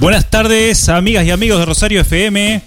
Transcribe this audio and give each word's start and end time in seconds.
Buenas 0.00 0.30
tardes, 0.30 0.88
amigas 0.88 1.24
y 1.24 1.32
amigos 1.32 1.58
de 1.58 1.66
Rosario 1.66 2.00
FM. 2.02 2.62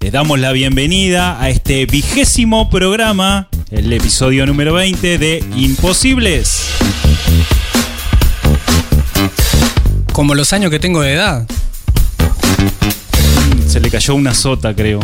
Les 0.00 0.12
damos 0.12 0.40
la 0.40 0.50
bienvenida 0.50 1.40
a 1.40 1.48
este 1.48 1.86
vigésimo 1.86 2.68
programa, 2.70 3.48
el 3.70 3.92
episodio 3.92 4.46
número 4.46 4.72
20 4.72 5.16
de 5.16 5.44
Imposibles. 5.54 6.70
Como 10.12 10.34
los 10.34 10.52
años 10.52 10.72
que 10.72 10.80
tengo 10.80 11.02
de 11.02 11.12
edad. 11.12 11.46
Se 13.68 13.78
le 13.78 13.88
cayó 13.88 14.16
una 14.16 14.34
sota, 14.34 14.74
creo. 14.74 14.98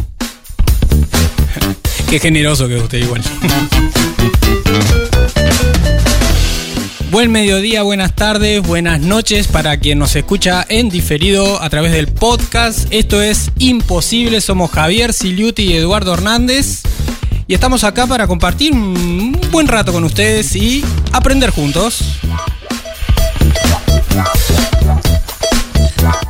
Qué 2.10 2.18
generoso 2.18 2.66
que 2.66 2.76
usted 2.76 2.98
igual. 2.98 3.22
Buen 7.10 7.32
mediodía, 7.32 7.82
buenas 7.82 8.14
tardes, 8.14 8.62
buenas 8.62 9.00
noches 9.00 9.48
para 9.48 9.78
quien 9.78 9.98
nos 9.98 10.14
escucha 10.14 10.66
en 10.68 10.90
diferido 10.90 11.62
a 11.62 11.70
través 11.70 11.92
del 11.92 12.06
podcast. 12.08 12.86
Esto 12.90 13.22
es 13.22 13.50
Imposible, 13.58 14.42
somos 14.42 14.70
Javier 14.70 15.14
Siliuti 15.14 15.62
y 15.62 15.72
Eduardo 15.72 16.12
Hernández. 16.12 16.82
Y 17.46 17.54
estamos 17.54 17.82
acá 17.82 18.06
para 18.06 18.26
compartir 18.26 18.72
un 18.72 19.40
buen 19.50 19.68
rato 19.68 19.90
con 19.90 20.04
ustedes 20.04 20.54
y 20.54 20.84
aprender 21.12 21.48
juntos. 21.48 22.20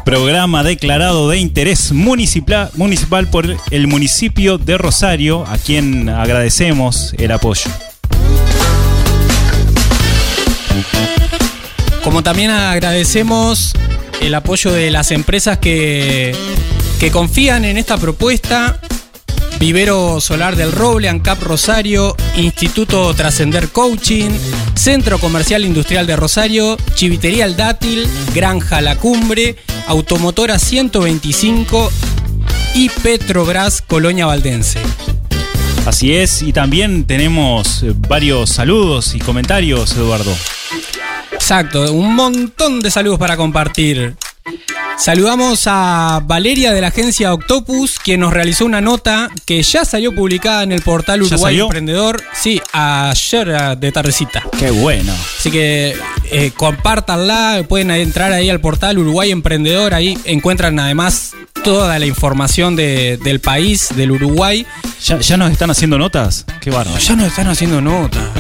Programa 0.05 0.63
declarado 0.63 1.29
de 1.29 1.39
interés 1.39 1.91
municipal, 1.91 2.71
municipal 2.77 3.29
por 3.29 3.57
el 3.73 3.87
municipio 3.89 4.59
de 4.59 4.79
Rosario, 4.79 5.45
a 5.45 5.59
quien 5.59 6.09
agradecemos 6.09 7.15
el 7.19 7.33
apoyo. 7.33 7.69
Como 12.05 12.23
también 12.23 12.51
agradecemos 12.51 13.73
el 14.21 14.35
apoyo 14.35 14.73
de 14.73 14.91
las 14.91 15.11
empresas 15.11 15.59
que, 15.59 16.35
que 17.01 17.11
confían 17.11 17.65
en 17.65 17.77
esta 17.77 17.97
propuesta. 17.97 18.81
Vivero 19.59 20.21
Solar 20.21 20.55
del 20.55 20.71
Roble, 20.71 21.09
ANCAP 21.09 21.43
Rosario, 21.43 22.17
Instituto 22.37 23.13
Trascender 23.15 23.69
Coaching, 23.71 24.31
Centro 24.75 25.19
Comercial 25.19 25.65
Industrial 25.65 26.07
de 26.07 26.15
Rosario, 26.15 26.77
Chivitería 26.95 27.45
El 27.45 27.57
Dátil, 27.57 28.07
Granja 28.35 28.81
La 28.81 28.97
Cumbre, 28.97 29.57
Automotora 29.89 30.61
125 30.61 31.91
y 32.75 32.89
Petrobras 32.89 33.83
Colonia 33.83 34.27
Valdense. 34.27 34.79
Así 35.89 36.15
es, 36.15 36.43
y 36.43 36.53
también 36.53 37.07
tenemos 37.07 37.83
varios 38.07 38.51
saludos 38.51 39.15
y 39.15 39.21
comentarios, 39.21 39.97
Eduardo. 39.97 40.37
Exacto, 41.33 41.91
un 41.95 42.15
montón 42.15 42.81
de 42.81 42.91
saludos 42.91 43.19
para 43.19 43.39
compartir. 43.39 44.15
Saludamos 44.99 45.63
a 45.65 46.21
Valeria 46.25 46.75
de 46.75 46.83
la 46.83 46.89
agencia 46.89 47.33
Octopus, 47.33 47.99
quien 47.99 48.21
nos 48.21 48.35
realizó 48.35 48.67
una 48.67 48.83
nota 48.83 49.31
que 49.47 49.63
ya 49.63 49.87
salió 49.87 50.15
publicada 50.15 50.63
en 50.63 50.73
el 50.73 50.83
portal 50.83 51.23
Uruguay? 51.23 51.59
Emprendedor. 51.59 52.23
Sí, 52.35 52.61
ayer 52.73 53.49
eh, 53.49 53.77
de 53.79 53.91
tardecita. 53.91 54.45
Qué 54.59 54.71
bueno. 54.71 55.15
Así 55.39 55.51
que 55.51 55.97
eh, 56.31 56.51
compártanla, 56.55 57.65
pueden 57.67 57.93
entrar 57.93 58.33
ahí 58.33 58.51
al 58.51 58.61
portal 58.61 58.99
Uruguay 58.99 59.31
Emprendedor, 59.31 59.95
ahí 59.95 60.19
encuentran 60.25 60.79
además 60.79 61.33
toda 61.65 61.99
la 61.99 62.07
información 62.07 62.77
de- 62.77 63.19
del 63.23 63.41
país, 63.41 63.89
del 63.95 64.11
Uruguay. 64.13 64.67
¿Ya, 65.05 65.19
ya 65.21 65.37
nos 65.37 65.51
están 65.53 65.71
haciendo 65.71 65.99
notas? 65.99 66.45
Qué 66.61 66.71
bárbaro. 66.71 66.99
Ya 66.99 67.17
nos 67.17 67.27
están 67.27 67.49
haciendo 67.49 67.81
nota. 67.81 68.33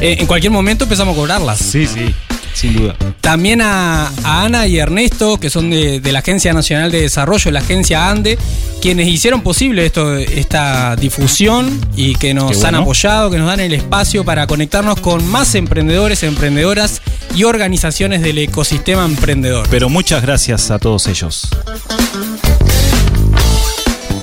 Eh, 0.00 0.16
en 0.20 0.26
cualquier 0.26 0.52
momento 0.52 0.84
empezamos 0.84 1.14
a 1.14 1.16
cobrarlas. 1.16 1.58
Sí, 1.58 1.86
sí, 1.86 2.14
sin 2.58 2.76
duda. 2.76 2.96
También 3.20 3.60
a, 3.62 4.08
a 4.24 4.44
Ana 4.44 4.66
y 4.66 4.78
Ernesto, 4.78 5.38
que 5.38 5.50
son 5.50 5.70
de, 5.70 6.00
de 6.00 6.12
la 6.12 6.20
Agencia 6.20 6.52
Nacional 6.52 6.90
de 6.90 7.02
Desarrollo, 7.02 7.50
la 7.50 7.60
agencia 7.60 8.10
ANDE, 8.10 8.38
quienes 8.80 9.08
hicieron 9.08 9.42
posible 9.42 9.86
esto, 9.86 10.16
esta 10.16 10.96
difusión 10.96 11.80
y 11.96 12.14
que 12.14 12.34
nos 12.34 12.52
bueno. 12.52 12.68
han 12.68 12.74
apoyado, 12.76 13.30
que 13.30 13.38
nos 13.38 13.46
dan 13.46 13.60
el 13.60 13.74
espacio 13.74 14.24
para 14.24 14.46
conectarnos 14.46 15.00
con 15.00 15.26
más 15.28 15.54
emprendedores, 15.54 16.22
emprendedoras 16.22 17.02
y 17.34 17.44
organizaciones 17.44 18.22
del 18.22 18.38
ecosistema 18.38 19.04
emprendedor. 19.04 19.66
Pero 19.70 19.88
muchas 19.88 20.22
gracias 20.22 20.70
a 20.70 20.78
todos 20.78 21.06
ellos. 21.06 21.48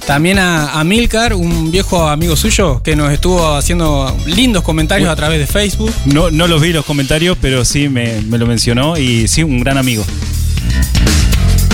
También 0.07 0.37
a, 0.37 0.79
a 0.79 0.83
Milcar, 0.83 1.33
un 1.33 1.71
viejo 1.71 2.07
amigo 2.07 2.35
suyo, 2.35 2.81
que 2.83 2.95
nos 2.95 3.11
estuvo 3.11 3.55
haciendo 3.55 4.15
lindos 4.27 4.63
comentarios 4.63 5.09
a 5.09 5.15
través 5.15 5.39
de 5.39 5.47
Facebook. 5.47 5.91
No, 6.05 6.29
no 6.29 6.47
los 6.47 6.61
vi 6.61 6.71
los 6.71 6.85
comentarios, 6.85 7.37
pero 7.41 7.65
sí 7.65 7.89
me, 7.89 8.21
me 8.21 8.37
lo 8.37 8.45
mencionó 8.45 8.97
y 8.97 9.27
sí, 9.27 9.41
un 9.41 9.59
gran 9.61 9.77
amigo. 9.79 10.05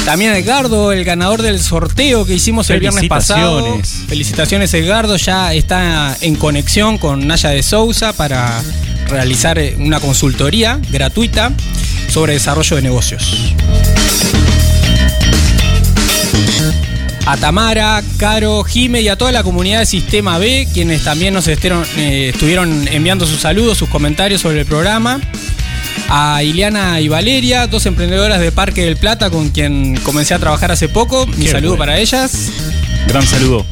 También 0.05 0.31
a 0.31 0.37
Edgardo, 0.37 0.91
el 0.91 1.03
ganador 1.03 1.41
del 1.41 1.59
sorteo 1.59 2.25
que 2.25 2.33
hicimos 2.33 2.69
el 2.69 2.79
viernes 2.79 3.07
pasado. 3.07 3.59
Felicitaciones. 3.59 4.09
Felicitaciones, 4.09 4.73
Edgardo. 4.73 5.15
Ya 5.17 5.53
está 5.53 6.17
en 6.21 6.35
conexión 6.35 6.97
con 6.97 7.27
Naya 7.27 7.49
de 7.49 7.61
Sousa 7.61 8.13
para 8.13 8.63
realizar 9.07 9.59
eh, 9.59 9.75
una 9.77 9.99
consultoría 9.99 10.79
gratuita 10.89 11.51
sobre 12.09 12.33
desarrollo 12.33 12.77
de 12.77 12.81
negocios. 12.81 13.53
A 17.25 17.37
Tamara, 17.37 18.01
Caro, 18.17 18.63
Jime 18.63 19.01
y 19.01 19.07
a 19.07 19.15
toda 19.15 19.31
la 19.31 19.43
comunidad 19.43 19.79
de 19.79 19.85
Sistema 19.85 20.37
B, 20.37 20.67
quienes 20.73 21.03
también 21.03 21.33
nos 21.33 21.47
estuvieron, 21.47 21.85
eh, 21.97 22.31
estuvieron 22.33 22.87
enviando 22.87 23.25
sus 23.25 23.39
saludos, 23.39 23.77
sus 23.77 23.89
comentarios 23.89 24.41
sobre 24.41 24.61
el 24.61 24.65
programa. 24.65 25.19
A 26.09 26.43
Ileana 26.43 26.99
y 26.99 27.07
Valeria, 27.07 27.67
dos 27.67 27.85
emprendedoras 27.85 28.39
de 28.39 28.51
Parque 28.51 28.83
del 28.83 28.97
Plata 28.97 29.29
con 29.29 29.49
quien 29.49 29.97
comencé 30.03 30.33
a 30.33 30.39
trabajar 30.39 30.71
hace 30.71 30.89
poco. 30.89 31.25
Mi 31.27 31.45
Qué 31.45 31.51
saludo 31.51 31.71
bueno. 31.77 31.79
para 31.79 31.99
ellas. 31.99 32.49
Gran 33.07 33.25
saludo. 33.25 33.65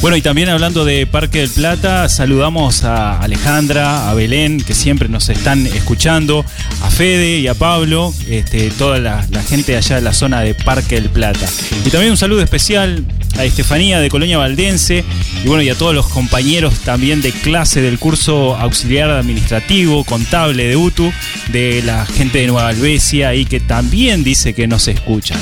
Bueno, 0.00 0.16
y 0.16 0.22
también 0.22 0.48
hablando 0.48 0.84
de 0.84 1.06
Parque 1.08 1.40
del 1.40 1.50
Plata, 1.50 2.08
saludamos 2.08 2.84
a 2.84 3.18
Alejandra, 3.18 4.08
a 4.08 4.14
Belén, 4.14 4.60
que 4.60 4.72
siempre 4.72 5.08
nos 5.08 5.28
están 5.28 5.66
escuchando, 5.66 6.44
a 6.82 6.90
Fede 6.90 7.40
y 7.40 7.48
a 7.48 7.54
Pablo, 7.54 8.14
este, 8.28 8.70
toda 8.70 8.98
la, 8.98 9.26
gente 9.48 9.76
allá 9.76 9.96
de 9.96 10.02
la 10.02 10.12
zona 10.12 10.40
de 10.40 10.54
Parque 10.54 11.00
del 11.00 11.10
Plata. 11.10 11.46
Y 11.84 11.90
también 11.90 12.12
un 12.12 12.16
saludo 12.16 12.42
especial 12.42 13.04
a 13.38 13.44
Estefanía 13.44 13.98
de 13.98 14.08
Colonia 14.08 14.38
Valdense 14.38 15.04
y 15.44 15.48
bueno, 15.48 15.62
y 15.62 15.68
a 15.68 15.74
todos 15.74 15.94
los 15.94 16.06
compañeros 16.06 16.78
también 16.80 17.20
de 17.20 17.32
clase 17.32 17.80
del 17.82 17.98
curso 17.98 18.56
auxiliar 18.56 19.10
administrativo, 19.10 20.04
contable 20.04 20.68
de 20.68 20.76
UTU, 20.76 21.12
de 21.48 21.82
la 21.82 22.06
gente 22.06 22.38
de 22.38 22.46
Nueva 22.46 22.68
Albesia 22.68 23.34
y 23.34 23.46
que 23.46 23.58
también 23.58 24.22
dice 24.22 24.54
que 24.54 24.68
nos 24.68 24.86
escuchan. 24.86 25.38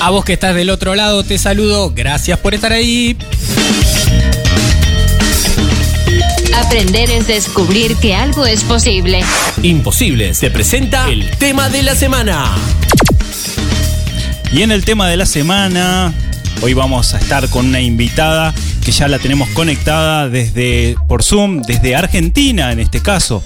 A 0.00 0.10
vos 0.10 0.24
que 0.24 0.34
estás 0.34 0.54
del 0.54 0.70
otro 0.70 0.94
lado, 0.94 1.24
te 1.24 1.38
saludo. 1.38 1.90
Gracias 1.94 2.38
por 2.38 2.54
estar 2.54 2.72
ahí. 2.72 3.16
Aprender 6.54 7.10
es 7.10 7.26
descubrir 7.26 7.96
que 7.96 8.14
algo 8.14 8.46
es 8.46 8.62
posible. 8.64 9.22
Imposible 9.62 10.34
se 10.34 10.50
presenta 10.50 11.08
el 11.08 11.30
tema 11.38 11.68
de 11.68 11.82
la 11.82 11.94
semana. 11.94 12.54
Y 14.52 14.62
en 14.62 14.70
el 14.70 14.84
tema 14.84 15.08
de 15.08 15.16
la 15.16 15.26
semana, 15.26 16.12
hoy 16.62 16.74
vamos 16.74 17.14
a 17.14 17.18
estar 17.18 17.48
con 17.48 17.66
una 17.66 17.80
invitada 17.80 18.54
que 18.84 18.92
ya 18.92 19.08
la 19.08 19.18
tenemos 19.18 19.48
conectada 19.50 20.28
desde 20.28 20.96
por 21.08 21.22
Zoom, 21.22 21.62
desde 21.62 21.96
Argentina 21.96 22.70
en 22.70 22.80
este 22.80 23.00
caso. 23.00 23.42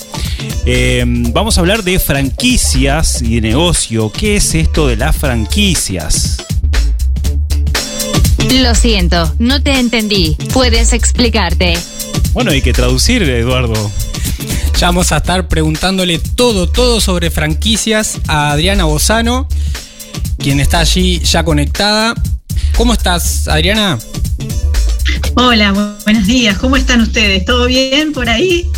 Eh, 0.67 1.05
vamos 1.07 1.57
a 1.57 1.61
hablar 1.61 1.83
de 1.85 1.99
franquicias 1.99 3.23
y 3.23 3.37
de 3.37 3.41
negocio. 3.49 4.11
¿Qué 4.13 4.37
es 4.37 4.55
esto 4.55 4.87
de 4.87 4.97
las 4.97 5.17
franquicias? 5.17 6.37
Lo 8.53 8.75
siento, 8.75 9.35
no 9.39 9.63
te 9.63 9.79
entendí. 9.79 10.37
¿Puedes 10.53 10.93
explicarte? 10.93 11.75
Bueno, 12.33 12.51
hay 12.51 12.63
que 12.63 12.73
traducir, 12.73 13.23
Eduardo. 13.23 13.91
Ya 14.79 14.87
vamos 14.89 15.11
a 15.13 15.17
estar 15.19 15.49
preguntándole 15.49 16.19
todo, 16.19 16.69
todo 16.69 17.01
sobre 17.01 17.31
franquicias 17.31 18.19
a 18.29 18.53
Adriana 18.53 18.85
Bozano, 18.85 19.49
quien 20.39 20.61
está 20.61 20.81
allí 20.81 21.19
ya 21.21 21.43
conectada. 21.45 22.15
¿Cómo 22.77 22.93
estás, 22.93 23.49
Adriana? 23.49 23.99
Hola, 25.35 25.73
bu- 25.75 26.05
buenos 26.05 26.27
días. 26.27 26.57
¿Cómo 26.59 26.77
están 26.77 27.01
ustedes? 27.01 27.45
¿Todo 27.45 27.67
bien 27.67 28.13
por 28.13 28.29
ahí? 28.29 28.69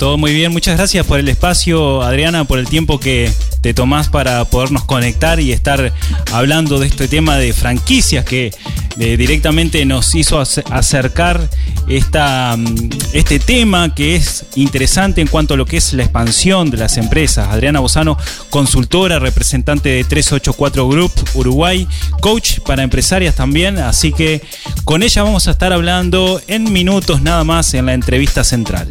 Todo 0.00 0.16
muy 0.16 0.32
bien, 0.32 0.50
muchas 0.50 0.78
gracias 0.78 1.04
por 1.04 1.20
el 1.20 1.28
espacio, 1.28 2.00
Adriana, 2.00 2.44
por 2.44 2.58
el 2.58 2.66
tiempo 2.66 2.98
que 2.98 3.30
te 3.60 3.74
tomás 3.74 4.08
para 4.08 4.46
podernos 4.46 4.82
conectar 4.84 5.40
y 5.40 5.52
estar 5.52 5.92
hablando 6.32 6.78
de 6.78 6.86
este 6.86 7.06
tema 7.06 7.36
de 7.36 7.52
franquicias 7.52 8.24
que 8.24 8.50
eh, 8.98 9.16
directamente 9.18 9.84
nos 9.84 10.14
hizo 10.14 10.40
ac- 10.40 10.64
acercar 10.70 11.46
esta, 11.86 12.56
mm, 12.56 12.88
este 13.12 13.38
tema 13.40 13.94
que 13.94 14.16
es 14.16 14.46
interesante 14.54 15.20
en 15.20 15.26
cuanto 15.28 15.52
a 15.52 15.58
lo 15.58 15.66
que 15.66 15.76
es 15.76 15.92
la 15.92 16.02
expansión 16.04 16.70
de 16.70 16.78
las 16.78 16.96
empresas. 16.96 17.48
Adriana 17.48 17.80
Bozano, 17.80 18.16
consultora, 18.48 19.18
representante 19.18 19.90
de 19.90 20.04
384 20.04 20.88
Group 20.88 21.12
Uruguay, 21.34 21.86
coach 22.22 22.60
para 22.60 22.82
empresarias 22.82 23.34
también, 23.34 23.76
así 23.76 24.12
que 24.12 24.40
con 24.84 25.02
ella 25.02 25.22
vamos 25.24 25.46
a 25.46 25.50
estar 25.50 25.74
hablando 25.74 26.40
en 26.48 26.72
minutos 26.72 27.20
nada 27.20 27.44
más 27.44 27.74
en 27.74 27.84
la 27.84 27.92
entrevista 27.92 28.44
central. 28.44 28.88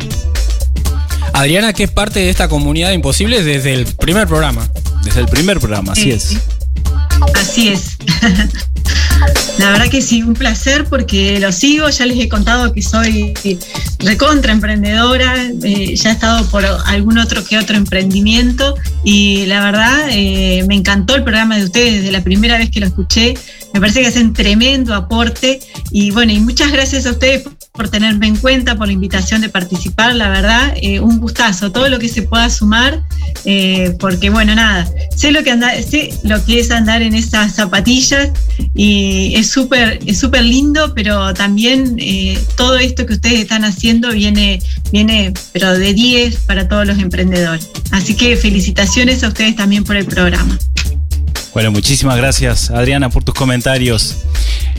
Adriana, 1.33 1.73
que 1.73 1.83
es 1.83 1.91
parte 1.91 2.19
de 2.19 2.29
esta 2.29 2.47
comunidad 2.47 2.89
de 2.89 2.95
imposibles 2.95 3.45
desde 3.45 3.73
el 3.73 3.85
primer 3.85 4.27
programa. 4.27 4.67
Desde 5.03 5.21
el 5.21 5.27
primer 5.27 5.59
programa, 5.59 5.93
así 5.93 6.03
Sí, 6.03 6.11
es. 6.11 6.23
sí. 6.23 6.37
Así 7.35 7.67
es. 7.69 7.97
La 9.57 9.71
verdad 9.71 9.89
que 9.89 10.01
sí, 10.01 10.23
un 10.23 10.33
placer 10.33 10.85
porque 10.85 11.37
lo 11.41 11.51
sigo, 11.51 11.89
ya 11.89 12.05
les 12.05 12.17
he 12.17 12.29
contado 12.29 12.71
que 12.71 12.81
soy 12.81 13.33
recontra 13.99 14.53
emprendedora, 14.53 15.35
eh, 15.63 15.95
ya 15.97 16.09
he 16.11 16.13
estado 16.13 16.45
por 16.45 16.63
algún 16.65 17.17
otro 17.17 17.43
que 17.43 17.57
otro 17.57 17.75
emprendimiento 17.75 18.75
y 19.03 19.45
la 19.47 19.59
verdad 19.61 20.07
eh, 20.11 20.63
me 20.69 20.75
encantó 20.75 21.15
el 21.15 21.23
programa 21.23 21.57
de 21.57 21.65
ustedes 21.65 21.95
desde 21.95 22.11
la 22.11 22.23
primera 22.23 22.57
vez 22.57 22.71
que 22.71 22.79
lo 22.79 22.85
escuché, 22.85 23.33
me 23.73 23.81
parece 23.81 23.99
que 23.99 24.07
hacen 24.07 24.31
tremendo 24.31 24.93
aporte 24.95 25.59
y 25.91 26.11
bueno, 26.11 26.31
y 26.31 26.39
muchas 26.39 26.71
gracias 26.71 27.05
a 27.05 27.11
ustedes 27.11 27.43
por 27.79 27.87
tenerme 27.87 28.27
en 28.27 28.35
cuenta, 28.35 28.75
por 28.75 28.87
la 28.87 28.93
invitación 28.93 29.39
de 29.39 29.47
participar, 29.47 30.13
la 30.13 30.27
verdad, 30.27 30.73
eh, 30.81 30.99
un 30.99 31.17
gustazo, 31.17 31.71
todo 31.71 31.87
lo 31.87 31.97
que 31.97 32.09
se 32.09 32.23
pueda 32.23 32.49
sumar, 32.49 33.03
eh, 33.45 33.95
porque 34.01 34.29
bueno, 34.29 34.53
nada, 34.53 34.85
sé 35.15 35.31
lo 35.31 35.43
que 35.43 35.51
anda, 35.51 35.71
sé 35.81 36.13
lo 36.23 36.43
que 36.43 36.59
es 36.59 36.71
andar 36.71 37.01
en 37.01 37.15
esas 37.15 37.55
zapatillas 37.55 38.31
y 38.75 39.33
es 39.33 39.49
súper 39.49 39.99
es 40.05 40.19
súper 40.19 40.43
lindo, 40.43 40.93
pero 40.93 41.33
también 41.33 41.95
eh, 41.99 42.37
todo 42.57 42.77
esto 42.77 43.05
que 43.05 43.13
ustedes 43.13 43.39
están 43.39 43.63
haciendo 43.63 44.11
viene, 44.11 44.61
viene 44.91 45.33
pero 45.53 45.71
de 45.71 45.93
10 45.93 46.35
para 46.47 46.67
todos 46.67 46.85
los 46.85 46.99
emprendedores. 46.99 47.69
Así 47.91 48.13
que 48.13 48.35
felicitaciones 48.35 49.23
a 49.23 49.29
ustedes 49.29 49.55
también 49.55 49.85
por 49.85 49.95
el 49.95 50.05
programa. 50.05 50.59
Bueno, 51.53 51.71
muchísimas 51.71 52.15
gracias 52.15 52.69
Adriana 52.69 53.09
por 53.09 53.23
tus 53.23 53.33
comentarios. 53.33 54.17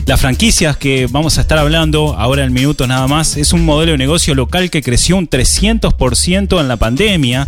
Las 0.05 0.21
franquicias 0.21 0.77
que 0.77 1.07
vamos 1.09 1.37
a 1.37 1.41
estar 1.41 1.57
hablando 1.57 2.15
ahora 2.17 2.43
en 2.43 2.53
minutos 2.53 2.87
nada 2.87 3.07
más 3.07 3.35
es 3.37 3.51
un 3.53 3.65
modelo 3.65 3.91
de 3.91 3.97
negocio 3.97 4.33
local 4.35 4.69
que 4.69 4.81
creció 4.81 5.17
un 5.17 5.29
300% 5.29 6.59
en 6.59 6.67
la 6.67 6.77
pandemia. 6.77 7.47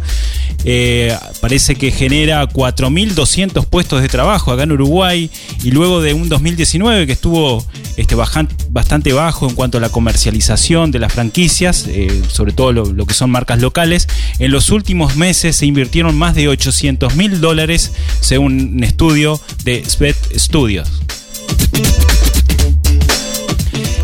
Eh, 0.66 1.16
parece 1.42 1.75
que 1.75 1.92
genera 1.92 2.48
4.200 2.48 3.66
puestos 3.66 4.01
de 4.01 4.07
trabajo 4.07 4.51
acá 4.51 4.63
en 4.63 4.72
Uruguay 4.72 5.30
y 5.63 5.72
luego 5.72 6.01
de 6.01 6.13
un 6.13 6.30
2019 6.30 7.06
que 7.06 7.12
estuvo 7.12 7.66
este, 7.98 8.16
bastante 8.16 9.13
bajo 9.13 9.50
en 9.50 9.56
cuanto 9.56 9.78
a 9.78 9.81
la 9.81 9.90
comercialización 9.90 10.92
de 10.92 11.00
las 11.00 11.12
franquicias, 11.12 11.86
eh, 11.88 12.22
sobre 12.30 12.54
todo 12.54 12.72
lo, 12.72 12.86
lo 12.86 13.06
que 13.06 13.13
son 13.13 13.30
marcas 13.30 13.60
locales, 13.60 14.07
en 14.40 14.51
los 14.51 14.69
últimos 14.69 15.16
meses 15.16 15.56
se 15.56 15.66
invirtieron 15.66 16.18
más 16.18 16.36
de 16.36 16.48
800 16.48 17.16
mil 17.16 17.42
dólares 17.42 17.92
según 18.22 18.75
un 18.75 18.84
estudio 18.84 19.40
de 19.66 19.84
Svet 19.86 20.18
Studios. 20.38 21.04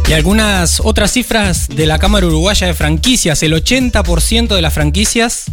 Y 0.09 0.13
algunas 0.13 0.81
otras 0.83 1.12
cifras 1.12 1.68
de 1.68 1.86
la 1.86 2.00
Cámara 2.00 2.25
Uruguaya 2.25 2.65
de 2.65 2.74
Franquicias. 2.74 3.44
El 3.44 3.53
80% 3.53 4.56
de 4.56 4.62
las 4.63 4.74
franquicias 4.74 5.45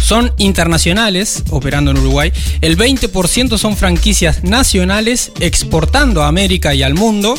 son 0.00 0.32
internacionales, 0.38 1.42
operando 1.50 1.90
en 1.90 1.98
Uruguay. 1.98 2.32
El 2.60 2.76
20% 2.76 3.58
son 3.58 3.76
franquicias 3.76 4.42
nacionales, 4.44 5.32
exportando 5.40 6.22
a 6.22 6.28
América 6.28 6.74
y 6.74 6.82
al 6.82 6.94
mundo. 6.94 7.34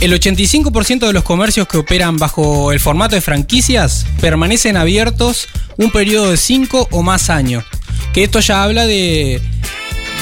El 0.00 0.12
85% 0.12 1.06
de 1.06 1.12
los 1.12 1.24
comercios 1.24 1.66
que 1.66 1.76
operan 1.78 2.18
bajo 2.18 2.70
el 2.72 2.78
formato 2.78 3.16
de 3.16 3.20
franquicias 3.20 4.06
permanecen 4.20 4.76
abiertos 4.76 5.48
un 5.76 5.90
periodo 5.90 6.30
de 6.30 6.36
5 6.36 6.88
o 6.92 7.02
más 7.02 7.30
años. 7.30 7.64
Que 8.12 8.22
esto 8.24 8.38
ya 8.40 8.62
habla 8.62 8.86
de, 8.86 9.40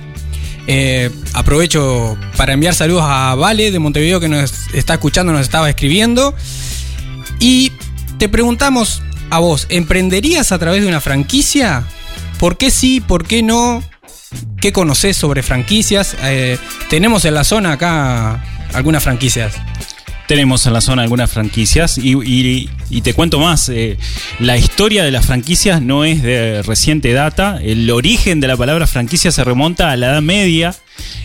Eh, 0.67 1.09
aprovecho 1.33 2.17
para 2.37 2.53
enviar 2.53 2.75
saludos 2.75 3.03
a 3.05 3.33
Vale 3.35 3.71
de 3.71 3.79
Montevideo 3.79 4.19
que 4.19 4.27
nos 4.27 4.51
está 4.73 4.95
escuchando, 4.95 5.31
nos 5.31 5.41
estaba 5.41 5.69
escribiendo. 5.69 6.35
Y 7.39 7.71
te 8.17 8.27
preguntamos 8.29 9.03
a 9.29 9.39
vos, 9.39 9.67
¿emprenderías 9.69 10.51
a 10.51 10.59
través 10.59 10.81
de 10.81 10.87
una 10.87 11.01
franquicia? 11.01 11.83
¿Por 12.39 12.57
qué 12.57 12.71
sí? 12.71 13.01
¿Por 13.01 13.25
qué 13.25 13.43
no? 13.43 13.83
¿Qué 14.61 14.71
conoces 14.71 15.17
sobre 15.17 15.43
franquicias? 15.43 16.15
Eh, 16.23 16.57
tenemos 16.89 17.25
en 17.25 17.33
la 17.33 17.43
zona 17.43 17.73
acá 17.73 18.43
algunas 18.73 19.03
franquicias. 19.03 19.55
Tenemos 20.27 20.65
en 20.67 20.73
la 20.73 20.81
zona 20.81 21.01
algunas 21.01 21.31
franquicias 21.31 21.97
y, 21.97 22.69
te 23.01 23.13
cuento 23.15 23.39
más, 23.39 23.67
eh, 23.69 23.97
la 24.39 24.57
historia 24.57 25.03
de 25.03 25.09
las 25.09 25.25
franquicias 25.25 25.81
no 25.81 26.03
es 26.03 26.21
de 26.21 26.61
reciente 26.61 27.11
data, 27.13 27.59
el 27.63 27.89
origen 27.89 28.39
de 28.39 28.47
la 28.47 28.55
palabra 28.55 28.85
franquicia 28.85 29.31
se 29.31 29.43
remonta 29.43 29.89
a 29.89 29.97
la 29.97 30.11
Edad 30.11 30.21
Media, 30.21 30.75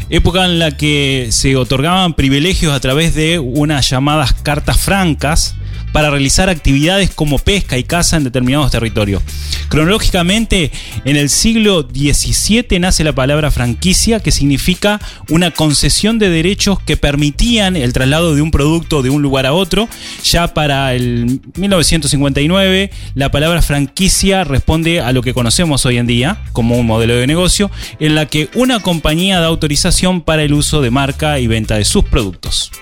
época 0.08 0.46
en 0.46 0.58
la 0.58 0.70
que 0.78 1.28
se 1.32 1.54
otorgaban 1.54 2.14
privilegios 2.14 2.72
a 2.72 2.80
través 2.80 3.14
de 3.14 3.38
unas 3.38 3.90
llamadas 3.90 4.32
cartas 4.32 4.80
francas 4.80 5.54
para 5.94 6.10
realizar 6.10 6.50
actividades 6.50 7.10
como 7.10 7.38
pesca 7.38 7.78
y 7.78 7.84
caza 7.84 8.16
en 8.16 8.24
determinados 8.24 8.72
territorios. 8.72 9.22
Cronológicamente, 9.68 10.72
en 11.04 11.14
el 11.14 11.30
siglo 11.30 11.82
XVII 11.82 12.80
nace 12.80 13.04
la 13.04 13.12
palabra 13.12 13.52
franquicia, 13.52 14.18
que 14.18 14.32
significa 14.32 15.00
una 15.30 15.52
concesión 15.52 16.18
de 16.18 16.30
derechos 16.30 16.80
que 16.80 16.96
permitían 16.96 17.76
el 17.76 17.92
traslado 17.92 18.34
de 18.34 18.42
un 18.42 18.50
producto 18.50 19.02
de 19.02 19.10
un 19.10 19.22
lugar 19.22 19.46
a 19.46 19.52
otro. 19.52 19.88
Ya 20.24 20.52
para 20.52 20.94
el 20.94 21.40
1959, 21.54 22.90
la 23.14 23.30
palabra 23.30 23.62
franquicia 23.62 24.42
responde 24.42 25.00
a 25.00 25.12
lo 25.12 25.22
que 25.22 25.32
conocemos 25.32 25.86
hoy 25.86 25.98
en 25.98 26.08
día 26.08 26.42
como 26.50 26.76
un 26.76 26.86
modelo 26.86 27.14
de 27.14 27.28
negocio, 27.28 27.70
en 28.00 28.16
la 28.16 28.26
que 28.26 28.48
una 28.56 28.80
compañía 28.80 29.38
da 29.38 29.46
autorización 29.46 30.22
para 30.22 30.42
el 30.42 30.54
uso 30.54 30.82
de 30.82 30.90
marca 30.90 31.38
y 31.38 31.46
venta 31.46 31.76
de 31.76 31.84
sus 31.84 32.02
productos. 32.02 32.72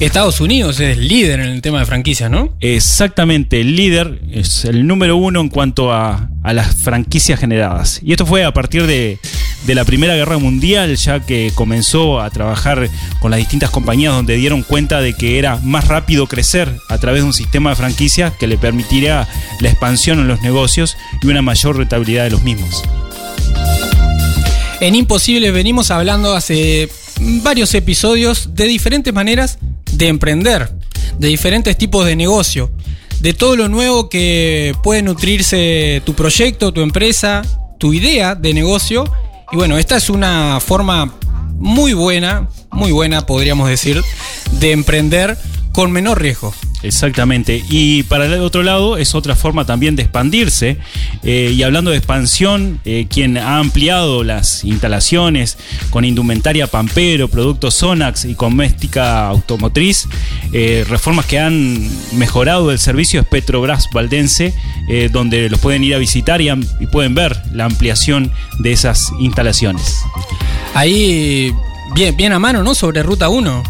Estados 0.00 0.40
Unidos 0.40 0.80
es 0.80 0.96
líder 0.96 1.40
en 1.40 1.50
el 1.50 1.60
tema 1.60 1.80
de 1.80 1.84
franquicias, 1.84 2.30
¿no? 2.30 2.54
Exactamente, 2.60 3.60
el 3.60 3.76
líder 3.76 4.22
es 4.32 4.64
el 4.64 4.86
número 4.86 5.16
uno 5.16 5.42
en 5.42 5.50
cuanto 5.50 5.92
a, 5.92 6.30
a 6.42 6.52
las 6.54 6.74
franquicias 6.74 7.38
generadas. 7.38 8.00
Y 8.02 8.12
esto 8.12 8.24
fue 8.24 8.44
a 8.44 8.54
partir 8.54 8.86
de, 8.86 9.18
de 9.66 9.74
la 9.74 9.84
Primera 9.84 10.14
Guerra 10.14 10.38
Mundial, 10.38 10.96
ya 10.96 11.20
que 11.20 11.52
comenzó 11.54 12.18
a 12.18 12.30
trabajar 12.30 12.88
con 13.20 13.30
las 13.30 13.38
distintas 13.38 13.68
compañías 13.68 14.14
donde 14.14 14.36
dieron 14.36 14.62
cuenta 14.62 15.02
de 15.02 15.12
que 15.12 15.38
era 15.38 15.56
más 15.56 15.86
rápido 15.86 16.26
crecer 16.26 16.74
a 16.88 16.96
través 16.96 17.20
de 17.20 17.26
un 17.26 17.34
sistema 17.34 17.70
de 17.70 17.76
franquicias 17.76 18.32
que 18.38 18.46
le 18.46 18.56
permitiría 18.56 19.28
la 19.60 19.68
expansión 19.68 20.18
en 20.18 20.28
los 20.28 20.40
negocios 20.40 20.96
y 21.22 21.26
una 21.26 21.42
mayor 21.42 21.76
rentabilidad 21.76 22.24
de 22.24 22.30
los 22.30 22.42
mismos. 22.42 22.82
En 24.80 24.94
Imposible 24.94 25.50
venimos 25.50 25.90
hablando 25.90 26.34
hace 26.34 26.88
varios 27.20 27.74
episodios 27.74 28.54
de 28.54 28.64
diferentes 28.64 29.12
maneras 29.12 29.58
de 30.00 30.08
emprender, 30.08 30.70
de 31.18 31.28
diferentes 31.28 31.76
tipos 31.76 32.06
de 32.06 32.16
negocio, 32.16 32.70
de 33.20 33.34
todo 33.34 33.54
lo 33.54 33.68
nuevo 33.68 34.08
que 34.08 34.74
puede 34.82 35.02
nutrirse 35.02 36.00
tu 36.06 36.14
proyecto, 36.14 36.72
tu 36.72 36.80
empresa, 36.80 37.42
tu 37.78 37.92
idea 37.92 38.34
de 38.34 38.54
negocio. 38.54 39.04
Y 39.52 39.56
bueno, 39.56 39.76
esta 39.76 39.96
es 39.96 40.08
una 40.08 40.58
forma 40.58 41.14
muy 41.58 41.92
buena, 41.92 42.48
muy 42.70 42.92
buena 42.92 43.26
podríamos 43.26 43.68
decir, 43.68 44.02
de 44.52 44.72
emprender 44.72 45.36
con 45.72 45.92
menor 45.92 46.22
riesgo. 46.22 46.54
Exactamente. 46.82 47.62
Y 47.68 48.04
para 48.04 48.26
el 48.26 48.40
otro 48.40 48.62
lado 48.62 48.96
es 48.96 49.14
otra 49.14 49.34
forma 49.34 49.64
también 49.64 49.96
de 49.96 50.02
expandirse. 50.02 50.78
Eh, 51.22 51.52
y 51.54 51.62
hablando 51.62 51.90
de 51.90 51.98
expansión, 51.98 52.80
eh, 52.84 53.06
quien 53.08 53.36
ha 53.36 53.58
ampliado 53.58 54.24
las 54.24 54.64
instalaciones 54.64 55.58
con 55.90 56.04
indumentaria 56.04 56.66
Pampero, 56.66 57.28
productos 57.28 57.74
Sonax 57.74 58.24
y 58.24 58.34
doméstica 58.34 59.28
automotriz, 59.28 60.08
eh, 60.52 60.84
reformas 60.88 61.26
que 61.26 61.38
han 61.38 61.88
mejorado 62.12 62.70
el 62.70 62.78
servicio 62.78 63.20
es 63.20 63.26
Petrobras 63.26 63.88
Valdense, 63.92 64.54
donde 65.12 65.48
los 65.48 65.60
pueden 65.60 65.84
ir 65.84 65.94
a 65.94 65.98
visitar 65.98 66.40
y, 66.40 66.48
y 66.48 66.86
pueden 66.90 67.14
ver 67.14 67.40
la 67.52 67.64
ampliación 67.64 68.32
de 68.58 68.72
esas 68.72 69.12
instalaciones. 69.20 69.98
Ahí, 70.74 71.52
bien, 71.94 72.16
bien 72.16 72.32
a 72.32 72.40
mano, 72.40 72.64
¿no? 72.64 72.74
Sobre 72.74 73.02
Ruta 73.04 73.28
1. 73.28 73.62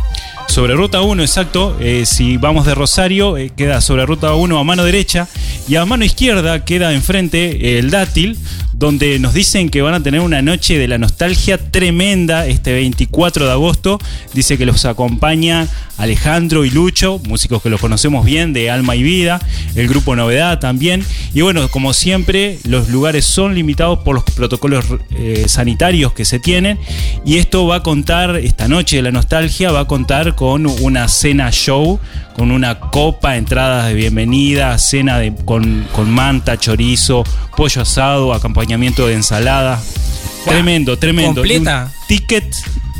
Sobre 0.50 0.75
ruta 0.75 1.00
1, 1.00 1.23
exacto. 1.23 1.76
Eh, 1.78 2.04
si 2.04 2.37
vamos 2.37 2.66
de 2.66 2.75
Rosario, 2.75 3.37
eh, 3.37 3.52
queda 3.57 3.80
sobre 3.80 4.04
ruta 4.04 4.35
1 4.35 4.59
a 4.59 4.64
mano 4.64 4.83
derecha. 4.83 5.28
Y 5.69 5.76
a 5.76 5.87
mano 5.87 6.04
izquierda 6.04 6.64
queda 6.64 6.92
enfrente 6.92 7.78
el 7.78 7.92
dátil, 7.92 8.37
donde 8.81 9.19
nos 9.19 9.35
dicen 9.35 9.69
que 9.69 9.83
van 9.83 9.93
a 9.93 10.03
tener 10.03 10.23
una 10.23 10.41
noche 10.41 10.79
de 10.79 10.89
la 10.89 10.97
nostalgia 10.97 11.59
tremenda 11.59 12.47
este 12.47 12.73
24 12.73 13.45
de 13.45 13.53
agosto. 13.53 13.99
Dice 14.33 14.57
que 14.57 14.65
los 14.65 14.87
acompaña 14.87 15.69
Alejandro 15.99 16.65
y 16.65 16.71
Lucho, 16.71 17.21
músicos 17.29 17.63
que 17.63 17.69
los 17.69 17.79
conocemos 17.79 18.25
bien 18.25 18.55
de 18.55 18.71
Alma 18.71 18.97
y 18.97 19.03
Vida, 19.03 19.39
el 19.75 19.87
grupo 19.87 20.17
Novedad 20.17 20.61
también. 20.61 21.05
Y 21.35 21.43
bueno, 21.43 21.69
como 21.69 21.93
siempre, 21.93 22.59
los 22.65 22.89
lugares 22.89 23.27
son 23.27 23.55
limitados 23.55 23.99
por 23.99 24.15
los 24.15 24.25
protocolos 24.25 24.87
eh, 25.11 25.45
sanitarios 25.47 26.15
que 26.15 26.25
se 26.25 26.39
tienen. 26.39 26.79
Y 27.27 27.37
esto 27.37 27.67
va 27.67 27.77
a 27.77 27.83
contar, 27.83 28.37
esta 28.37 28.67
noche 28.67 28.97
de 28.97 29.03
la 29.03 29.13
nostalgia, 29.13 29.73
va 29.73 29.81
a 29.81 29.87
contar 29.87 30.35
con 30.35 30.65
una 30.65 31.07
cena 31.09 31.53
show 31.53 32.01
con 32.41 32.53
una 32.53 32.81
copa, 32.81 33.37
entradas 33.37 33.89
de 33.89 33.93
bienvenida, 33.93 34.79
cena 34.79 35.19
de, 35.19 35.35
con, 35.45 35.87
manta, 36.07 36.57
chorizo, 36.57 37.23
pollo 37.55 37.83
asado, 37.83 38.33
acompañamiento 38.71 39.07
de 39.09 39.15
ensalada. 39.15 39.83
Tremendo, 40.45 40.97
tremendo. 40.97 41.41
Completa. 41.41 41.91
ticket, 42.07 42.55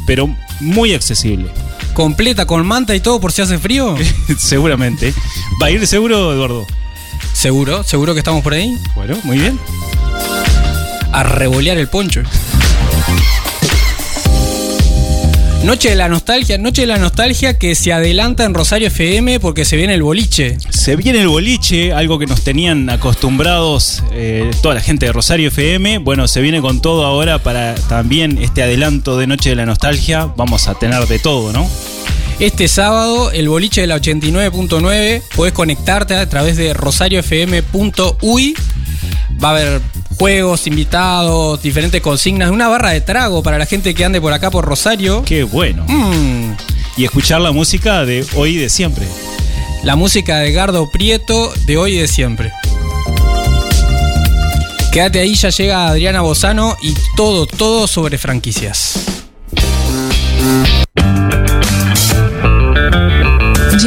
pero 0.05 0.29
muy 0.59 0.95
accesible. 0.95 1.49
Completa, 1.95 2.45
con 2.45 2.67
manta 2.67 2.95
y 2.95 3.01
todo 3.01 3.21
por 3.21 3.31
si 3.31 3.43
hace 3.43 3.59
frío. 3.59 3.97
Seguramente. 4.39 5.15
¿Va 5.63 5.67
a 5.67 5.71
ir 5.71 5.87
seguro, 5.87 6.33
Eduardo? 6.33 6.67
Seguro, 7.33 7.85
seguro 7.85 8.15
que 8.15 8.19
estamos 8.21 8.43
por 8.43 8.55
ahí. 8.55 8.77
Bueno, 8.97 9.17
muy 9.23 9.39
bien. 9.39 9.59
A 11.13 11.23
revolear 11.23 11.79
el 11.79 11.89
poncho. 11.89 12.23
Noche 15.65 15.91
de 15.91 15.95
la 15.95 16.09
nostalgia, 16.09 16.57
noche 16.57 16.83
de 16.83 16.87
la 16.87 16.97
nostalgia 16.97 17.59
que 17.59 17.75
se 17.75 17.93
adelanta 17.93 18.45
en 18.45 18.55
Rosario 18.55 18.89
FM 18.89 19.41
porque 19.41 19.67
se 19.67 19.77
viene 19.77 19.93
el 19.95 20.03
boliche. 20.03 20.57
Se 20.71 20.97
viene 20.97 21.21
el 21.21 21.29
boliche, 21.29 21.93
algo 21.93 22.19
que 22.19 22.27
nos 22.27 22.43
tenían 22.43 22.89
acostumbrados 22.89 24.03
eh, 24.11 24.51
toda 24.63 24.75
la 24.75 24.81
gente 24.81 25.05
de 25.05 25.13
Rosario 25.13 25.49
FM. 25.49 25.99
Bueno, 25.99 26.29
se 26.29 26.41
viene 26.41 26.63
con 26.63 26.81
todo 26.81 27.05
ahora 27.05 27.39
para 27.41 27.75
también 27.75 28.39
este 28.39 28.63
adelanto 28.63 29.19
de 29.19 29.27
Noche 29.27 29.51
de 29.51 29.57
la 29.57 29.67
Nostalgia. 29.67 30.33
Vamos 30.35 30.67
a 30.67 30.75
tener 30.75 31.07
de 31.07 31.19
todo, 31.19 31.53
¿no? 31.53 31.69
Este 32.41 32.67
sábado, 32.67 33.31
el 33.31 33.51
boliche 33.51 33.83
de 33.83 33.87
la 33.87 33.99
89.9, 33.99 35.23
puedes 35.37 35.53
conectarte 35.53 36.15
a 36.15 36.27
través 36.27 36.57
de 36.57 36.73
rosariofm.uy. 36.73 38.55
Va 39.45 39.49
a 39.49 39.53
haber 39.53 39.83
juegos, 40.21 40.67
invitados, 40.67 41.63
diferentes 41.63 42.03
consignas, 42.03 42.51
una 42.51 42.69
barra 42.69 42.91
de 42.91 43.01
trago 43.01 43.43
para 43.43 43.57
la 43.57 43.65
gente 43.65 43.95
que 43.95 44.05
ande 44.05 44.21
por 44.21 44.35
acá 44.35 44.51
por 44.51 44.67
Rosario. 44.67 45.25
Qué 45.25 45.45
bueno. 45.45 45.87
Mm. 45.89 46.57
Y 46.99 47.05
escuchar 47.07 47.41
la 47.41 47.53
música 47.53 48.05
de 48.05 48.27
hoy 48.37 48.57
y 48.57 48.59
de 48.59 48.69
siempre. 48.69 49.07
La 49.83 49.97
música 49.97 50.41
de 50.41 50.53
Gardo 50.53 50.91
Prieto 50.91 51.51
de 51.65 51.79
hoy 51.79 51.95
y 51.95 52.01
de 52.01 52.07
siempre. 52.07 52.53
Quédate 54.93 55.21
ahí, 55.21 55.35
ya 55.37 55.49
llega 55.49 55.89
Adriana 55.89 56.21
Bozano 56.21 56.77
y 56.83 56.95
todo, 57.17 57.47
todo 57.47 57.87
sobre 57.87 58.19
franquicias. 58.19 59.01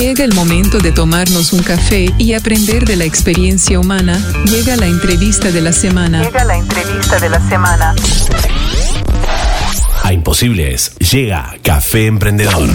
Llega 0.04 0.26
el 0.26 0.34
momento 0.34 0.80
de 0.80 0.92
tomarnos 0.92 1.54
un 1.54 1.64
café 1.64 2.14
y 2.18 2.34
aprender 2.34 2.84
de 2.84 2.98
la 2.98 3.06
experiencia 3.06 3.80
humana. 3.80 4.22
Llega 4.52 4.76
la 4.76 4.86
entrevista 4.86 5.50
de 5.50 5.62
la 5.62 5.72
semana. 5.72 6.22
Llega 6.22 6.44
la 6.44 6.58
entrevista 6.58 7.22
de 7.22 7.30
la 7.30 7.40
semana. 7.48 7.96
A 10.04 10.12
Imposibles 10.12 10.94
llega 10.98 11.56
Café 11.64 12.08
Emprendedor. 12.08 12.68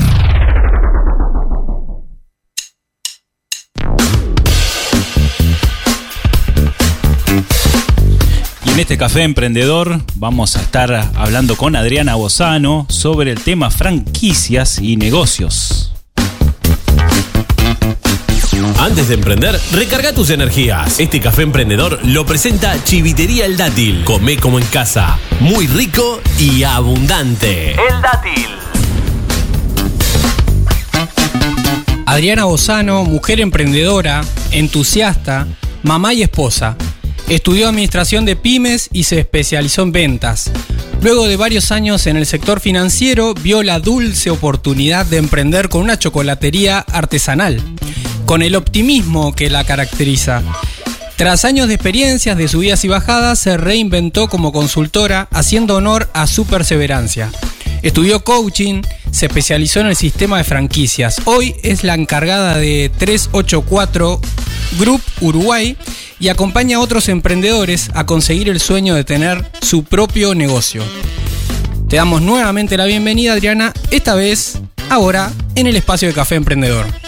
Y 8.64 8.70
en 8.70 8.80
este 8.80 8.96
café 8.96 9.24
emprendedor 9.24 10.00
vamos 10.14 10.56
a 10.56 10.62
estar 10.62 11.10
hablando 11.14 11.56
con 11.56 11.76
Adriana 11.76 12.14
Bozano 12.14 12.86
sobre 12.88 13.32
el 13.32 13.42
tema 13.42 13.70
franquicias 13.70 14.78
y 14.78 14.96
negocios. 14.96 15.92
Antes 18.78 19.08
de 19.08 19.14
emprender, 19.14 19.58
recarga 19.72 20.12
tus 20.12 20.30
energías. 20.30 20.98
Este 20.98 21.20
café 21.20 21.42
emprendedor 21.42 22.00
lo 22.04 22.26
presenta 22.26 22.82
Chivitería 22.84 23.46
El 23.46 23.56
Dátil. 23.56 24.04
Come 24.04 24.36
como 24.36 24.58
en 24.58 24.66
casa. 24.66 25.18
Muy 25.40 25.66
rico 25.66 26.20
y 26.38 26.62
abundante. 26.62 27.72
El 27.72 28.02
Dátil. 28.02 28.46
Adriana 32.06 32.44
Bozano, 32.44 33.04
mujer 33.04 33.40
emprendedora, 33.40 34.22
entusiasta, 34.50 35.46
mamá 35.82 36.14
y 36.14 36.22
esposa. 36.22 36.76
Estudió 37.28 37.68
administración 37.68 38.24
de 38.24 38.34
pymes 38.34 38.88
y 38.92 39.04
se 39.04 39.20
especializó 39.20 39.82
en 39.82 39.92
ventas. 39.92 40.50
Luego 41.02 41.28
de 41.28 41.36
varios 41.36 41.70
años 41.70 42.06
en 42.06 42.16
el 42.16 42.26
sector 42.26 42.58
financiero, 42.58 43.34
vio 43.34 43.62
la 43.62 43.78
dulce 43.78 44.30
oportunidad 44.30 45.06
de 45.06 45.18
emprender 45.18 45.68
con 45.68 45.82
una 45.82 45.98
chocolatería 45.98 46.80
artesanal, 46.80 47.62
con 48.28 48.42
el 48.42 48.56
optimismo 48.56 49.34
que 49.34 49.48
la 49.48 49.64
caracteriza. 49.64 50.42
Tras 51.16 51.46
años 51.46 51.66
de 51.66 51.72
experiencias 51.72 52.36
de 52.36 52.46
subidas 52.46 52.84
y 52.84 52.88
bajadas, 52.88 53.38
se 53.38 53.56
reinventó 53.56 54.28
como 54.28 54.52
consultora, 54.52 55.28
haciendo 55.30 55.76
honor 55.76 56.10
a 56.12 56.26
su 56.26 56.44
perseverancia. 56.44 57.32
Estudió 57.80 58.22
coaching, 58.24 58.82
se 59.12 59.26
especializó 59.26 59.80
en 59.80 59.86
el 59.86 59.96
sistema 59.96 60.36
de 60.36 60.44
franquicias. 60.44 61.22
Hoy 61.24 61.54
es 61.62 61.84
la 61.84 61.94
encargada 61.94 62.58
de 62.58 62.90
384 62.98 64.20
Group 64.78 65.00
Uruguay 65.22 65.78
y 66.20 66.28
acompaña 66.28 66.76
a 66.76 66.80
otros 66.80 67.08
emprendedores 67.08 67.88
a 67.94 68.04
conseguir 68.04 68.50
el 68.50 68.60
sueño 68.60 68.94
de 68.94 69.04
tener 69.04 69.42
su 69.62 69.84
propio 69.84 70.34
negocio. 70.34 70.84
Te 71.88 71.96
damos 71.96 72.20
nuevamente 72.20 72.76
la 72.76 72.84
bienvenida, 72.84 73.32
Adriana, 73.32 73.72
esta 73.90 74.14
vez, 74.14 74.58
ahora, 74.90 75.32
en 75.54 75.66
el 75.66 75.76
espacio 75.76 76.08
de 76.08 76.14
Café 76.14 76.34
Emprendedor. 76.34 77.07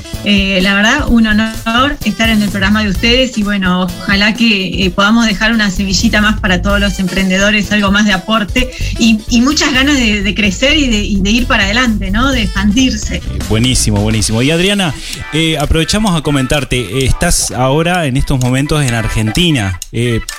Eh, 0.23 0.59
la 0.61 0.75
verdad, 0.75 1.07
un 1.07 1.25
honor 1.25 1.97
estar 2.05 2.29
en 2.29 2.41
el 2.43 2.49
programa 2.49 2.83
de 2.83 2.89
ustedes 2.89 3.37
y 3.37 3.43
bueno, 3.43 3.83
ojalá 3.83 4.33
que 4.35 4.85
eh, 4.85 4.89
podamos 4.91 5.25
dejar 5.25 5.51
una 5.51 5.71
semillita 5.71 6.21
más 6.21 6.39
para 6.39 6.61
todos 6.61 6.79
los 6.79 6.99
emprendedores, 6.99 7.71
algo 7.71 7.91
más 7.91 8.05
de 8.05 8.13
aporte 8.13 8.69
y, 8.99 9.19
y 9.29 9.41
muchas 9.41 9.73
ganas 9.73 9.97
de, 9.97 10.21
de 10.21 10.35
crecer 10.35 10.77
y 10.77 10.87
de, 10.89 10.97
y 11.03 11.15
de, 11.21 11.31
ir 11.31 11.47
para 11.47 11.63
adelante, 11.63 12.11
¿no? 12.11 12.31
De 12.31 12.43
expandirse. 12.43 13.15
Eh, 13.17 13.21
buenísimo, 13.49 14.01
buenísimo. 14.01 14.41
Y 14.43 14.51
Adriana, 14.51 14.93
aprovechamos 15.59 16.15
a 16.15 16.21
comentarte, 16.21 17.05
estás 17.05 17.49
ahora 17.51 18.05
en 18.05 18.15
estos 18.17 18.39
momentos 18.39 18.83
en 18.83 18.93
Argentina, 18.93 19.79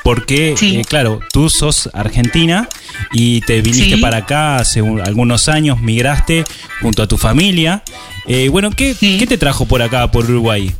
porque, 0.05 0.55
Sí. 0.57 0.81
claro, 0.89 1.19
tú 1.33 1.51
sos 1.51 1.91
argentina 1.93 2.69
y 3.13 3.41
te 3.43 3.61
viniste 3.63 3.97
Sí. 3.97 4.01
para 4.01 4.19
acá 4.19 4.57
hace 4.59 4.81
un- 4.81 5.01
algunos 5.01 5.49
años, 5.49 5.81
migraste 5.81 6.45
junto 6.81 7.03
a 7.03 7.09
tu 7.09 7.19
familia. 7.19 7.83
Eh, 8.27 8.49
bueno, 8.49 8.71
¿qué, 8.71 8.95
Sí. 8.95 9.17
¿qué 9.19 9.27
te 9.27 9.39
trajo 9.39 9.67
por 9.67 9.83
acá, 9.83 10.11
por 10.11 10.25
Uruguay? 10.25 10.73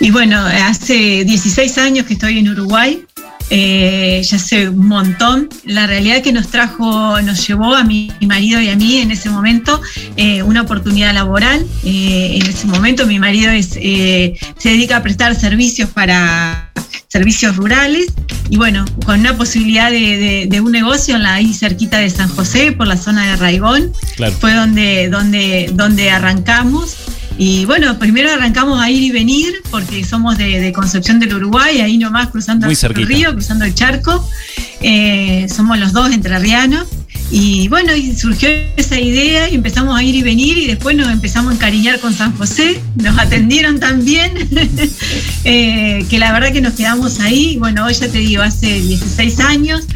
Y 0.00 0.10
bueno, 0.10 0.36
hace 0.38 1.24
16 1.24 1.78
años 1.78 2.06
que 2.06 2.14
estoy 2.14 2.38
en 2.38 2.48
Uruguay, 2.48 3.04
eh, 3.50 4.20
ya 4.24 4.36
hace 4.36 4.68
un 4.68 4.88
montón. 4.88 5.48
La 5.64 5.86
realidad 5.86 6.22
que 6.22 6.32
nos 6.32 6.48
trajo, 6.48 7.20
nos 7.20 7.46
llevó 7.46 7.74
a 7.74 7.84
mi 7.84 8.10
marido 8.22 8.60
y 8.60 8.68
a 8.68 8.76
mí 8.76 8.96
en 8.96 9.10
ese 9.10 9.30
momento 9.30 9.80
eh, 10.16 10.42
una 10.42 10.62
oportunidad 10.62 11.14
laboral. 11.14 11.64
Eh, 11.84 12.38
en 12.40 12.46
ese 12.46 12.66
momento 12.66 13.06
mi 13.06 13.18
marido 13.18 13.52
es, 13.52 13.68
se 13.68 14.34
dedica 14.64 14.96
a 14.96 15.02
prestar 15.02 15.36
servicios 15.36 15.90
para 15.90 16.72
servicios 17.12 17.56
rurales 17.56 18.06
y 18.48 18.56
bueno, 18.56 18.84
con 19.04 19.20
una 19.20 19.36
posibilidad 19.36 19.90
de, 19.90 20.16
de- 20.16 20.46
de 20.48 20.60
un 20.62 20.72
negocio 20.72 21.16
en 21.16 21.22
la, 21.24 21.34
ahí 21.34 21.52
cerquita 21.52 21.98
de 21.98 22.08
San 22.08 22.28
José, 22.30 22.72
por 22.72 22.86
la 22.86 22.96
zona 22.96 23.30
de 23.30 23.36
Raigón, 23.36 23.92
Claro. 24.16 24.32
fue 24.40 24.54
donde, 24.54 25.08
donde, 25.10 25.70
donde 25.74 26.10
arrancamos. 26.10 26.96
Y 27.38 27.64
bueno, 27.64 27.98
primero 27.98 28.30
arrancamos 28.30 28.80
a 28.80 28.90
ir 28.90 29.02
y 29.02 29.10
venir, 29.10 29.52
porque 29.70 30.04
somos 30.04 30.36
de, 30.38 30.60
de 30.60 30.72
Concepción 30.72 31.18
del 31.18 31.34
Uruguay, 31.34 31.80
ahí 31.80 31.96
nomás 31.98 32.28
cruzando 32.28 32.66
el 32.68 33.06
río, 33.06 33.32
cruzando 33.32 33.64
el 33.64 33.74
charco. 33.74 34.26
Eh, 34.80 35.46
somos 35.54 35.78
los 35.78 35.92
dos 35.92 36.10
entrerrianos. 36.12 36.86
Y 37.34 37.66
bueno, 37.68 37.96
y 37.96 38.14
surgió 38.14 38.50
esa 38.76 39.00
idea 39.00 39.48
y 39.48 39.54
empezamos 39.54 39.98
a 39.98 40.02
ir 40.02 40.14
y 40.14 40.22
venir 40.22 40.58
y 40.58 40.66
después 40.66 40.94
nos 40.94 41.10
empezamos 41.10 41.52
a 41.52 41.54
encariñar 41.54 41.98
con 41.98 42.12
San 42.12 42.36
José, 42.36 42.78
nos 42.96 43.18
atendieron 43.18 43.80
tan 43.80 44.04
bien, 44.04 44.32
eh, 45.44 46.04
que 46.10 46.18
la 46.18 46.30
verdad 46.34 46.52
que 46.52 46.60
nos 46.60 46.74
quedamos 46.74 47.20
ahí. 47.20 47.56
Bueno, 47.56 47.86
hoy 47.86 47.94
ya 47.94 48.08
te 48.08 48.18
digo, 48.18 48.42
hace 48.42 48.82
16 48.82 49.40
años, 49.40 49.86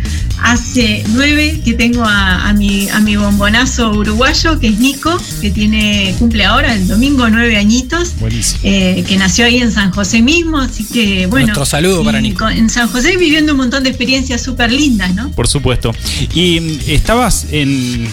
hace 0.43 1.03
9 1.09 1.63
que 1.65 1.75
tengo 1.75 2.05
a, 2.05 2.49
a 2.49 2.53
mi, 2.53 2.89
a 2.91 3.01
mi 3.01 3.17
bombonazo 3.17 3.91
uruguayo, 3.93 4.59
que 4.61 4.69
es 4.69 4.79
Nico, 4.79 5.17
que 5.41 5.51
tiene, 5.51 6.15
cumple 6.19 6.45
ahora 6.45 6.75
el 6.75 6.87
domingo 6.89 7.29
9 7.29 7.57
añitos, 7.57 8.15
Buenísimo. 8.21 8.61
eh, 8.65 9.05
que 9.07 9.17
nació 9.17 9.47
ahí 9.47 9.59
en 9.59 9.73
San 9.73 9.91
José 9.91 10.23
mismo, 10.23 10.59
así 10.59 10.85
que 10.85 11.27
bueno. 11.27 11.47
Nuestro 11.47 11.65
saludo 11.67 12.05
para 12.05 12.21
Nico. 12.21 12.49
En 12.49 12.69
San 12.71 12.89
José 12.89 13.17
viviendo 13.17 13.53
un 13.53 13.59
montón 13.59 13.83
de 13.83 13.91
experiencias 13.91 14.43
súper 14.43 14.71
lindas, 14.73 15.15
¿no? 15.15 15.31
Por 15.33 15.49
supuesto. 15.49 15.93
Y 16.35 16.61
mm, 16.61 16.79
estabas 16.89 17.47
en, 17.51 18.07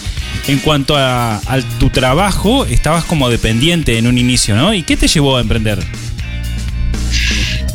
en 0.48 0.58
cuanto 0.60 0.96
a, 0.96 1.36
a 1.36 1.60
tu 1.78 1.90
trabajo, 1.90 2.64
estabas 2.66 3.04
como 3.04 3.28
dependiente 3.28 3.98
en 3.98 4.06
un 4.06 4.18
inicio, 4.18 4.56
¿no? 4.56 4.74
¿Y 4.74 4.82
qué 4.82 4.96
te 4.96 5.08
llevó 5.08 5.36
a 5.36 5.40
emprender? 5.40 5.78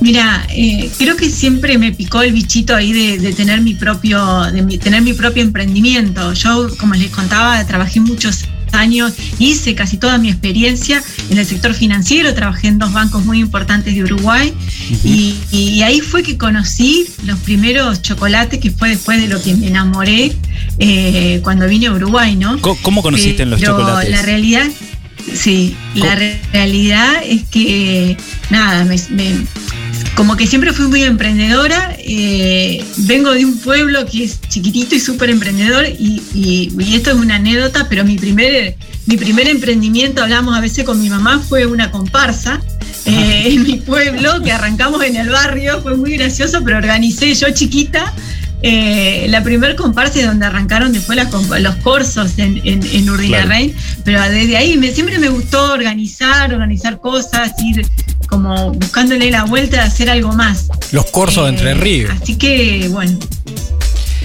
Mira, 0.01 0.45
eh, 0.49 0.89
creo 0.97 1.15
que 1.17 1.29
siempre 1.29 1.77
me 1.77 1.91
picó 1.91 2.21
el 2.21 2.31
bichito 2.33 2.75
ahí 2.75 2.93
de, 2.93 3.17
de 3.19 3.33
tener 3.33 3.61
mi 3.61 3.73
propio, 3.73 4.43
de 4.51 4.61
mi- 4.61 4.77
tener 4.77 5.01
mi 5.01 5.13
propio 5.13 5.43
emprendimiento. 5.43 6.33
Yo, 6.33 6.69
como 6.77 6.93
les 6.95 7.11
contaba, 7.11 7.63
trabajé 7.65 7.99
muchos 7.99 8.45
años, 8.71 9.13
hice 9.39 9.73
casi 9.73 9.97
toda 9.97 10.19
mi 10.19 10.29
experiencia 10.29 11.01
en 11.31 11.37
el 11.39 11.45
sector 11.45 11.73
financiero, 11.73 12.33
trabajé 12.35 12.67
en 12.67 12.77
dos 12.77 12.93
bancos 12.93 13.25
muy 13.25 13.39
importantes 13.39 13.95
de 13.95 14.03
Uruguay 14.03 14.53
y, 15.03 15.35
y 15.51 15.81
ahí 15.81 16.01
fue 16.01 16.21
que 16.21 16.37
conocí 16.37 17.05
los 17.25 17.39
primeros 17.39 18.01
chocolates, 18.03 18.59
que 18.59 18.69
fue 18.69 18.89
después 18.89 19.19
de 19.19 19.27
lo 19.27 19.41
que 19.41 19.55
me 19.55 19.67
enamoré 19.67 20.33
eh, 20.77 21.39
cuando 21.43 21.67
vine 21.67 21.87
a 21.87 21.93
Uruguay, 21.93 22.35
¿no? 22.35 22.61
¿Cómo 22.61 23.01
conociste 23.01 23.41
en 23.43 23.49
los 23.49 23.59
Pero 23.59 23.73
chocolates? 23.77 24.11
La 24.11 24.21
realidad, 24.21 24.67
sí, 25.33 25.75
la 25.95 26.13
re- 26.15 26.39
realidad 26.53 27.13
es 27.25 27.43
que, 27.45 28.17
nada, 28.51 28.85
me- 28.85 28.99
me- 29.09 29.45
como 30.19 30.35
que 30.35 30.45
siempre 30.47 30.73
fui 30.73 30.87
muy 30.87 31.01
emprendedora. 31.03 31.95
eh, 31.99 32.83
vengo 32.97 33.31
de 33.31 33.45
un 33.45 33.57
pueblo 33.59 34.05
que 34.05 34.25
es 34.25 34.41
chiquitito 34.49 34.93
y 34.93 34.99
súper 34.99 35.29
emprendedor, 35.29 35.85
y, 35.87 36.21
y- 36.33 36.69
y 36.77 36.95
esto 36.95 37.11
es 37.11 37.15
una 37.15 37.35
anécdota, 37.35 37.87
pero 37.87 38.03
mi 38.03 38.17
primer, 38.17 38.75
mi 39.05 39.15
primer 39.15 39.47
emprendimiento, 39.47 40.21
hablamos 40.21 40.57
a 40.57 40.59
veces 40.59 40.83
con 40.83 40.99
mi 41.01 41.09
mamá, 41.09 41.39
fue 41.39 41.65
una 41.65 41.89
comparsa. 41.89 42.59
eh, 43.05 43.43
en 43.53 43.63
mi 43.63 43.77
pueblo, 43.77 44.41
que 44.43 44.51
arrancamos 44.51 45.01
en 45.05 45.15
el 45.15 45.29
barrio, 45.29 45.81
fue 45.81 45.95
muy 45.95 46.17
gracioso, 46.17 46.61
pero 46.65 46.77
organicé 46.79 47.33
yo 47.33 47.49
chiquita 47.51 48.13
eh, 48.61 49.25
la 49.29 49.41
primer 49.41 49.77
comparsa 49.77 50.21
donde 50.25 50.45
arrancaron 50.45 50.91
después 50.91 51.15
las 51.15 51.31
los 51.61 51.75
cursos 51.77 52.31
en, 52.37 52.59
en, 52.65 52.83
en 52.91 53.09
Urdinarrain, 53.09 53.73
pero 54.03 54.21
desde 54.23 54.57
ahí 54.57 54.75
me, 54.75 54.91
siempre 54.91 55.17
me 55.17 55.29
gustó 55.29 55.71
organizar, 55.71 56.53
organizar 56.53 56.99
cosas, 56.99 57.53
ir 57.63 57.85
como 58.29 58.71
buscándole 58.73 59.31
la 59.31 59.43
vuelta 59.45 59.77
de 59.77 59.83
hacer 59.83 60.09
algo 60.09 60.31
más. 60.33 60.67
Los 60.91 61.05
corsos 61.07 61.43
de 61.45 61.49
Entre 61.49 61.71
Eh, 61.71 61.73
Ríos. 61.75 62.11
Así 62.21 62.35
que, 62.35 62.87
bueno, 62.91 63.17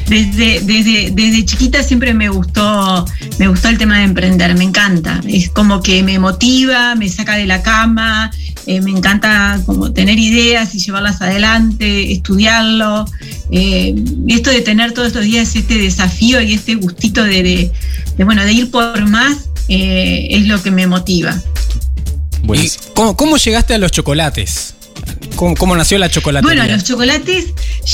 desde, 0.09 0.61
desde, 0.61 1.11
desde 1.13 1.45
chiquita 1.47 1.83
siempre 1.83 2.13
me 2.13 2.29
gustó, 2.29 3.07
me 3.39 3.49
gustó 3.49 3.69
el 3.69 3.79
tema 3.79 3.99
de 3.99 4.05
emprender, 4.05 4.55
me 4.55 4.65
encanta. 4.65 5.21
Es 5.27 5.49
como 5.49 5.83
que 5.83 6.03
me 6.03 6.19
motiva, 6.19 6.95
me 6.95 7.09
saca 7.09 7.37
de 7.37 7.47
la 7.47 7.63
cama, 7.63 8.31
eh, 8.67 8.81
me 8.83 8.91
encanta 8.91 9.61
como 9.65 9.93
tener 9.93 10.19
ideas 10.19 10.75
y 10.75 10.79
llevarlas 10.79 11.23
adelante, 11.23 12.13
estudiarlo. 12.13 13.07
Eh, 13.51 13.95
y 14.27 14.35
esto 14.35 14.51
de 14.51 14.61
tener 14.61 14.93
todos 14.93 15.09
estos 15.09 15.25
días 15.25 15.57
este 15.57 15.79
desafío 15.79 16.41
y 16.43 16.53
este 16.55 16.75
gustito 16.75 17.23
de, 17.25 17.43
de- 17.43 17.73
de, 18.19 18.25
bueno, 18.25 18.45
de 18.45 18.53
ir 18.53 18.71
por 18.71 19.09
más 19.09 19.49
eh, 19.69 20.29
es 20.31 20.47
lo 20.47 20.63
que 20.63 20.71
me 20.71 20.87
motiva. 20.87 21.35
¿Y 22.53 22.71
cómo, 22.95 23.17
cómo 23.17 23.37
llegaste 23.37 23.75
a 23.75 23.79
los 23.79 23.91
chocolates? 23.91 24.74
¿Cómo, 25.37 25.55
cómo 25.57 25.77
nació 25.77 25.99
la 25.99 26.09
chocolatería? 26.09 26.63
Bueno, 26.63 26.75
los 26.75 26.85
chocolates 26.85 27.47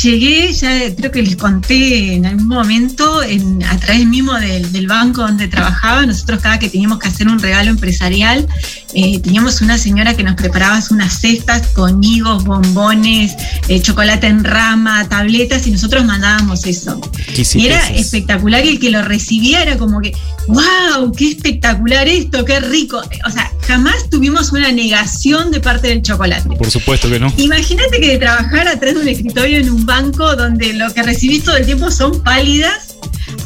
llegué, 0.02 0.52
ya 0.52 0.94
creo 0.94 1.10
que 1.10 1.22
les 1.22 1.36
conté 1.36 2.14
en 2.14 2.26
algún 2.26 2.48
momento, 2.48 3.22
en, 3.22 3.62
a 3.64 3.78
través 3.78 4.06
mismo 4.06 4.34
del, 4.34 4.70
del 4.72 4.86
banco 4.86 5.22
donde 5.22 5.48
trabajaba, 5.48 6.06
nosotros 6.06 6.40
cada 6.40 6.58
que 6.58 6.68
teníamos 6.68 6.98
que 6.98 7.08
hacer 7.08 7.28
un 7.28 7.38
regalo 7.38 7.70
empresarial, 7.70 8.46
eh, 8.94 9.20
teníamos 9.20 9.60
una 9.60 9.78
señora 9.78 10.14
que 10.14 10.22
nos 10.22 10.34
preparaba 10.34 10.80
unas 10.90 11.20
cestas 11.20 11.68
con 11.68 12.02
higos, 12.02 12.44
bombones, 12.44 13.34
eh, 13.68 13.80
chocolate 13.80 14.26
en 14.26 14.44
rama, 14.44 15.08
tabletas, 15.08 15.66
y 15.66 15.70
nosotros 15.70 16.04
mandábamos 16.04 16.66
eso. 16.66 17.00
¿Qué 17.34 17.42
hiciste 17.42 17.58
Y 17.58 17.66
era 17.66 17.88
espectacular 17.90 18.64
y 18.64 18.70
el 18.70 18.80
que 18.80 18.90
lo 18.90 19.02
recibía 19.02 19.62
era 19.62 19.78
como 19.78 20.00
que, 20.00 20.12
wow, 20.48 21.12
qué 21.16 21.30
espectacular 21.30 22.08
esto, 22.08 22.44
qué 22.44 22.60
rico. 22.60 23.00
O 23.26 23.30
sea, 23.30 23.52
jamás 23.66 24.08
tuvimos 24.10 24.52
una 24.52 24.72
negación 24.72 25.50
de 25.50 25.60
parte 25.60 25.88
del 25.88 26.02
chocolate. 26.02 26.48
Por 26.56 26.70
supuesto 26.70 27.08
que 27.08 27.20
no. 27.20 27.29
Imagínate 27.36 28.00
que 28.00 28.18
trabajar 28.18 28.68
atrás 28.68 28.94
de 28.94 29.00
un 29.00 29.08
escritorio 29.08 29.58
en 29.58 29.70
un 29.70 29.86
banco 29.86 30.36
donde 30.36 30.72
lo 30.74 30.92
que 30.92 31.02
recibís 31.02 31.44
todo 31.44 31.56
el 31.56 31.66
tiempo 31.66 31.90
son 31.90 32.22
pálidas, 32.22 32.96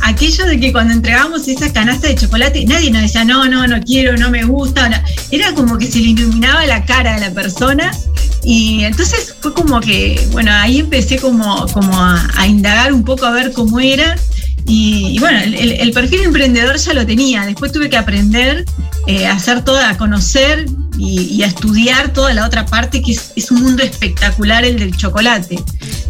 aquello 0.02 0.46
de 0.46 0.60
que 0.60 0.72
cuando 0.72 0.92
entregábamos 0.92 1.46
esa 1.48 1.72
canasta 1.72 2.08
de 2.08 2.14
chocolate, 2.14 2.64
nadie 2.66 2.90
nos 2.90 3.02
decía, 3.02 3.24
no, 3.24 3.48
no, 3.48 3.66
no 3.66 3.80
quiero, 3.82 4.16
no 4.16 4.30
me 4.30 4.44
gusta. 4.44 4.88
no". 4.88 4.96
Era 5.30 5.52
como 5.54 5.78
que 5.78 5.90
se 5.90 6.00
le 6.00 6.10
iluminaba 6.10 6.66
la 6.66 6.84
cara 6.84 7.14
de 7.14 7.20
la 7.20 7.30
persona. 7.30 7.90
Y 8.44 8.84
entonces 8.84 9.34
fue 9.40 9.54
como 9.54 9.80
que, 9.80 10.20
bueno, 10.32 10.52
ahí 10.52 10.80
empecé 10.80 11.16
como, 11.18 11.66
como 11.68 11.98
a, 11.98 12.46
indagar 12.46 12.92
un 12.92 13.04
poco 13.04 13.24
a 13.24 13.30
ver 13.30 13.52
cómo 13.52 13.80
era. 13.80 14.16
Y, 14.66 15.18
bueno, 15.18 15.38
el 15.40 15.92
perfil 15.92 16.22
emprendedor 16.22 16.76
ya 16.76 16.94
lo 16.94 17.06
tenía. 17.06 17.44
Después 17.44 17.72
tuve 17.72 17.90
que 17.90 17.98
aprender 17.98 18.64
eh, 19.06 19.26
a 19.26 19.32
hacer 19.32 19.62
toda, 19.62 19.90
a 19.90 19.96
conocer 19.98 20.66
y, 20.98 21.20
y 21.34 21.42
a 21.42 21.46
estudiar 21.46 22.12
toda 22.12 22.32
la 22.34 22.46
otra 22.46 22.66
parte, 22.66 23.02
que 23.02 23.12
es, 23.12 23.32
es 23.36 23.50
un 23.50 23.62
mundo 23.62 23.82
espectacular 23.82 24.64
el 24.64 24.78
del 24.78 24.96
chocolate. 24.96 25.56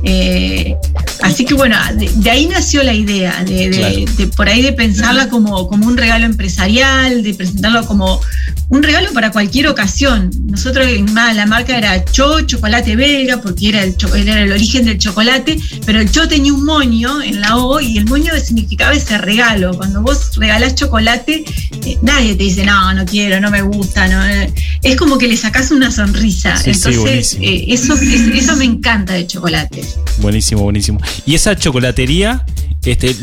Eh, 0.03 0.77
así 1.23 1.44
que 1.44 1.55
bueno, 1.55 1.77
de, 1.97 2.11
de 2.14 2.31
ahí 2.31 2.47
nació 2.47 2.83
la 2.83 2.92
idea, 2.92 3.42
de, 3.44 3.70
de- 3.70 3.75
Claro. 3.75 4.16
de 4.18 4.27
por 4.29 4.49
ahí 4.49 4.62
de 4.62 4.73
pensarla 4.73 5.29
como, 5.29 5.66
como 5.68 5.87
un 5.87 5.97
regalo 5.97 6.27
empresarial, 6.27 7.23
de 7.23 7.35
presentarlo 7.35 7.87
como 7.87 8.20
un 8.68 8.83
regalo 8.83 9.12
para 9.12 9.31
cualquier 9.31 9.68
ocasión. 9.68 10.31
Nosotros 10.47 10.87
en 10.88 11.12
ma- 11.14 11.33
la 11.33 11.47
marca 11.47 11.77
era 11.79 12.05
Cho, 12.05 12.42
chocolate 12.42 12.97
belga, 12.97 13.40
porque 13.40 13.70
era 13.70 13.83
el, 13.83 13.97
era 14.16 14.42
el 14.42 14.53
origen 14.53 14.85
del 14.85 14.99
chocolate, 14.99 15.59
pero 15.87 16.01
el 16.01 16.11
Cho 16.11 16.29
tenía 16.29 16.53
un 16.53 16.64
moño 16.64 17.23
en 17.23 17.40
la 17.40 17.57
O 17.57 17.81
y 17.81 17.97
el 17.99 18.05
moño 18.07 18.33
significaba 18.44 18.92
ese 18.92 19.16
regalo. 19.18 19.75
Cuando 19.77 20.03
vos 20.03 20.37
regalás 20.37 20.75
chocolate, 20.75 21.44
eh, 21.85 21.99
nadie 22.03 22.35
te 22.35 22.44
dice, 22.44 22.64
no, 22.66 22.92
no 22.94 23.05
quiero, 23.07 23.40
no 23.40 23.51
me 23.51 23.62
gusta. 23.62 24.07
No. 24.09 24.25
eh, 24.25 24.53
Es 24.85 24.97
como 24.97 25.16
que 25.18 25.27
le 25.29 25.37
sacás 25.37 25.70
una 25.70 25.90
sonrisa. 25.90 26.57
Sí, 26.57 26.70
Entonces, 26.70 27.38
eh, 27.40 27.64
eso, 27.68 27.94
es- 27.94 28.03
eso 28.35 28.57
me 28.57 28.64
encanta 28.64 29.14
de 29.14 29.27
chocolate. 29.27 29.83
Buenísimo, 30.18 30.62
buenísimo. 30.62 31.01
Y 31.27 31.35
esa 31.35 31.57
chocolatería, 31.57 32.44
este, 32.85 33.16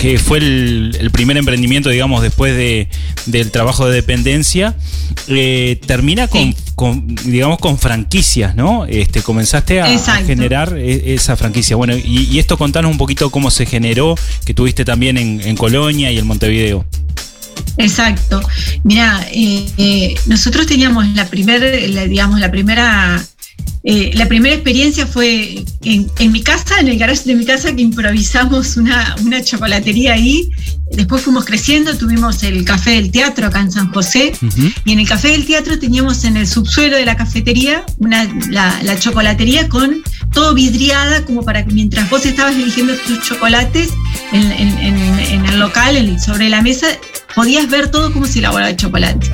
que 0.00 0.18
fue 0.18 0.38
el, 0.38 0.96
el 1.00 1.10
primer 1.10 1.36
emprendimiento, 1.36 1.90
digamos, 1.90 2.22
después 2.22 2.54
de, 2.56 2.88
del 3.26 3.50
trabajo 3.50 3.86
de 3.88 3.94
dependencia, 3.96 4.76
eh, 5.26 5.80
termina 5.84 6.28
con, 6.28 6.40
Sí. 6.52 6.56
con, 6.76 7.14
digamos, 7.24 7.58
con 7.58 7.76
franquicias, 7.76 8.54
¿no? 8.54 8.86
Este, 8.86 9.20
comenzaste 9.20 9.80
a, 9.80 9.86
generar 10.24 10.76
e- 10.78 11.14
esa 11.14 11.34
franquicia. 11.36 11.74
Bueno, 11.74 11.96
y, 11.96 12.28
y 12.30 12.38
esto 12.38 12.56
contanos 12.56 12.92
un 12.92 12.98
poquito 12.98 13.30
cómo 13.30 13.50
se 13.50 13.66
generó, 13.66 14.14
que 14.44 14.54
tuviste 14.54 14.84
también 14.84 15.18
en, 15.18 15.40
en 15.40 15.56
Colonia 15.56 16.12
y 16.12 16.18
en 16.18 16.26
Montevideo. 16.26 16.84
Exacto. 17.76 18.40
Mira, 18.82 19.26
eh, 19.32 19.66
eh, 19.78 20.14
nosotros 20.26 20.66
teníamos 20.66 21.08
la 21.14 21.26
primera, 21.26 21.66
digamos, 22.06 22.40
la 22.40 22.50
primera, 22.50 23.24
eh, 23.82 24.12
la 24.14 24.26
primera 24.26 24.54
experiencia 24.54 25.06
fue 25.06 25.64
en, 25.82 26.10
en 26.18 26.32
mi 26.32 26.42
casa, 26.42 26.80
en 26.80 26.88
el 26.88 26.98
garage 26.98 27.24
de 27.24 27.34
mi 27.34 27.44
casa, 27.44 27.74
que 27.74 27.82
improvisamos 27.82 28.76
una, 28.76 29.16
una 29.24 29.42
chocolatería 29.42 30.14
ahí. 30.14 30.48
Después 30.92 31.22
fuimos 31.22 31.44
creciendo, 31.44 31.96
tuvimos 31.96 32.42
el 32.42 32.64
café 32.64 32.90
del 32.92 33.10
teatro 33.10 33.46
acá 33.46 33.60
en 33.60 33.72
San 33.72 33.92
José. 33.92 34.32
Ujú. 34.40 34.70
Y 34.84 34.92
en 34.92 35.00
el 35.00 35.08
café 35.08 35.28
del 35.28 35.44
teatro 35.46 35.78
teníamos 35.78 36.24
en 36.24 36.36
el 36.36 36.46
subsuelo 36.46 36.96
de 36.96 37.04
la 37.04 37.16
cafetería 37.16 37.84
una, 37.98 38.24
la, 38.50 38.80
la 38.82 38.98
chocolatería 38.98 39.68
con 39.68 40.02
todo 40.32 40.54
vidriada, 40.54 41.24
como 41.24 41.42
para 41.42 41.64
que 41.64 41.72
mientras 41.72 42.08
vos 42.10 42.24
estabas 42.26 42.54
eligiendo 42.54 42.94
tus 43.06 43.20
chocolates 43.22 43.90
en, 44.32 44.52
en- 44.52 44.78
en- 44.78 45.18
en 45.18 45.46
el 45.46 45.58
local, 45.58 46.18
sobre 46.24 46.48
la 46.48 46.60
mesa, 46.62 46.86
podías 47.34 47.68
ver 47.68 47.90
todo 47.90 48.12
cómo 48.12 48.26
se 48.26 48.38
elaboraba 48.40 48.70
el 48.70 48.76
chocolate. 48.76 49.30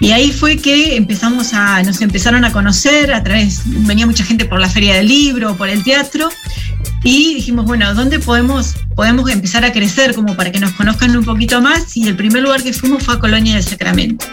Y 0.00 0.10
ahí 0.12 0.32
fue 0.32 0.56
que 0.56 0.96
empezamos 0.96 1.52
a, 1.54 1.82
nos 1.82 2.00
empezaron 2.00 2.44
a 2.44 2.52
conocer 2.52 3.12
a 3.12 3.22
través, 3.22 3.60
venía 3.64 4.06
mucha 4.06 4.24
gente 4.24 4.44
por 4.44 4.60
la 4.60 4.68
feria 4.68 4.94
del 4.94 5.08
libro, 5.08 5.56
por 5.56 5.68
el 5.68 5.82
teatro, 5.84 6.28
Y 7.04 7.34
dijimos, 7.34 7.64
bueno, 7.64 7.94
¿dónde 7.94 8.20
podemos, 8.20 8.74
podemos 8.94 9.28
empezar 9.30 9.64
a 9.64 9.72
crecer 9.72 10.14
como 10.14 10.36
para 10.36 10.52
que 10.52 10.60
nos 10.60 10.72
conozcan 10.72 11.16
un 11.16 11.24
poquito 11.24 11.60
más? 11.60 11.96
Y 11.96 12.06
el 12.06 12.16
primer 12.16 12.42
lugar 12.42 12.62
que 12.62 12.72
fuimos 12.72 13.02
fue 13.02 13.14
a 13.14 13.18
Colonia 13.18 13.54
del 13.54 13.64
Sacramento. 13.64 14.24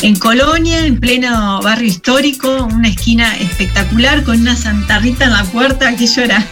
En 0.00 0.16
Colonia, 0.16 0.84
en 0.84 0.98
pleno 0.98 1.60
barrio 1.62 1.88
histórico, 1.88 2.64
una 2.64 2.88
esquina 2.88 3.36
espectacular 3.36 4.22
con 4.22 4.40
una 4.40 4.56
Santa 4.56 4.98
Rita 4.98 5.24
en 5.24 5.32
la 5.32 5.44
puerta, 5.44 5.88
aquello 5.88 6.22
era, 6.22 6.46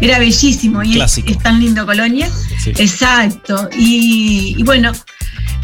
era 0.00 0.18
bellísimo. 0.18 0.82
Y 0.82 1.00
es, 1.00 1.18
es, 1.18 1.38
tan 1.38 1.60
lindo 1.60 1.84
Colonia. 1.84 2.28
Sí. 2.58 2.72
Exacto. 2.76 3.68
Y, 3.76 4.54
y 4.58 4.62
bueno, 4.62 4.92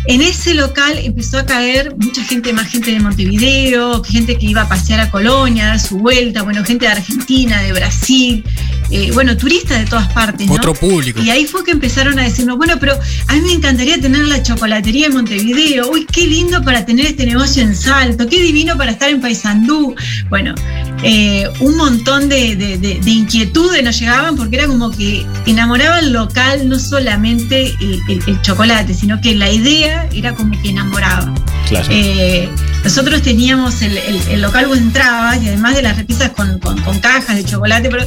en 0.09 0.23
ese 0.23 0.55
local 0.55 0.99
empezó 1.03 1.39
a 1.39 1.47
caer 1.47 1.95
mucha 1.99 2.23
gente, 2.23 2.53
más 2.53 2.69
gente 2.69 2.93
de 2.93 3.01
Montevideo, 3.01 4.03
gente 4.05 4.37
que 4.39 4.47
iba 4.47 4.63
a 4.63 4.69
pasear 4.69 5.01
a 5.01 5.11
Colonia, 5.11 5.65
a 5.65 5.69
dar 5.69 5.81
su 5.81 5.99
vuelta, 5.99 6.43
bueno, 6.43 6.65
gente 6.65 6.87
de 6.87 6.93
Argentina, 6.93 7.61
de 7.63 7.73
Brasil, 7.73 8.45
eh, 8.91 9.11
bueno, 9.13 9.37
turistas 9.37 9.81
de 9.81 9.87
todas 9.87 10.13
partes. 10.13 10.47
¿no? 10.47 10.55
Otro 10.55 10.75
público. 10.75 11.21
Y 11.21 11.31
ahí 11.31 11.45
fue 11.45 11.65
que 11.65 11.73
empezaron 11.73 12.19
a 12.19 12.23
decirnos, 12.23 12.57
bueno, 12.57 12.75
pero 12.79 12.95
a 13.27 13.35
mí 13.35 13.41
me 13.41 13.53
encantaría 13.53 14.01
tener 14.01 14.25
la 14.27 14.43
chocolatería 14.43 15.07
en 15.07 15.15
Montevideo, 15.15 15.91
uy, 15.91 16.07
qué 16.11 16.27
lindo 16.27 16.63
para 16.63 16.87
tener 16.87 17.07
este 17.07 17.27
negocio 17.27 17.63
en 17.63 17.75
Salto, 17.75 18.29
qué 18.29 18.41
divino 18.41 18.77
para 18.77 18.93
estar 18.93 19.11
en 19.11 19.21
Paysandú. 19.21 19.95
Bueno, 20.29 20.55
eh, 21.03 21.49
un 21.61 21.77
montón 21.77 22.29
de, 22.29 22.55
de, 22.55 22.79
de, 22.79 23.01
de, 23.01 23.11
inquietudes 23.11 23.83
nos 23.83 23.99
llegaban 23.99 24.37
porque 24.37 24.57
era 24.57 24.67
como 24.67 24.91
que 24.91 25.27
enamoraba 25.47 25.99
el 25.99 26.13
local 26.13 26.69
no 26.69 26.79
solamente 26.79 27.75
el, 27.81 28.01
el, 28.09 28.23
el 28.27 28.43
chocolate, 28.43 28.95
sino 28.95 29.21
que 29.21 29.35
la 29.35 29.51
idea 29.51 29.96
era 30.13 30.35
como 30.35 30.61
que 30.61 30.71
enamoraba. 30.71 31.33
Claro. 31.69 31.89
Eh, 31.91 32.49
nosotros 32.85 33.23
teníamos 33.23 33.83
el, 33.83 33.97
el, 33.99 34.41
local 34.41 34.67
vos 34.67 34.79
entrabas 34.79 35.43
y 35.43 35.49
además 35.49 35.75
de 35.75 35.83
las 35.83 35.97
repisas 35.97 36.31
con, 36.31 36.61
con, 36.61 36.81
con, 36.83 37.01
cajas 37.01 37.37
de 37.37 37.45
chocolate, 37.45 37.89
pero 37.91 38.07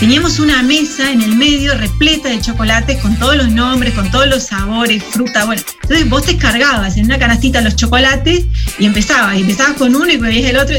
teníamos 0.00 0.38
una 0.38 0.62
mesa 0.62 1.12
en 1.12 1.20
el 1.20 1.36
medio 1.36 1.74
repleta 1.76 2.30
de 2.30 2.40
chocolates 2.40 2.98
con 3.02 3.18
todos 3.18 3.36
los 3.36 3.50
nombres, 3.50 3.92
con 3.92 4.10
todos 4.10 4.26
los 4.26 4.44
sabores, 4.44 5.02
fruta, 5.10 5.44
bueno. 5.44 5.60
Entonces 5.82 6.08
vos 6.08 6.24
te 6.24 6.38
cargabas 6.38 6.96
en 6.96 7.04
una 7.04 7.18
canastita 7.18 7.60
los 7.60 7.76
chocolates 7.76 8.46
y 8.78 8.86
empezabas, 8.86 9.36
y 9.36 9.42
empezabas 9.42 9.74
con 9.74 9.94
uno 9.94 10.10
y 10.10 10.16
veías 10.16 10.50
el 10.50 10.56
otro. 10.56 10.74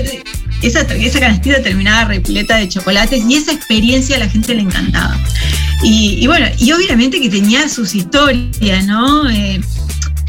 Esa, 0.64 0.82
esa 0.82 1.20
canastita 1.20 1.62
terminaba 1.62 2.06
repleta 2.06 2.58
de 2.58 2.68
chocolates 2.68 3.24
y 3.30 3.36
esa 3.36 3.52
experiencia 3.52 4.16
a 4.16 4.20
la 4.20 4.30
gente 4.30 4.56
le 4.56 4.62
encantaba. 4.62 5.20
Y, 5.84 6.18
y 6.20 6.26
bueno, 6.26 6.48
y 6.58 6.72
obviamente 6.72 7.22
que 7.22 7.30
tenía 7.30 7.70
sus 7.70 7.94
historias, 7.94 8.86
¿no? 8.88 9.30
Eh, 9.30 9.62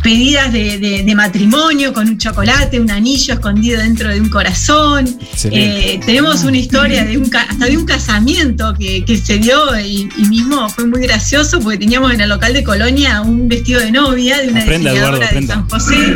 pedidas 0.03 0.53
de, 0.53 0.79
de, 0.79 1.03
de, 1.03 1.15
matrimonio 1.15 1.93
con 1.93 2.09
un 2.09 2.19
chocolate, 2.19 2.79
un 2.79 2.91
anillo 2.91 3.35
escondido 3.35 3.81
dentro 3.81 4.09
de 4.09 4.21
un 4.21 4.29
corazón. 4.29 5.19
Eh, 5.45 6.01
tenemos 6.05 6.45
una 6.45 6.59
historia 6.59 7.05
de 7.05 7.19
un, 7.19 7.31
hasta 7.35 7.67
de 7.67 7.77
un 7.77 7.85
casamiento 7.85 8.75
que, 8.79 9.05
que 9.05 9.17
se 9.17 9.39
dio 9.39 9.79
y, 9.81 10.09
y, 10.17 10.23
mismo 10.29 10.69
fue 10.69 10.87
muy 10.87 11.01
gracioso 11.03 11.61
porque 11.61 11.79
teníamos 11.79 12.13
en 12.13 12.21
el 12.21 12.29
local 12.29 12.53
de 12.53 12.63
Colonia 12.63 13.21
un 13.23 13.49
vestido 13.49 13.81
de 13.81 13.91
novia 13.91 14.39
de 14.41 14.49
una 14.49 14.63
aprenda, 14.63 14.91
diseñadora 14.93 15.17
Eduardo, 15.17 15.41
de 15.41 15.47
San 15.47 15.69
José. 15.69 16.15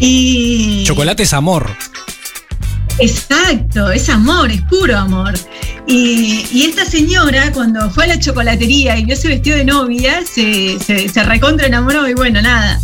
Y 0.00 0.84
chocolate 0.84 1.22
es 1.22 1.32
amor. 1.32 1.70
Exacto, 2.98 3.90
es 3.90 4.08
amor, 4.08 4.50
es 4.50 4.62
puro 4.62 4.96
amor. 4.96 5.34
Y, 5.90 6.46
y, 6.52 6.62
esta 6.62 6.84
señora, 6.84 7.50
cuando 7.52 7.90
fue 7.90 8.04
a 8.04 8.06
la 8.06 8.18
chocolatería 8.20 8.96
y 8.96 9.04
vio 9.04 9.14
ese 9.14 9.26
vestido 9.26 9.56
de 9.56 9.64
novia, 9.64 10.22
se, 10.24 10.78
se, 10.78 11.08
se 11.08 11.22
recontra 11.24 11.66
enamoró 11.66 12.08
y 12.08 12.14
bueno, 12.14 12.40
nada. 12.40 12.80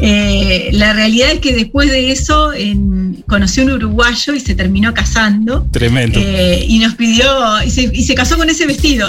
Eh, 0.00 0.70
la 0.72 0.92
realidad 0.92 1.30
es 1.32 1.40
que 1.40 1.54
después 1.54 1.90
de 1.90 2.12
eso 2.12 2.52
en, 2.52 3.24
conoció 3.26 3.64
un 3.64 3.72
uruguayo 3.72 4.34
y 4.34 4.40
se 4.40 4.54
terminó 4.54 4.94
casando. 4.94 5.66
Tremendo. 5.70 6.18
Eh, 6.20 6.64
y 6.68 6.78
nos 6.78 6.94
pidió, 6.94 7.62
y 7.64 7.70
se, 7.70 7.90
y 7.92 8.02
se, 8.02 8.14
casó 8.14 8.36
con 8.36 8.48
ese 8.48 8.66
vestido. 8.66 9.08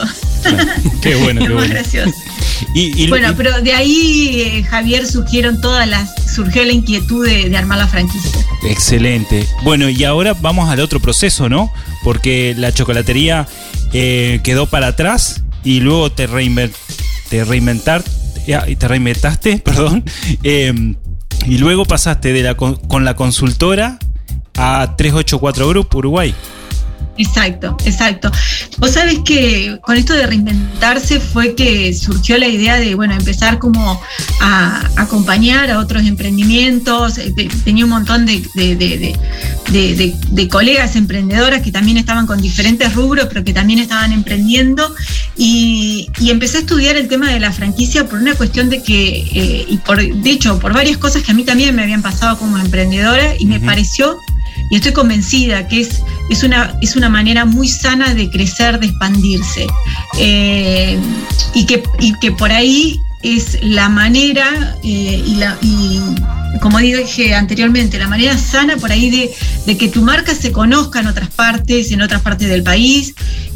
qué 1.01 1.15
bueno, 1.15 1.41
qué 1.47 1.53
bueno. 1.53 1.73
gracioso. 1.73 2.11
Y, 2.73 3.03
y, 3.03 3.07
bueno, 3.07 3.33
pero 3.35 3.61
de 3.61 3.73
ahí, 3.73 4.41
eh, 4.41 4.63
Javier, 4.63 5.05
surgieron 5.05 5.61
todas 5.61 5.87
las, 5.87 6.13
surgió 6.33 6.63
la 6.63 6.71
inquietud 6.71 7.25
de, 7.25 7.49
de, 7.49 7.57
armar 7.57 7.77
la 7.77 7.87
franquicia. 7.87 8.31
Excelente. 8.63 9.47
Bueno, 9.63 9.89
y 9.89 10.03
ahora 10.03 10.33
vamos 10.33 10.69
al 10.69 10.79
otro 10.79 10.99
proceso, 10.99 11.49
¿no? 11.49 11.71
Porque 12.03 12.53
la 12.57 12.71
chocolatería 12.71 13.47
eh, 13.93 14.39
quedó 14.43 14.67
para 14.67 14.87
atrás 14.87 15.43
y 15.63 15.79
luego 15.79 16.11
te, 16.11 16.27
reinvent, 16.27 16.73
te 17.29 17.43
reinventar, 17.43 18.03
te 18.45 18.87
reinventaste, 18.87 19.57
perdón, 19.65 20.03
eh, 20.43 20.95
y 21.45 21.57
luego 21.57 21.85
pasaste 21.85 22.33
de 22.33 22.43
la, 22.43 22.55
con 22.55 23.05
la 23.05 23.15
consultora 23.15 23.97
a 24.57 24.95
384 24.97 25.69
Group 25.69 25.95
Uruguay. 25.95 26.35
Exacto, 27.19 27.75
exacto. 27.83 28.31
Vos 28.77 28.91
sabés 28.91 29.19
que 29.25 29.77
con 29.81 29.97
esto 29.97 30.13
de 30.13 30.25
reinventarse 30.25 31.19
fue 31.19 31.53
que 31.53 31.93
surgió 31.93 32.37
la 32.37 32.47
idea 32.47 32.79
de, 32.79 32.95
bueno, 32.95 33.13
empezar 33.13 33.59
como 33.59 34.01
a 34.39 34.89
acompañar 34.95 35.69
a 35.69 35.79
otros 35.79 36.03
emprendimientos. 36.03 37.19
Tenía 37.65 37.83
un 37.83 37.89
montón 37.89 38.25
de, 38.25 38.41
de, 38.55 38.75
de, 39.69 40.15
de, 40.31 40.47
colegas 40.47 40.95
emprendedoras 40.95 41.61
que 41.61 41.73
también 41.73 41.97
estaban 41.97 42.25
con 42.25 42.41
diferentes 42.41 42.95
rubros, 42.95 43.25
pero 43.27 43.43
que 43.43 43.53
también 43.53 43.79
estaban 43.79 44.13
emprendiendo. 44.13 44.95
Y, 45.35 46.09
y 46.21 46.29
empecé 46.29 46.57
a 46.57 46.61
estudiar 46.61 46.95
el 46.95 47.09
tema 47.09 47.29
de 47.31 47.41
la 47.41 47.51
franquicia 47.51 48.07
por 48.07 48.19
una 48.19 48.33
cuestión 48.35 48.69
de 48.69 48.81
que, 48.81 49.27
eh, 49.33 49.65
y 49.67 49.77
por, 49.77 50.01
de 50.01 50.29
hecho, 50.29 50.57
por 50.57 50.73
varias 50.73 50.97
cosas 50.97 51.23
que 51.23 51.31
a 51.31 51.35
mí 51.35 51.43
también 51.43 51.75
me 51.75 51.83
habían 51.83 52.01
pasado 52.01 52.37
como 52.37 52.57
emprendedora 52.57 53.35
y 53.37 53.45
me 53.45 53.57
uh 53.57 53.61
-huh. 53.61 53.65
pareció 53.65 54.17
y 54.69 54.75
estoy 54.75 54.93
convencida 54.93 55.67
que 55.67 55.81
es, 55.81 56.01
es, 56.29 56.43
una, 56.43 56.77
es 56.81 56.95
una 56.95 57.09
manera 57.09 57.45
muy 57.45 57.67
sana 57.67 58.13
de 58.13 58.29
crecer, 58.29 58.79
de 58.79 58.87
expandirse. 58.87 59.67
Eh, 60.19 60.99
y, 61.53 61.65
que, 61.65 61.83
y 61.99 62.13
que 62.19 62.31
por 62.31 62.51
ahí 62.51 62.99
es 63.23 63.57
la 63.61 63.89
manera 63.89 64.77
eh, 64.83 65.23
y, 65.25 65.35
la, 65.35 65.57
como 66.61 66.77
dije 66.79 67.33
anteriormente, 67.33 67.97
la 67.97 68.07
manera 68.07 68.37
sana 68.37 68.77
por 68.77 68.91
ahí 68.91 69.09
de, 69.09 69.31
de, 69.65 69.77
que 69.77 69.89
tu 69.89 70.01
marca 70.03 70.33
se 70.35 70.51
conozca 70.51 70.99
en 70.99 71.07
otras 71.07 71.29
partes, 71.29 71.91
en 71.91 72.01
otras 72.01 72.21
partes 72.21 72.47
del 72.47 72.63
país, 72.63 73.15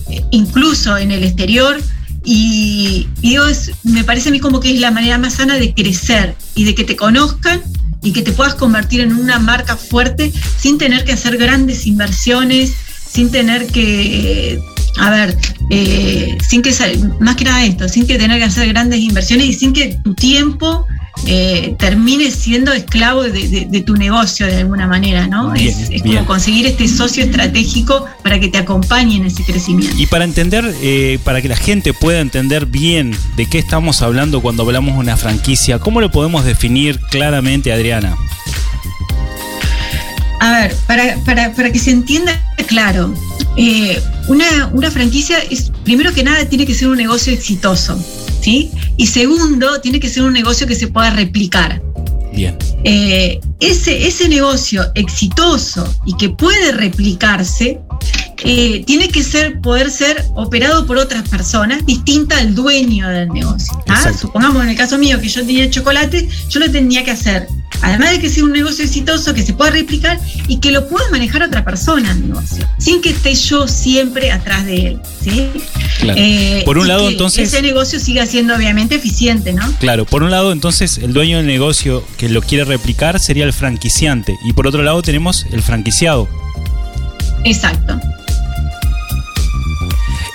eh, 0.10 0.24
incluso 0.32 0.98
en 0.98 1.12
el 1.12 1.24
exterior. 1.24 1.80
Y, 2.26 3.10
y 3.22 3.36
es, 3.36 3.72
me 3.84 4.04
parece 4.06 4.30
a 4.30 4.32
mí 4.32 4.40
como 4.40 4.62
que 4.62 4.74
es 4.74 4.80
la 4.80 4.92
manera 4.92 5.18
más 5.18 5.36
sana 5.36 5.58
de 5.58 5.74
crecer 5.74 6.36
y 6.56 6.64
de 6.64 6.74
que 6.74 6.86
te 6.86 6.96
conozcan 6.96 7.62
y 8.04 8.12
que 8.12 8.22
te 8.22 8.34
puedas 8.34 8.56
convertir 8.56 9.02
en 9.02 9.14
una 9.14 9.40
marca 9.40 9.78
fuerte 9.78 10.32
sin 10.58 10.78
tener 10.78 11.06
que 11.06 11.14
hacer 11.14 11.38
grandes 11.38 11.88
inversiones, 11.88 12.74
sin 13.10 13.32
tener 13.32 13.68
que, 13.68 14.62
a 15.00 15.10
ver, 15.10 15.38
eh, 15.70 16.38
sin 16.48 16.62
que, 16.62 16.72
más 17.20 17.36
que 17.36 17.46
nada 17.46 17.64
esto, 17.66 17.88
sin 17.88 18.06
que 18.06 18.18
tener 18.18 18.40
que 18.40 18.46
hacer 18.46 18.68
grandes 18.68 19.00
inversiones 19.00 19.48
y 19.48 19.54
sin 19.54 19.74
que 19.74 19.98
tu 20.04 20.14
tiempo 20.14 20.86
eh, 21.26 21.76
termine 21.78 22.32
siendo 22.32 22.74
esclavo 22.74 23.24
de, 23.24 23.48
de, 23.48 23.68
de, 23.70 23.82
tu 23.82 23.96
negocio 23.96 24.46
de 24.46 24.58
alguna 24.58 24.88
manera, 24.88 25.28
¿no? 25.28 25.52
Bien, 25.52 25.70
es, 25.70 25.90
es 25.90 26.02
como 26.02 26.26
conseguir 26.26 26.66
este 26.66 26.88
socio 26.88 27.24
estratégico 27.24 28.06
para 28.24 28.40
que 28.40 28.50
te 28.50 28.58
acompañe 28.58 29.18
en 29.18 29.26
ese 29.26 29.44
crecimiento. 29.44 29.96
Y 29.98 30.08
para 30.08 30.26
entender, 30.26 30.74
eh, 30.82 31.20
para 31.24 31.42
que 31.42 31.48
la 31.48 31.56
gente 31.56 31.94
pueda 31.94 32.20
entender 32.20 32.66
bien 32.66 33.16
de 33.38 33.46
qué 33.46 33.60
estamos 33.60 34.02
hablando 34.02 34.42
cuando 34.42 34.64
hablamos 34.64 34.96
de 34.96 35.00
una 35.00 35.18
franquicia, 35.18 35.80
¿cómo 35.80 36.02
lo 36.02 36.12
podemos 36.12 36.44
definir 36.46 37.00
claramente, 37.10 37.72
Adriana? 37.72 38.18
A 40.40 40.52
ver, 40.60 40.76
para, 40.88 41.18
para, 41.24 41.54
para 41.54 41.72
que 41.72 41.80
se 41.80 41.92
entienda 41.92 42.38
claro, 42.68 43.14
eh, 43.56 44.02
una, 44.28 44.68
una 44.74 44.90
franquicia 44.92 45.38
es, 45.50 45.72
primero 45.84 46.14
que 46.14 46.24
nada, 46.24 46.46
tiene 46.46 46.66
que 46.66 46.74
ser 46.74 46.88
un 46.88 46.98
negocio 46.98 47.32
exitoso. 47.32 47.98
¿Sí? 48.44 48.72
Y 48.98 49.08
segundo, 49.08 49.80
tiene 49.80 50.00
que 50.00 50.10
ser 50.10 50.24
un 50.24 50.34
negocio 50.34 50.68
que 50.68 50.76
se 50.76 50.88
pueda 50.88 51.12
replicar. 51.12 51.82
Bien. 52.34 52.58
Eh, 52.84 53.40
ese, 53.60 54.08
ese 54.08 54.28
negocio 54.28 54.92
exitoso 54.96 55.88
y 56.06 56.18
que 56.18 56.30
puede 56.30 56.74
replicarse, 56.74 57.80
eh, 58.44 58.84
tiene 58.86 59.08
que 59.08 59.24
ser, 59.24 59.62
poder 59.62 59.90
ser 59.90 60.26
operado 60.36 60.86
por 60.86 60.98
otras 60.98 61.28
personas 61.30 61.86
distinta 61.86 62.38
al 62.38 62.54
dueño 62.54 63.08
del 63.08 63.30
negocio. 63.30 63.82
¿ah? 63.88 64.12
Supongamos 64.20 64.64
en 64.64 64.70
el 64.70 64.76
caso 64.76 64.98
mío 64.98 65.22
que 65.22 65.30
yo 65.30 65.46
tenía 65.46 65.70
chocolate, 65.70 66.28
yo 66.50 66.60
lo 66.60 66.70
tenía 66.70 67.06
que 67.06 67.12
hacer. 67.12 67.48
Además 67.84 68.12
de 68.12 68.20
que 68.20 68.30
sea 68.30 68.46
un 68.46 68.54
negocio 68.54 68.86
exitoso, 68.86 69.34
que 69.34 69.44
se 69.44 69.54
pueda 69.54 69.72
replicar 69.72 70.20
y 70.48 70.60
que 70.60 70.72
lo 70.72 70.88
pueda 70.88 71.04
manejar 71.12 71.44
otra 71.44 71.66
persona 71.66 72.12
el 72.12 72.30
negocio, 72.30 72.66
sin 72.78 73.02
que 73.02 73.10
esté 73.10 73.36
yo 73.36 73.68
siempre 73.68 74.32
atrás 74.32 74.66
de 74.66 74.88
él. 74.88 75.00
¿sí? 75.22 75.50
Claro. 76.00 76.20
Eh, 76.20 76.62
por 76.66 76.78
un 76.78 76.88
lado, 76.88 77.10
entonces. 77.10 77.54
Ese 77.54 77.62
negocio 77.62 78.00
siga 78.00 78.26
siendo 78.26 78.56
obviamente 78.56 78.96
eficiente, 78.96 79.52
¿no? 79.52 79.64
Claro, 79.80 80.06
por 80.06 80.24
un 80.24 80.32
lado, 80.32 80.54
entonces, 80.54 80.98
el 80.98 81.12
dueño 81.12 81.38
del 81.38 81.46
negocio 81.46 82.06
que 82.18 82.30
lo 82.30 82.42
quiere 82.42 82.64
replicar 82.64 83.20
sería 83.20 83.44
el 83.44 83.54
franquiciante. 83.54 84.38
Y 84.46 84.54
por 84.54 84.66
otro 84.66 84.82
lado, 84.82 85.02
tenemos 85.02 85.46
el 85.52 85.62
franquiciado. 85.62 86.30
Exacto. 87.44 88.00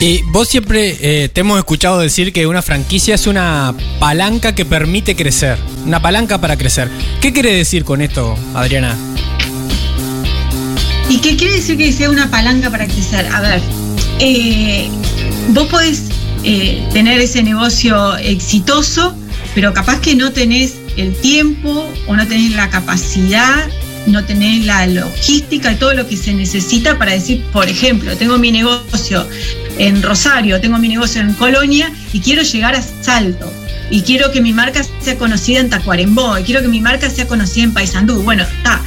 Y 0.01 0.23
vos 0.23 0.47
siempre 0.49 0.97
eh, 1.01 1.29
te 1.29 1.41
hemos 1.41 1.59
escuchado 1.59 1.99
decir 1.99 2.33
que 2.33 2.47
una 2.47 2.63
franquicia 2.63 3.17
es 3.17 3.27
una 3.27 3.75
palanca 3.99 4.55
que 4.55 4.65
permite 4.65 5.17
crecer, 5.17 5.59
una 5.85 6.01
palanca 6.01 6.41
para 6.41 6.57
crecer. 6.57 6.89
¿Qué 7.21 7.33
quiere 7.33 7.53
decir 7.53 7.83
con 7.85 8.01
esto, 8.01 8.37
Adriana? 8.55 8.97
¿Y 11.09 11.19
qué 11.19 11.37
quiere 11.37 11.55
decir 11.55 11.77
que 11.77 11.93
sea 11.93 12.11
una 12.11 12.31
palanca 12.31 12.71
para 12.71 12.87
crecer? 12.87 13.27
A 13.27 13.41
ver, 13.41 13.61
eh, 14.21 14.89
vos 15.49 15.67
podés, 15.67 16.05
eh, 16.45 16.87
tener 16.93 17.21
ese 17.21 17.43
negocio 17.43 18.17
exitoso, 18.19 19.17
pero 19.53 19.75
capaz 19.75 20.01
que 20.01 20.15
no 20.15 20.31
tenés 20.31 20.75
el 20.97 21.17
tiempo 21.17 21.91
o 22.07 22.15
no 22.15 22.25
tenés 22.29 22.53
la 22.53 22.71
capacidad, 22.71 23.69
no 24.09 24.25
tenés 24.25 24.65
la 24.65 24.87
logística 24.87 25.73
y 25.73 25.77
todo 25.77 25.95
lo 25.95 26.07
que 26.07 26.17
se 26.17 26.35
necesita 26.35 26.99
para 26.99 27.13
decir, 27.13 27.45
por 27.53 27.69
ejemplo, 27.69 28.17
tengo 28.17 28.39
mi 28.39 28.51
negocio 28.51 29.27
en 29.79 30.03
Rosario, 30.03 30.61
tengo 30.61 30.79
mi 30.79 30.89
negocio 30.89 31.21
en 31.21 31.33
Colonia 31.35 31.93
y 32.13 32.21
quiero 32.21 32.43
llegar 32.43 32.75
a 32.75 32.83
Salto. 32.83 33.53
Y 33.91 34.03
quiero 34.03 34.31
que 34.33 34.41
mi 34.41 34.53
marca 34.53 34.83
sea 35.01 35.17
conocida 35.17 35.61
en 35.61 35.71
Tacuarembó, 35.71 36.39
y 36.39 36.43
quiero 36.43 36.61
que 36.61 36.69
mi 36.69 36.81
marca 36.81 37.09
sea 37.09 37.27
conocida 37.27 37.65
en 37.65 37.73
Paysandú. 37.73 38.23
Bueno, 38.23 38.43
está. 38.43 38.83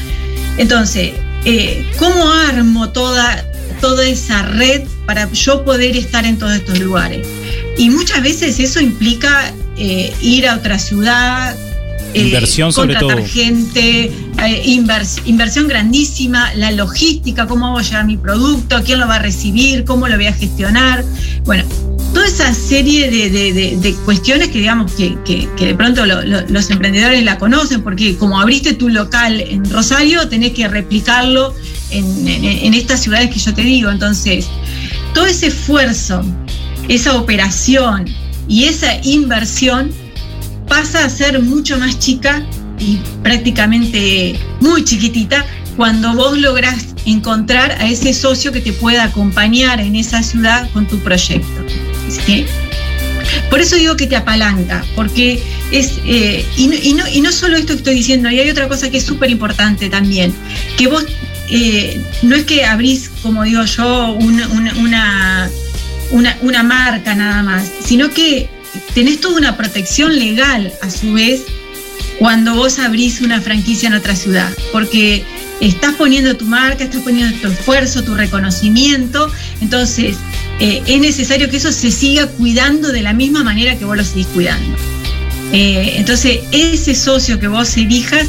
Entonces, 0.57 1.13
eh, 1.45 1.89
¿cómo 1.97 2.31
armo 2.31 2.89
toda, 2.89 3.43
toda 3.79 4.05
esa 4.05 4.43
red 4.43 4.83
para 5.07 5.31
yo 5.31 5.65
poder 5.65 5.97
estar 5.97 6.25
en 6.25 6.37
todos 6.37 6.53
estos 6.53 6.79
lugares? 6.79 7.25
Y 7.77 7.89
muchas 7.89 8.21
veces 8.21 8.59
eso 8.59 8.79
implica 8.79 9.51
eh, 9.75 10.13
ir 10.21 10.47
a 10.47 10.55
otra 10.55 10.77
ciudad, 10.77 11.55
eh, 12.13 12.21
Inversión 12.27 12.71
sobre 12.73 12.93
contratar 12.95 13.17
todo. 13.23 13.27
gente, 13.33 14.05
eh, 14.05 14.63
invers- 14.65 15.21
inversión 15.25 15.67
grandísima, 15.67 16.53
la 16.55 16.71
logística, 16.71 17.47
cómo 17.47 17.67
hago 17.67 17.81
llegar 17.81 18.05
mi 18.05 18.17
producto, 18.17 18.81
quién 18.85 18.99
lo 18.99 19.07
va 19.07 19.15
a 19.15 19.19
recibir, 19.19 19.83
cómo 19.85 20.07
lo 20.07 20.15
voy 20.15 20.27
a 20.27 20.33
gestionar. 20.33 21.03
Bueno, 21.45 21.63
toda 22.13 22.27
esa 22.27 22.53
serie 22.53 23.09
de, 23.09 23.29
de- 23.29 23.53
de- 23.53 23.77
de 23.77 23.93
cuestiones 24.05 24.49
que 24.49 24.59
digamos 24.59 24.91
que, 24.93 25.15
que- 25.25 25.47
que 25.57 25.65
de 25.65 25.75
pronto 25.75 26.05
lo- 26.05 26.21
lo- 26.23 26.41
los 26.49 26.69
emprendedores 26.69 27.23
la 27.23 27.37
conocen, 27.37 27.81
porque 27.81 28.15
como 28.17 28.39
abriste 28.39 28.73
tu 28.73 28.89
local 28.89 29.39
en 29.41 29.69
Rosario, 29.69 30.27
tenés 30.27 30.51
que 30.51 30.67
replicarlo 30.67 31.53
en, 31.89 32.27
en- 32.27 32.45
en 32.45 32.73
estas 32.73 33.01
ciudades 33.01 33.29
que 33.31 33.39
yo 33.39 33.53
te 33.53 33.61
digo. 33.61 33.89
Entonces, 33.89 34.47
todo 35.13 35.25
ese 35.25 35.47
esfuerzo, 35.47 36.23
esa 36.87 37.15
operación 37.15 38.05
y 38.47 38.65
esa 38.65 38.99
inversión 39.03 39.91
pasa 40.71 41.03
a 41.03 41.09
ser 41.09 41.41
mucho 41.41 41.77
más 41.77 41.99
chica 41.99 42.41
y 42.79 42.97
prácticamente 43.23 44.39
muy 44.61 44.85
chiquitita 44.85 45.45
cuando 45.75 46.13
vos 46.15 46.37
lográs 46.37 46.85
encontrar 47.05 47.73
a 47.73 47.89
ese 47.89 48.13
socio 48.13 48.53
que 48.53 48.61
te 48.61 48.71
pueda 48.71 49.03
acompañar 49.03 49.81
en 49.81 49.97
esa 49.97 50.23
ciudad 50.23 50.69
con 50.71 50.87
tu 50.87 50.97
proyecto. 50.99 51.65
Por 53.49 53.59
eso 53.59 53.75
digo 53.75 53.97
que 53.97 54.07
te 54.07 54.15
apalanca, 54.15 54.85
porque 54.95 55.43
es, 55.73 55.99
eh, 56.05 56.45
y, 56.55 56.67
no, 56.93 57.05
y 57.09 57.19
no- 57.19 57.31
solo 57.33 57.57
esto 57.57 57.73
que 57.73 57.79
estoy 57.79 57.95
diciendo, 57.95 58.29
y 58.29 58.39
hay 58.39 58.49
otra 58.49 58.69
cosa 58.69 58.89
que 58.89 58.97
es 58.99 59.05
súper 59.05 59.29
importante 59.29 59.89
también, 59.89 60.33
que 60.77 60.87
vos 60.87 61.03
eh, 61.49 62.01
no 62.21 62.37
es 62.37 62.45
que 62.45 62.63
abrís, 62.63 63.09
como 63.21 63.43
digo 63.43 63.65
yo, 63.65 64.13
una, 64.13 64.47
una- 66.13 66.37
una 66.41 66.63
marca 66.63 67.13
nada 67.13 67.43
más, 67.43 67.69
sino 67.83 68.09
que 68.09 68.49
tenés 68.93 69.19
toda 69.21 69.37
una 69.37 69.57
protección 69.57 70.17
legal 70.17 70.71
a 70.81 70.89
su 70.89 71.13
vez 71.13 71.41
cuando 72.19 72.55
vos 72.55 72.77
abrís 72.79 73.21
una 73.21 73.41
franquicia 73.41 73.87
en 73.87 73.93
otra 73.95 74.15
ciudad, 74.15 74.51
porque 74.71 75.23
estás 75.59 75.95
poniendo 75.95 76.35
tu 76.37 76.45
marca, 76.45 76.83
estás 76.83 77.01
poniendo 77.01 77.35
tu 77.39 77.47
esfuerzo, 77.47 78.03
tu 78.03 78.13
reconocimiento, 78.15 79.31
entonces 79.61 80.15
eh, 80.59 80.81
es 80.85 80.99
necesario 80.99 81.49
que 81.49 81.57
eso 81.57 81.71
se 81.71 81.91
siga 81.91 82.27
cuidando 82.27 82.91
de 82.91 83.01
la 83.01 83.13
misma 83.13 83.43
manera 83.43 83.75
que 83.77 83.85
vos 83.85 83.97
lo 83.97 84.03
seguís 84.03 84.27
cuidando. 84.27 84.77
Eh, 85.53 85.95
entonces, 85.97 86.39
ese 86.51 86.95
socio 86.95 87.39
que 87.39 87.47
vos 87.47 87.75
elijas 87.75 88.27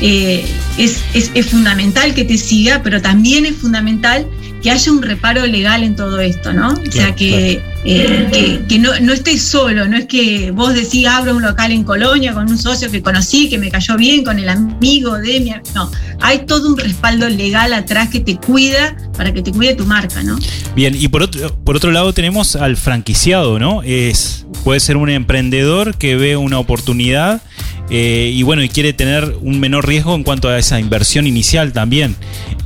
eh, 0.00 0.44
es, 0.78 0.98
es- 1.14 1.30
es 1.34 1.46
fundamental 1.46 2.14
que 2.14 2.24
te 2.24 2.36
siga, 2.38 2.82
pero 2.82 3.00
también 3.02 3.44
es 3.46 3.56
fundamental 3.56 4.26
que 4.62 4.70
haya 4.70 4.92
un 4.92 5.02
reparo 5.02 5.46
legal 5.46 5.82
en 5.82 5.96
todo 5.96 6.20
esto, 6.20 6.52
¿no? 6.52 6.68
o 6.74 6.92
sea, 6.92 7.14
que, 7.16 7.60
eh, 7.84 8.62
que, 8.68 8.78
no, 8.78 8.98
no 9.00 9.14
solo, 9.38 9.86
no 9.86 9.96
es 9.96 10.06
que 10.06 10.50
vos 10.50 10.74
decís 10.74 11.06
abro 11.06 11.34
un 11.34 11.42
local 11.42 11.72
en 11.72 11.84
Colonia 11.84 12.34
con 12.34 12.48
un 12.50 12.58
socio 12.58 12.90
que 12.90 13.00
conocí, 13.00 13.48
que 13.48 13.58
me 13.58 13.70
cayó 13.70 13.96
bien, 13.96 14.24
con 14.24 14.38
el 14.38 14.48
amigo 14.48 15.16
de 15.16 15.40
mi... 15.40 15.52
No, 15.74 15.90
hay 16.20 16.40
todo 16.46 16.68
un 16.68 16.78
respaldo 16.78 17.28
legal 17.28 17.72
atrás 17.72 18.10
que 18.10 18.20
te 18.20 18.36
cuida 18.36 18.96
para 19.16 19.32
que 19.32 19.42
te 19.42 19.50
cuide 19.50 19.74
tu 19.74 19.86
marca, 19.86 20.22
¿no? 20.22 20.38
Bien, 20.74 20.94
y 20.94 21.08
por 21.08 21.22
otro, 21.22 21.54
por 21.64 21.76
otro 21.76 21.90
lado 21.90 22.12
tenemos 22.12 22.56
al 22.56 22.76
franquiciado, 22.76 23.58
¿no? 23.58 23.82
Es, 23.82 24.46
puede 24.62 24.80
ser 24.80 24.96
un 24.96 25.08
emprendedor 25.08 25.96
que 25.96 26.16
ve 26.16 26.36
una 26.36 26.58
oportunidad 26.58 27.42
eh, 27.90 28.30
y 28.34 28.42
bueno, 28.42 28.62
y 28.62 28.68
quiere 28.68 28.92
tener 28.92 29.36
un 29.40 29.60
menor 29.60 29.86
riesgo 29.86 30.14
en 30.14 30.22
cuanto 30.22 30.48
a 30.48 30.58
esa 30.58 30.78
inversión 30.80 31.26
inicial 31.26 31.72
también. 31.72 32.16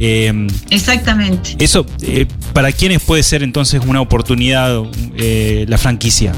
Eh, 0.00 0.46
Exactamente. 0.70 1.56
eso, 1.58 1.86
eh, 2.02 2.26
¿para 2.52 2.72
quiénes 2.72 3.02
puede 3.02 3.22
ser 3.22 3.42
entonces 3.42 3.80
una 3.86 4.00
oportunidad 4.00 4.82
eh, 5.16 5.64
la 5.68 5.78
franquicia? 5.78 6.32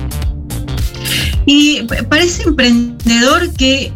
Y 1.46 1.82
para 2.08 2.22
ese 2.22 2.42
emprendedor 2.42 3.52
que 3.54 3.92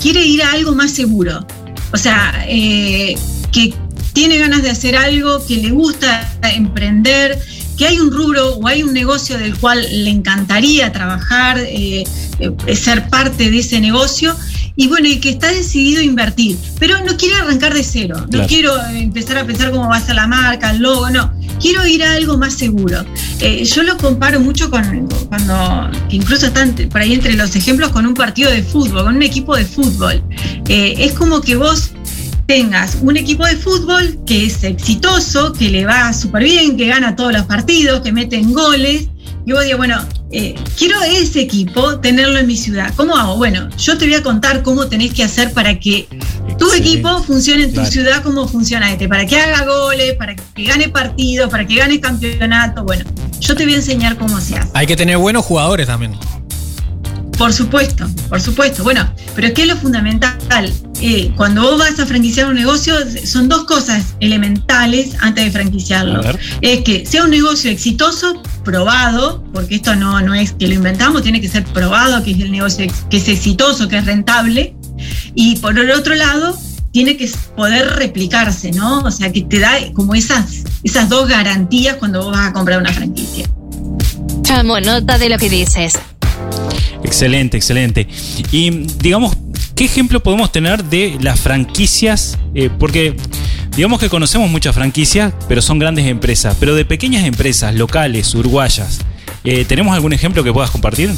quiere 0.00 0.24
ir 0.24 0.42
a 0.42 0.52
algo 0.52 0.74
más 0.74 0.90
seguro, 0.90 1.46
o 1.92 1.96
sea, 1.96 2.44
eh, 2.48 3.16
que 3.52 3.74
tiene 4.12 4.38
ganas 4.38 4.62
de 4.62 4.70
hacer 4.70 4.96
algo, 4.96 5.44
que 5.46 5.56
le 5.56 5.70
gusta 5.70 6.32
emprender, 6.54 7.38
que 7.80 7.86
hay 7.86 7.98
un 7.98 8.10
rubro 8.10 8.56
o 8.56 8.66
hay 8.68 8.82
un 8.82 8.92
negocio 8.92 9.38
del 9.38 9.56
cual 9.56 9.80
le 9.90 10.10
encantaría 10.10 10.92
trabajar, 10.92 11.56
eh, 11.58 12.04
eh, 12.38 12.76
ser 12.76 13.08
parte 13.08 13.50
de 13.50 13.58
ese 13.58 13.80
negocio. 13.80 14.36
Y 14.76 14.86
bueno, 14.88 15.08
y 15.08 15.16
que 15.16 15.30
está 15.30 15.50
decidido 15.50 16.02
a 16.02 16.04
invertir, 16.04 16.58
pero 16.78 17.02
no 17.02 17.16
quiere 17.16 17.36
arrancar 17.36 17.72
de 17.72 17.82
cero. 17.82 18.16
No 18.20 18.26
Claro. 18.28 18.46
quiero 18.48 18.86
empezar 18.88 19.38
a 19.38 19.46
pensar 19.46 19.70
cómo 19.70 19.88
va 19.88 19.96
a 19.96 20.00
ser 20.04 20.14
la 20.14 20.26
marca, 20.26 20.72
el 20.72 20.82
logo, 20.82 21.08
no. 21.08 21.32
Quiero 21.58 21.86
ir 21.86 22.04
a 22.04 22.12
algo 22.12 22.36
más 22.36 22.52
seguro. 22.52 23.02
Eh, 23.40 23.64
yo 23.64 23.82
lo 23.82 23.96
comparo 23.96 24.40
mucho 24.40 24.68
con 24.70 25.08
cuando, 25.30 25.90
incluso 26.10 26.48
están 26.48 26.74
por 26.74 27.00
ahí 27.00 27.14
entre 27.14 27.32
los 27.32 27.56
ejemplos, 27.56 27.88
con 27.92 28.04
un 28.04 28.12
partido 28.12 28.50
de 28.50 28.62
fútbol, 28.62 29.04
con 29.04 29.16
un 29.16 29.22
equipo 29.22 29.56
de 29.56 29.64
fútbol. 29.64 30.22
Eh, 30.68 30.96
es 30.98 31.14
como 31.14 31.40
que 31.40 31.56
vos 31.56 31.92
tengas 32.50 32.96
un 33.00 33.16
equipo 33.16 33.46
de 33.46 33.54
fútbol 33.54 34.18
que 34.26 34.46
es 34.46 34.64
exitoso, 34.64 35.52
que 35.52 35.68
le 35.70 35.86
va 35.86 36.12
súper 36.12 36.42
bien, 36.42 36.76
que 36.76 36.88
gana 36.88 37.14
todos 37.14 37.32
los 37.32 37.46
partidos, 37.46 38.00
que 38.00 38.10
meten 38.10 38.52
goles. 38.52 39.06
Y 39.46 39.52
vos 39.52 39.62
digas, 39.62 39.76
bueno, 39.78 40.04
eh, 40.32 40.56
quiero 40.76 41.00
ese 41.00 41.42
equipo 41.42 42.00
tenerlo 42.00 42.40
en 42.40 42.48
mi 42.48 42.56
ciudad. 42.56 42.92
¿Cómo 42.96 43.16
hago? 43.16 43.36
Bueno, 43.36 43.68
yo 43.78 43.96
te 43.96 44.04
voy 44.04 44.14
a 44.14 44.24
contar 44.24 44.64
cómo 44.64 44.88
tenés 44.88 45.14
que 45.14 45.22
hacer 45.22 45.52
para 45.52 45.78
que 45.78 46.08
tu 46.58 46.64
Excelente. 46.66 46.76
equipo 46.78 47.22
funcione 47.22 47.62
en 47.62 47.68
tu 47.68 47.74
Claro. 47.76 47.90
ciudad 47.92 48.22
como 48.24 48.48
funciona 48.48 48.90
este, 48.90 49.06
para 49.06 49.24
que 49.26 49.38
haga 49.38 49.64
goles, 49.64 50.14
para 50.14 50.34
que 50.34 50.64
gane 50.64 50.88
partidos, 50.88 51.48
para 51.50 51.64
que 51.64 51.76
gane 51.76 52.00
campeonato. 52.00 52.82
Bueno, 52.82 53.04
yo 53.38 53.54
te 53.54 53.62
voy 53.62 53.74
a 53.74 53.76
enseñar 53.76 54.16
cómo 54.18 54.40
se 54.40 54.56
hace. 54.56 54.70
Hay 54.74 54.88
que 54.88 54.96
tener 54.96 55.18
buenos 55.18 55.44
jugadores 55.44 55.86
también. 55.86 56.14
Por 57.38 57.52
supuesto, 57.52 58.08
por 58.28 58.40
supuesto. 58.40 58.82
Bueno, 58.82 59.08
pero 59.36 59.46
es 59.46 59.52
que 59.54 59.62
es 59.62 59.68
lo 59.68 59.76
fundamental. 59.76 60.36
Eh, 61.02 61.32
cuando 61.34 61.62
vos 61.62 61.78
vas 61.78 61.98
a 61.98 62.06
franquiciar 62.06 62.46
un 62.46 62.54
negocio, 62.54 62.94
son 63.24 63.48
dos 63.48 63.64
cosas 63.64 64.14
elementales 64.20 65.16
antes 65.20 65.46
de 65.46 65.50
franquiciarlo. 65.50 66.20
Es 66.60 66.82
que 66.82 67.06
sea 67.06 67.24
un 67.24 67.30
negocio 67.30 67.70
exitoso, 67.70 68.42
probado, 68.64 69.42
porque 69.52 69.76
esto 69.76 69.96
no, 69.96 70.20
no 70.20 70.34
es 70.34 70.52
que 70.52 70.68
lo 70.68 70.74
inventamos, 70.74 71.22
tiene 71.22 71.40
que 71.40 71.48
ser 71.48 71.64
probado, 71.64 72.22
que 72.22 72.32
es 72.32 72.40
el 72.40 72.52
negocio 72.52 72.86
que 73.08 73.16
es 73.16 73.28
exitoso, 73.28 73.88
que 73.88 73.98
es 73.98 74.04
rentable. 74.04 74.74
Y 75.34 75.56
por 75.56 75.78
el 75.78 75.90
otro 75.90 76.14
lado, 76.14 76.58
tiene 76.92 77.16
que 77.16 77.30
poder 77.56 77.86
replicarse, 77.96 78.72
¿no? 78.72 79.00
O 79.00 79.10
sea, 79.10 79.32
que 79.32 79.42
te 79.42 79.58
da 79.58 79.72
como 79.94 80.14
esas, 80.14 80.64
esas 80.82 81.08
dos 81.08 81.28
garantías 81.28 81.96
cuando 81.96 82.24
vos 82.24 82.32
vas 82.32 82.48
a 82.48 82.52
comprar 82.52 82.78
una 82.78 82.92
franquicia. 82.92 83.48
Tomo 84.42 84.80
nota 84.80 85.16
de 85.16 85.28
lo 85.28 85.38
que 85.38 85.48
dices. 85.48 85.94
Excelente, 87.04 87.56
excelente. 87.56 88.08
Y 88.50 88.70
digamos, 88.98 89.36
¿qué 89.80 89.86
ejemplo 89.86 90.20
podemos 90.22 90.52
tener 90.52 90.84
de 90.84 91.16
las 91.22 91.40
franquicias? 91.40 92.36
Eh, 92.54 92.68
porque 92.78 93.16
digamos 93.74 93.98
que 93.98 94.10
conocemos 94.10 94.50
muchas 94.50 94.74
franquicias, 94.74 95.32
pero 95.48 95.62
son 95.62 95.78
grandes 95.78 96.04
empresas. 96.06 96.54
Pero 96.60 96.74
de 96.74 96.84
pequeñas 96.84 97.24
empresas, 97.24 97.74
locales, 97.74 98.34
uruguayas, 98.34 98.98
eh, 99.42 99.64
¿tenemos 99.64 99.94
algún 99.94 100.12
ejemplo 100.12 100.44
que 100.44 100.52
puedas 100.52 100.70
compartir? 100.70 101.10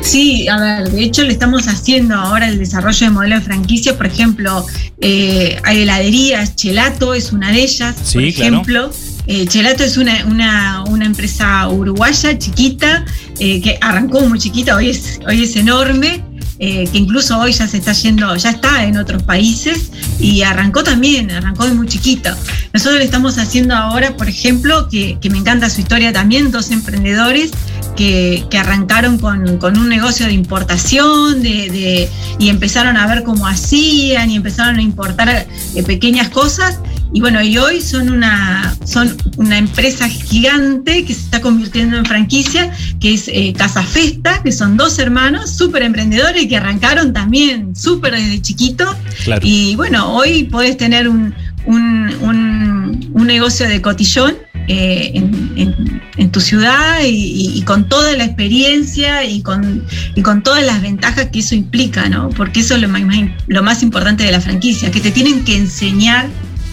Sí, 0.00 0.48
a 0.48 0.58
ver, 0.58 0.90
de 0.90 1.04
hecho 1.04 1.22
le 1.22 1.30
estamos 1.32 1.68
haciendo 1.68 2.16
ahora 2.16 2.48
el 2.48 2.58
desarrollo 2.58 2.98
de 3.06 3.10
modelo 3.12 3.36
de 3.36 3.42
franquicia, 3.42 3.96
por 3.96 4.06
ejemplo, 4.06 4.66
eh, 5.00 5.60
hay 5.62 5.82
heladerías, 5.82 6.56
Chelato 6.56 7.14
es 7.14 7.32
una 7.32 7.52
de 7.52 7.62
ellas, 7.62 7.94
Sí, 8.02 8.14
por 8.18 8.32
claro. 8.34 8.52
ejemplo. 8.54 8.90
Eh, 9.28 9.46
Chelato 9.46 9.84
es 9.84 9.96
una, 9.96 10.24
una- 10.26 10.82
una 10.88 11.04
empresa 11.06 11.68
uruguaya 11.68 12.36
chiquita, 12.36 13.04
eh, 13.38 13.60
que 13.60 13.78
arrancó 13.80 14.20
muy 14.28 14.40
chiquita, 14.40 14.74
hoy 14.74 14.90
es, 14.90 15.20
hoy 15.28 15.44
es 15.44 15.54
enorme, 15.54 16.22
eh, 16.58 16.88
que 16.90 16.98
incluso 16.98 17.38
hoy 17.38 17.52
ya 17.52 17.66
se 17.66 17.76
está 17.78 17.92
yendo, 17.92 18.34
ya 18.36 18.50
está 18.50 18.84
en 18.84 18.96
otros 18.96 19.22
países 19.22 19.90
y 20.18 20.42
arrancó 20.42 20.82
también, 20.82 21.30
arrancó 21.30 21.66
de 21.66 21.74
muy 21.74 21.86
chiquito. 21.86 22.30
Nosotros 22.72 22.98
le 22.98 23.04
estamos 23.04 23.38
haciendo 23.38 23.74
ahora, 23.74 24.16
por 24.16 24.28
ejemplo, 24.28 24.88
que, 24.88 25.18
que 25.20 25.30
me 25.30 25.38
encanta 25.38 25.68
su 25.70 25.80
historia 25.80 26.12
también, 26.12 26.50
dos 26.50 26.70
emprendedores 26.70 27.50
que, 27.96 28.44
que 28.50 28.58
arrancaron 28.58 29.18
con, 29.18 29.58
con 29.58 29.78
un 29.78 29.88
negocio 29.88 30.26
de 30.26 30.32
importación 30.32 31.42
de, 31.42 31.70
de- 31.70 32.10
y 32.38 32.48
empezaron 32.48 32.96
a 32.96 33.06
ver 33.06 33.22
cómo 33.22 33.46
hacían 33.46 34.30
y 34.30 34.36
empezaron 34.36 34.76
a 34.78 34.82
importar 34.82 35.28
eh, 35.74 35.82
pequeñas 35.82 36.28
cosas 36.28 36.78
y 37.16 37.20
bueno, 37.20 37.40
y 37.40 37.56
hoy 37.56 37.80
son 37.80 38.10
una, 38.10 38.76
son 38.84 39.16
una 39.38 39.56
empresa 39.56 40.06
gigante 40.06 41.02
que 41.06 41.14
se 41.14 41.20
está 41.22 41.40
convirtiendo 41.40 41.96
en 41.96 42.04
franquicia, 42.04 42.70
que 43.00 43.14
es 43.14 43.28
eh, 43.28 43.54
Casa 43.56 43.82
Festa, 43.82 44.42
que 44.42 44.52
son 44.52 44.76
dos 44.76 44.98
hermanos 44.98 45.48
súper 45.48 45.84
emprendedores 45.84 46.46
que 46.46 46.58
arrancaron 46.58 47.14
también 47.14 47.74
súper 47.74 48.16
desde 48.16 48.42
chiquito. 48.42 48.94
Y 49.40 49.76
bueno, 49.76 50.12
hoy 50.12 50.44
podés 50.44 50.76
tener 50.76 51.08
un, 51.08 51.32
un, 51.64 53.10
un 53.14 53.26
negocio 53.26 53.66
de 53.66 53.80
cotillón 53.80 54.36
eh, 54.68 55.12
en, 55.14 56.30
tu 56.32 56.40
ciudad 56.42 56.98
y, 57.02 57.62
con 57.62 57.88
toda 57.88 58.14
la 58.14 58.24
experiencia 58.24 59.24
y 59.24 59.40
con, 59.40 59.86
y 60.14 60.20
con 60.20 60.42
todas 60.42 60.62
las 60.66 60.82
ventajas 60.82 61.30
que 61.32 61.38
eso 61.38 61.54
implica, 61.54 62.10
¿no? 62.10 62.28
Porque 62.28 62.60
eso 62.60 62.74
es 62.74 62.82
lo 62.82 62.88
más, 62.88 63.00
lo 63.46 63.62
más 63.62 63.82
importante 63.82 64.24
de 64.24 64.32
la 64.32 64.40
franquicia, 64.42 64.90
que 64.90 65.00
te 65.00 65.12
tienen 65.12 65.44
que 65.44 65.56
enseñar 65.56 66.28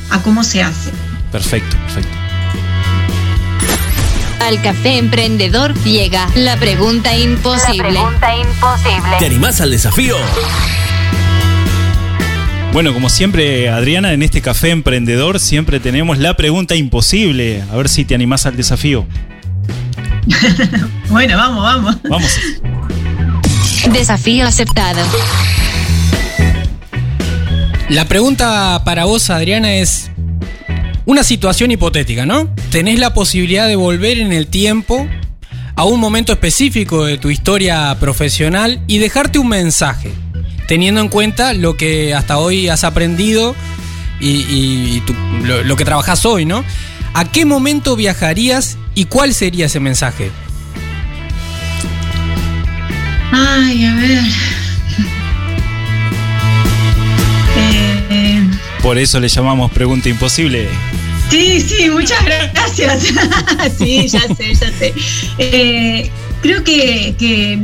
a 0.09 0.19
cómo 0.19 0.43
se 0.43 0.61
hace. 0.63 0.91
Perfecto, 1.31 1.75
perfecto. 1.77 2.17
Al 4.39 4.61
café 4.61 4.97
emprendedor 4.97 5.73
llega 5.83 6.27
la 6.35 6.57
pregunta 6.57 7.15
imposible. 7.15 7.93
La 7.93 8.09
pregunta 8.09 8.35
imposible. 8.35 9.17
¿Te 9.17 9.25
animás 9.25 9.61
al 9.61 9.71
desafío? 9.71 10.17
Bueno, 12.73 12.91
como 12.93 13.09
siempre, 13.09 13.69
Adriana, 13.69 14.13
en 14.13 14.23
este 14.23 14.41
café 14.41 14.71
emprendedor 14.71 15.39
siempre 15.39 15.79
tenemos 15.79 16.17
la 16.17 16.35
pregunta 16.35 16.75
imposible. 16.75 17.63
A 17.71 17.75
ver 17.75 17.87
si 17.87 18.03
te 18.03 18.15
animás 18.15 18.45
al 18.45 18.57
desafío. 18.57 19.05
bueno, 21.09 21.37
vamos, 21.37 21.63
vamos. 21.63 21.97
Vamos. 22.09 22.39
Desafío 23.91 24.47
aceptado. 24.47 25.01
La 27.93 28.05
pregunta 28.05 28.81
para 28.85 29.05
vos, 29.05 29.29
Adriana, 29.29 29.75
es 29.75 30.09
una 31.05 31.23
situación 31.23 31.69
hipotética, 31.69 32.25
¿no? 32.25 32.49
Tenés 32.71 32.97
la 32.97 33.13
posibilidad 33.13 33.67
de 33.67 33.75
volver 33.75 34.17
en 34.17 34.33
el 34.33 34.47
tiempo 34.47 35.07
a 35.75 35.83
un 35.83 35.99
momento 35.99 36.33
específico 36.33 37.05
de 37.05 37.19
tu 37.19 37.29
historia 37.29 37.95
profesional 37.99 38.81
y 38.87 38.97
dejarte 38.97 39.37
un 39.37 39.47
mensaje 39.47 40.11
teniendo 40.67 41.01
en 41.01 41.07
cuenta 41.07 41.53
lo 41.53 41.77
que 41.77 42.15
hasta 42.15 42.39
hoy 42.39 42.67
has 42.67 42.83
aprendido 42.83 43.55
y, 44.19 45.03
lo, 45.43 45.75
que 45.75 45.85
trabajas 45.85 46.25
hoy, 46.25 46.45
¿no? 46.45 46.65
¿A 47.13 47.25
qué 47.25 47.45
momento 47.45 47.95
viajarías 47.95 48.79
y 48.95 49.05
cuál 49.05 49.35
sería 49.35 49.67
ese 49.67 49.79
mensaje? 49.79 50.31
Ay, 53.31 53.85
a 53.85 53.93
ver. 53.93 54.52
Por 58.81 58.97
eso 58.97 59.19
le 59.19 59.29
llamamos 59.29 59.71
pregunta 59.71 60.09
imposible. 60.09 60.67
Sí, 61.29 61.61
sí, 61.61 61.89
muchas 61.89 62.23
gracias. 62.25 63.13
sí, 63.77 64.07
ya 64.07 64.21
sé, 64.35 64.53
ya 64.53 64.71
sé. 64.77 64.93
Eh, 65.37 66.11
creo 66.41 66.63
que, 66.63 67.57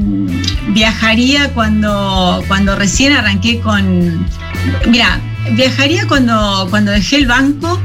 viajaría 0.70 1.50
cuando, 1.54 2.44
cuando 2.48 2.76
recién 2.76 3.14
arranqué 3.14 3.60
con. 3.60 4.26
Mira, 4.88 5.20
viajaría 5.52 6.08
cuando, 6.08 6.68
cuando 6.70 6.92
dejé 6.92 7.18
el 7.18 7.28
banco 7.28 7.80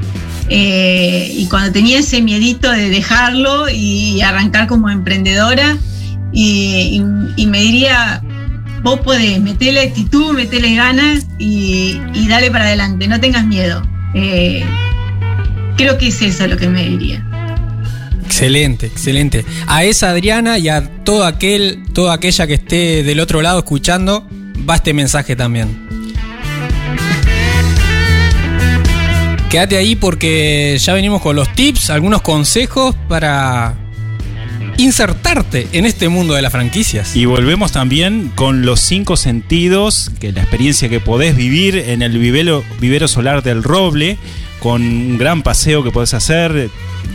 eh, 0.48 1.30
y 1.34 1.46
cuando 1.48 1.72
tenía 1.72 1.98
ese 1.98 2.22
miedito 2.22 2.70
de 2.70 2.88
dejarlo 2.88 3.68
y 3.68 4.22
arrancar 4.22 4.66
como 4.66 4.88
emprendedora. 4.88 5.76
Y, 6.32 7.00
me 7.46 7.60
diría, 7.60 8.22
vos 8.84 9.00
podés, 9.00 9.40
metele 9.40 9.80
actitud, 9.80 10.34
metele 10.34 10.74
ganas 10.74 11.26
y, 11.38 11.98
y 12.12 12.28
dale 12.28 12.50
para 12.50 12.66
adelante, 12.66 13.08
no 13.08 13.18
tengas 13.18 13.44
miedo. 13.46 13.82
Eh, 14.14 14.62
creo 15.76 15.98
que 15.98 16.08
es 16.08 16.22
eso 16.22 16.46
lo 16.46 16.56
que 16.56 16.68
me 16.68 16.84
diría. 16.84 17.26
Excelente, 18.24 18.86
excelente. 18.86 19.44
A 19.66 19.84
esa 19.84 20.10
Adriana 20.10 20.58
y 20.58 20.68
a 20.68 20.82
todo 21.02 21.24
aquel, 21.24 21.82
toda 21.94 22.14
aquella 22.14 22.46
que 22.46 22.54
esté 22.54 23.02
del 23.02 23.20
otro 23.20 23.40
lado 23.42 23.58
escuchando, 23.58 24.28
va 24.68 24.76
este 24.76 24.92
mensaje 24.92 25.34
también. 25.34 25.88
Quédate 29.48 29.76
ahí 29.76 29.96
porque 29.96 30.76
ya 30.78 30.92
venimos 30.94 31.22
con 31.22 31.36
los 31.36 31.52
tips, 31.54 31.88
algunos 31.88 32.22
consejos 32.22 32.94
para 33.08 33.76
insertarte 34.76 35.68
en 35.72 35.86
este 35.86 36.08
mundo 36.08 36.34
de 36.34 36.42
las 36.42 36.52
franquicias. 36.52 37.16
Y 37.16 37.26
volvemos 37.26 37.72
también 37.72 38.30
con 38.34 38.64
los 38.66 38.80
cinco 38.80 39.16
sentidos, 39.16 40.10
que 40.20 40.32
la 40.32 40.42
experiencia 40.42 40.88
que 40.88 41.00
podés 41.00 41.36
vivir 41.36 41.76
en 41.76 42.02
el 42.02 42.18
vivero, 42.18 42.64
vivero 42.80 43.08
solar 43.08 43.42
del 43.42 43.62
roble, 43.62 44.18
con 44.60 44.82
un 44.82 45.18
gran 45.18 45.42
paseo 45.42 45.84
que 45.84 45.90
podés 45.90 46.14
hacer, 46.14 46.70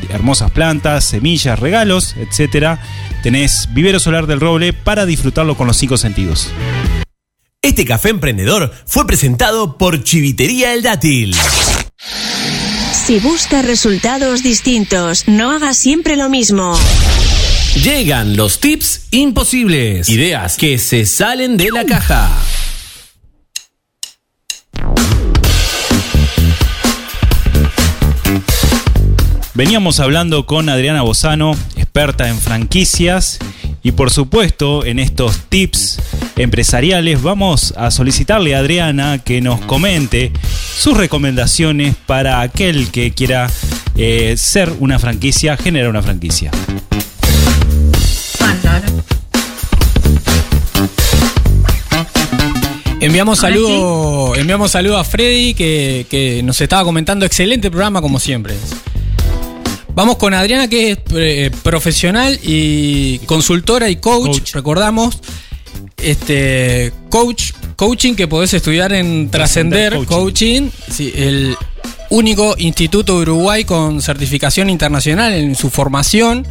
hermosas 0.10 0.52
plantas, 0.52 1.06
semillas, 1.06 1.60
regalos, 1.60 2.16
etc. 2.16 2.80
Tenés 3.24 3.70
Vivero 3.74 4.00
Solar 4.00 4.28
del 4.28 4.40
Roble 4.40 4.72
para 4.74 5.06
disfrutarlo 5.06 5.58
con 5.58 5.68
los 5.68 5.78
cinco 5.78 5.98
sentidos. 5.98 6.52
Este 7.62 7.86
café 7.86 8.10
emprendedor 8.10 8.74
fue 8.86 9.06
presentado 9.06 9.78
por 9.78 10.04
Chivitería 10.04 10.74
El 10.74 10.82
Dátil. 10.82 11.36
Si 12.94 13.20
buscas 13.20 13.66
resultados 13.66 14.44
distintos, 14.44 15.28
no 15.28 15.52
hagas 15.52 15.76
siempre 15.76 16.16
lo 16.16 16.30
mismo. 16.30 16.78
Llegan 17.76 18.36
los 18.36 18.60
tips 18.60 19.08
imposibles. 19.12 20.10
Ideas 20.10 20.58
que 20.58 20.78
se 20.78 21.06
salen 21.06 21.56
de 21.56 21.70
la 21.72 21.86
caja. 21.86 22.30
Veníamos 29.54 30.00
hablando 30.00 30.46
con 30.46 30.68
Adriana 30.70 31.04
Bozano, 31.04 31.56
experta 31.76 32.28
en 32.28 32.40
franquicias, 32.40 33.40
y 33.84 33.92
por 33.92 34.10
supuesto 34.10 34.86
en 34.86 35.00
estos 35.00 35.38
tips 35.50 36.00
empresariales 36.38 37.22
vamos 37.22 37.74
a 37.78 37.92
solicitarle 37.92 38.56
a 38.56 38.60
Adriana 38.60 39.20
que 39.20 39.42
nos 39.42 39.62
comente 39.62 40.32
sus 40.78 40.98
recomendaciones 40.98 41.96
para 42.06 42.42
aquel 42.42 42.90
que 42.90 43.12
quiera 43.12 43.50
eh, 43.96 44.36
ser 44.38 44.74
una 44.80 44.98
franquicia, 44.98 45.56
generar 45.56 45.90
una 45.90 46.02
franquicia. 46.02 46.52
Enviamos 53.02 53.40
saludo, 53.40 54.36
enviamos 54.36 54.72
saludo 54.72 54.98
a 54.98 55.04
Freddy 55.04 55.54
que, 55.54 56.06
que 56.10 56.44
nos 56.44 56.60
estaba 56.60 56.84
comentando 56.84 57.26
excelente 57.26 57.72
programa 57.72 58.02
como 58.02 58.20
siempre. 58.20 58.56
Vamos 59.96 60.18
con 60.18 60.34
Adriana, 60.34 60.68
que 60.68 60.92
es 60.92 60.98
eh, 61.16 61.52
profesional 61.64 62.40
y 62.44 63.20
consultora 63.20 63.90
y 63.90 63.98
coach, 63.98 64.54
recordamos. 64.54 65.20
Este 65.98 66.94
coach, 67.10 67.52
coaching 67.76 68.16
que 68.16 68.28
podés 68.28 68.54
estudiar 68.54 68.94
en 68.94 69.30
Trascender 69.30 70.06
Coaching, 70.06 70.70
el 71.00 71.58
único 72.10 72.56
instituto 72.58 73.18
de 73.18 73.22
Uruguay 73.24 73.66
con 73.66 74.02
certificación 74.02 74.70
internacional 74.70 75.34
en 75.34 75.56
su 75.56 75.70
formación. 75.70 76.48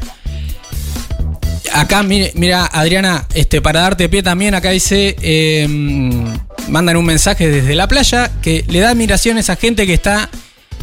Acá, 1.72 2.02
mira, 2.02 2.66
Adriana, 2.66 3.26
este, 3.34 3.60
para 3.60 3.80
darte 3.80 4.08
pie 4.08 4.22
también, 4.22 4.54
acá 4.54 4.70
dice, 4.70 5.16
em, 5.20 6.24
mandan 6.68 6.96
un 6.96 7.04
mensaje 7.04 7.48
desde 7.48 7.74
la 7.74 7.88
playa 7.88 8.30
que 8.42 8.64
le 8.68 8.80
da 8.80 8.90
admiración 8.90 9.36
a 9.36 9.40
esa 9.40 9.56
gente 9.56 9.86
que 9.86 9.94
está 9.94 10.28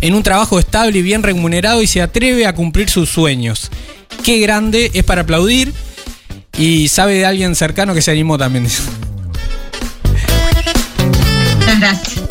en 0.01 0.13
un 0.13 0.23
trabajo 0.23 0.59
estable 0.59 0.99
y 0.99 1.01
bien 1.01 1.23
remunerado 1.23 1.81
y 1.81 1.87
se 1.87 2.01
atreve 2.01 2.45
a 2.45 2.53
cumplir 2.53 2.89
sus 2.89 3.09
sueños. 3.09 3.71
Qué 4.23 4.39
grande, 4.39 4.91
es 4.93 5.03
para 5.03 5.21
aplaudir 5.21 5.73
y 6.57 6.87
sabe 6.87 7.15
de 7.15 7.25
alguien 7.25 7.55
cercano 7.55 7.93
que 7.93 8.01
se 8.01 8.11
animó 8.11 8.37
también. 8.37 8.67
Gracias. 11.79 12.21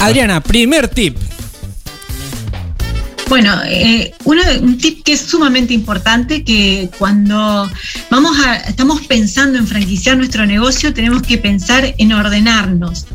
Adriana, 0.00 0.40
primer 0.40 0.88
tip. 0.88 1.16
Bueno, 3.30 3.60
eh, 3.64 4.12
un 4.24 4.76
tip 4.76 5.04
que 5.04 5.12
es 5.12 5.20
sumamente 5.20 5.72
importante, 5.72 6.42
que 6.42 6.90
cuando 6.98 7.70
vamos 8.10 8.36
a, 8.44 8.56
estamos 8.56 9.02
pensando 9.02 9.56
en 9.56 9.68
franquiciar 9.68 10.16
nuestro 10.16 10.44
negocio, 10.46 10.92
tenemos 10.92 11.22
que 11.22 11.38
pensar 11.38 11.94
en 11.96 12.12
ordenarnos. 12.12 13.06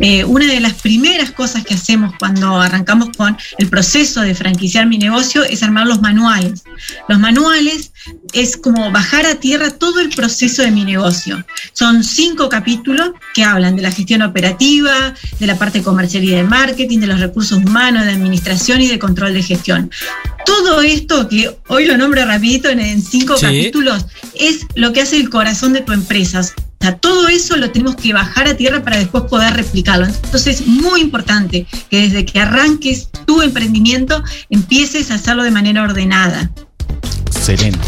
Eh, 0.00 0.24
una 0.24 0.46
de 0.46 0.60
las 0.60 0.74
primeras 0.74 1.30
cosas 1.32 1.64
que 1.64 1.74
hacemos 1.74 2.14
cuando 2.18 2.60
arrancamos 2.60 3.10
con 3.16 3.36
el 3.58 3.68
proceso 3.68 4.20
de 4.20 4.34
franquiciar 4.34 4.86
mi 4.86 4.98
negocio 4.98 5.42
es 5.44 5.62
armar 5.62 5.86
los 5.86 6.00
manuales. 6.00 6.62
Los 7.08 7.18
manuales 7.18 7.92
es 8.32 8.56
como 8.56 8.90
bajar 8.90 9.26
a 9.26 9.36
tierra 9.36 9.70
todo 9.70 10.00
el 10.00 10.10
proceso 10.10 10.62
de 10.62 10.70
mi 10.70 10.84
negocio. 10.84 11.44
Son 11.72 12.04
cinco 12.04 12.48
capítulos 12.48 13.12
que 13.34 13.44
hablan 13.44 13.76
de 13.76 13.82
la 13.82 13.90
gestión 13.90 14.22
operativa, 14.22 15.14
de 15.38 15.46
la 15.46 15.58
parte 15.58 15.82
comercial 15.82 16.24
y 16.24 16.30
de 16.30 16.44
marketing, 16.44 17.00
de 17.00 17.06
los 17.06 17.20
recursos 17.20 17.58
humanos, 17.58 18.04
de 18.04 18.12
administración 18.12 18.80
y 18.80 18.86
de 18.86 18.98
control 18.98 19.34
de 19.34 19.42
gestión. 19.42 19.90
Todo 20.44 20.80
esto, 20.80 21.28
que 21.28 21.56
hoy 21.68 21.86
lo 21.86 21.98
nombro 21.98 22.24
rapidito 22.24 22.68
en, 22.68 23.02
cinco 23.02 23.34
capítulos, 23.40 24.06
es 24.34 24.66
lo 24.74 24.92
que 24.92 25.02
hace 25.02 25.16
el 25.16 25.28
corazón 25.30 25.72
de 25.72 25.80
tu 25.80 25.92
empresa 25.92 26.42
sea, 26.84 26.96
todo 26.96 27.28
eso 27.28 27.56
lo 27.56 27.70
tenemos 27.70 27.96
que 27.96 28.12
bajar 28.12 28.46
a 28.48 28.54
tierra 28.56 28.82
para 28.82 28.96
después 28.98 29.24
poder 29.24 29.54
replicarlo. 29.54 30.06
Entonces 30.06 30.60
es 30.60 30.66
muy 30.66 31.00
importante 31.00 31.66
que 31.90 32.00
desde 32.02 32.24
que 32.24 32.40
arranques 32.40 33.08
tu 33.26 33.42
emprendimiento 33.42 34.22
empieces 34.50 35.10
a 35.10 35.14
hacerlo 35.14 35.42
de 35.42 35.50
manera 35.50 35.82
ordenada. 35.82 36.50
Excelente. 37.26 37.78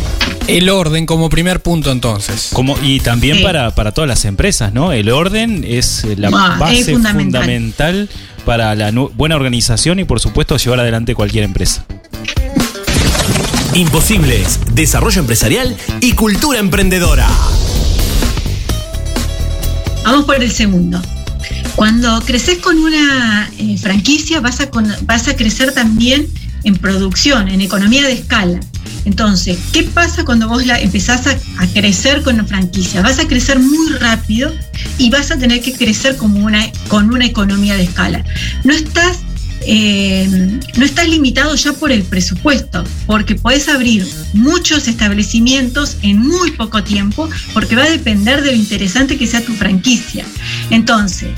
El 0.47 0.69
orden 0.71 1.07
como 1.07 1.29
primer 1.31 1.61
punto 1.61 1.93
entonces. 1.93 2.49
Como, 2.53 2.77
y 2.83 2.99
también 3.01 3.37
Sí. 3.39 3.43
para, 3.45 3.73
para 3.75 3.93
todas 3.93 4.09
las 4.09 4.25
empresas, 4.25 4.73
¿no? 4.73 4.93
El 4.93 5.11
orden 5.11 5.65
es 5.67 6.05
la 6.17 6.29
Ah, 6.35 6.57
base 6.59 6.81
es 6.81 6.91
fundamental. 6.91 7.43
fundamental. 7.43 8.09
para 8.45 8.75
la 8.75 8.91
buena 8.91 9.37
organización 9.37 9.99
y 10.01 10.05
por 10.05 10.19
supuesto 10.19 10.57
llevar 10.57 10.81
adelante 10.81 11.15
cualquier 11.15 11.45
empresa. 11.45 11.85
Imposibles, 13.75 14.59
desarrollo 14.73 15.21
empresarial 15.21 15.77
y 16.01 16.13
cultura 16.13 16.59
emprendedora. 16.59 17.29
Vamos 20.05 20.25
por 20.25 20.43
el 20.43 20.51
segundo. 20.51 21.01
Cuando 21.77 22.21
creces 22.23 22.59
con 22.59 22.79
una 22.79 23.51
eh, 23.59 23.79
franquicia 23.79 24.41
vas 24.41 24.61
a, 24.61 24.71
vas 25.03 25.29
a 25.29 25.37
crecer 25.37 25.73
también 25.73 26.27
en 26.65 26.77
producción, 26.77 27.49
en 27.49 27.61
economía 27.61 28.07
de 28.07 28.13
escala. 28.13 28.61
Entonces, 29.07 29.59
¿qué 29.73 29.83
pasa 29.85 30.25
cuando 30.25 30.47
vos 30.49 30.67
la, 30.67 30.79
empezás 30.79 31.27
a, 31.27 31.39
a 31.59 31.67
crecer 31.69 32.23
con 32.23 32.35
una 32.35 32.45
franquicia? 32.45 33.01
Vas 33.01 33.19
a 33.19 33.27
crecer 33.27 33.59
muy 33.59 33.93
rápido 33.95 34.53
y 34.99 35.09
vas 35.11 35.31
a 35.31 35.39
tener 35.39 35.63
que 35.63 35.73
crecer 35.73 36.17
como 36.17 36.45
una, 36.45 36.71
con 36.89 37.13
una 37.13 37.25
economía 37.25 37.77
de 37.77 37.85
escala. 37.85 38.25
No 38.65 38.75
estás 38.75 39.21
eh, 39.73 40.27
no 40.77 40.85
estás 40.85 41.09
limitado 41.09 41.55
ya 41.55 41.73
por 41.73 41.93
el 41.93 42.03
presupuesto, 42.03 42.83
porque 43.07 43.37
puedes 43.37 43.69
abrir 43.69 44.05
muchos 44.33 44.89
establecimientos 44.89 45.97
en 46.03 46.19
muy 46.19 46.51
poco 46.51 46.83
tiempo, 46.83 47.31
porque 47.55 47.77
va 47.77 47.85
a 47.85 47.91
depender 47.91 48.43
de 48.43 48.51
lo 48.51 48.57
interesante 48.57 49.17
que 49.17 49.29
sea 49.29 49.45
tu 49.45 49.55
franquicia. 49.55 50.25
Entonces, 50.71 51.31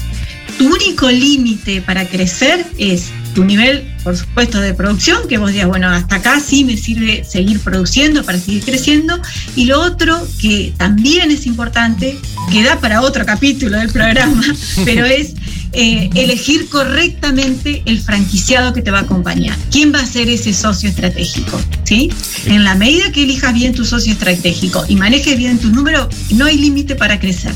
tu 0.57 0.66
único 0.66 1.11
límite 1.11 1.83
para 1.83 2.07
crecer 2.07 2.64
es 2.78 3.11
tu 3.35 3.45
nivel, 3.45 3.91
por 4.05 4.16
supuesto, 4.16 4.61
de 4.61 4.74
producción, 4.74 5.28
que 5.28 5.39
vos 5.39 5.53
digas, 5.53 5.68
bueno, 5.68 5.89
hasta 5.89 6.16
acá 6.16 6.41
sí 6.41 6.64
me 6.64 6.76
sirve 6.76 7.24
seguir 7.24 7.61
produciendo 7.61 8.24
para 8.24 8.39
seguir 8.39 8.64
creciendo. 8.64 9.20
Y 9.57 9.66
lo 9.66 9.80
otro 9.80 10.26
que 10.41 10.72
también 10.76 11.30
es 11.30 11.47
importante, 11.47 12.18
que 12.51 12.62
da 12.62 12.78
para 12.80 13.01
otro 13.01 13.24
capítulo 13.24 13.78
del 13.78 13.91
programa, 13.91 14.43
pero 14.85 15.05
es 15.05 15.35
eh, 15.72 16.11
elegir 16.14 16.68
correctamente 16.68 17.83
el 17.87 18.01
franquiciado 18.01 18.74
que 18.74 18.83
te 18.83 18.91
va 18.91 18.99
a 18.99 19.03
acompañar. 19.03 19.57
¿Quién 19.70 19.93
va 19.95 20.01
a 20.01 20.07
ser 20.07 20.28
ese 20.28 20.53
socio 20.53 20.89
estratégico? 20.89 21.61
¿Sí? 21.85 22.11
En 22.47 22.64
la 22.64 22.74
medida 22.74 23.11
que 23.12 23.22
elijas 23.22 23.55
bien 23.55 23.72
tu 23.72 23.85
socio 23.85 24.12
estratégico 24.12 24.85
y 24.89 24.97
manejes 24.97 25.39
bien 25.39 25.59
tus 25.59 25.72
números, 25.72 26.09
no 26.30 26.45
hay 26.45 26.59
límite 26.59 26.95
para 26.95 27.18
crecer. 27.18 27.53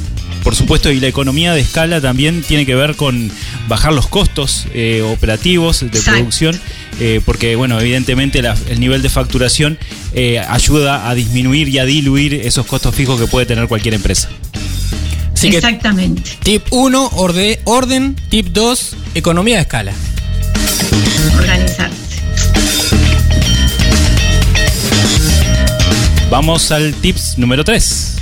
Por 0.47 0.55
supuesto, 0.55 0.93
y 0.93 1.01
la 1.01 1.09
economía 1.09 1.53
de 1.55 1.61
escala 1.61 2.01
también 2.01 2.41
tiene 2.41 2.65
que 2.65 2.77
ver 2.77 2.95
con 2.95 3.33
bajar 3.67 3.93
los 3.93 4.07
costos 4.07 4.67
eh, 4.73 5.03
operativos 5.03 5.81
de 5.81 5.87
Exacto. 5.89 6.13
producción, 6.13 6.61
eh, 7.01 7.21
porque, 7.25 7.57
bueno, 7.57 7.81
evidentemente 7.81 8.41
la- 8.43 8.57
el 8.71 8.79
nivel 8.79 9.03
de 9.03 9.09
facturación 9.11 9.77
eh, 10.15 10.39
ayuda 10.39 11.11
a 11.11 11.17
disminuir 11.17 11.69
y 11.69 11.81
a 11.81 11.85
diluir 11.85 12.33
esos 12.35 12.65
costos 12.65 12.95
fijos 12.95 13.21
que 13.21 13.27
puede 13.27 13.45
tener 13.45 13.67
cualquier 13.67 13.95
empresa. 13.95 14.29
Así 15.35 15.51
que 15.51 15.57
Exactamente. 15.57 16.23
tip 16.45 16.63
1, 16.71 17.11
orde- 17.17 17.59
orden. 17.65 18.15
Tip 18.29 18.47
2, 18.53 18.95
economía 19.17 19.57
de 19.57 19.63
escala. 19.63 19.93
Organizarse. 21.37 21.97
Vamos 26.31 26.71
al 26.71 26.95
tips 26.95 27.37
número 27.37 27.65
3. 27.65 28.13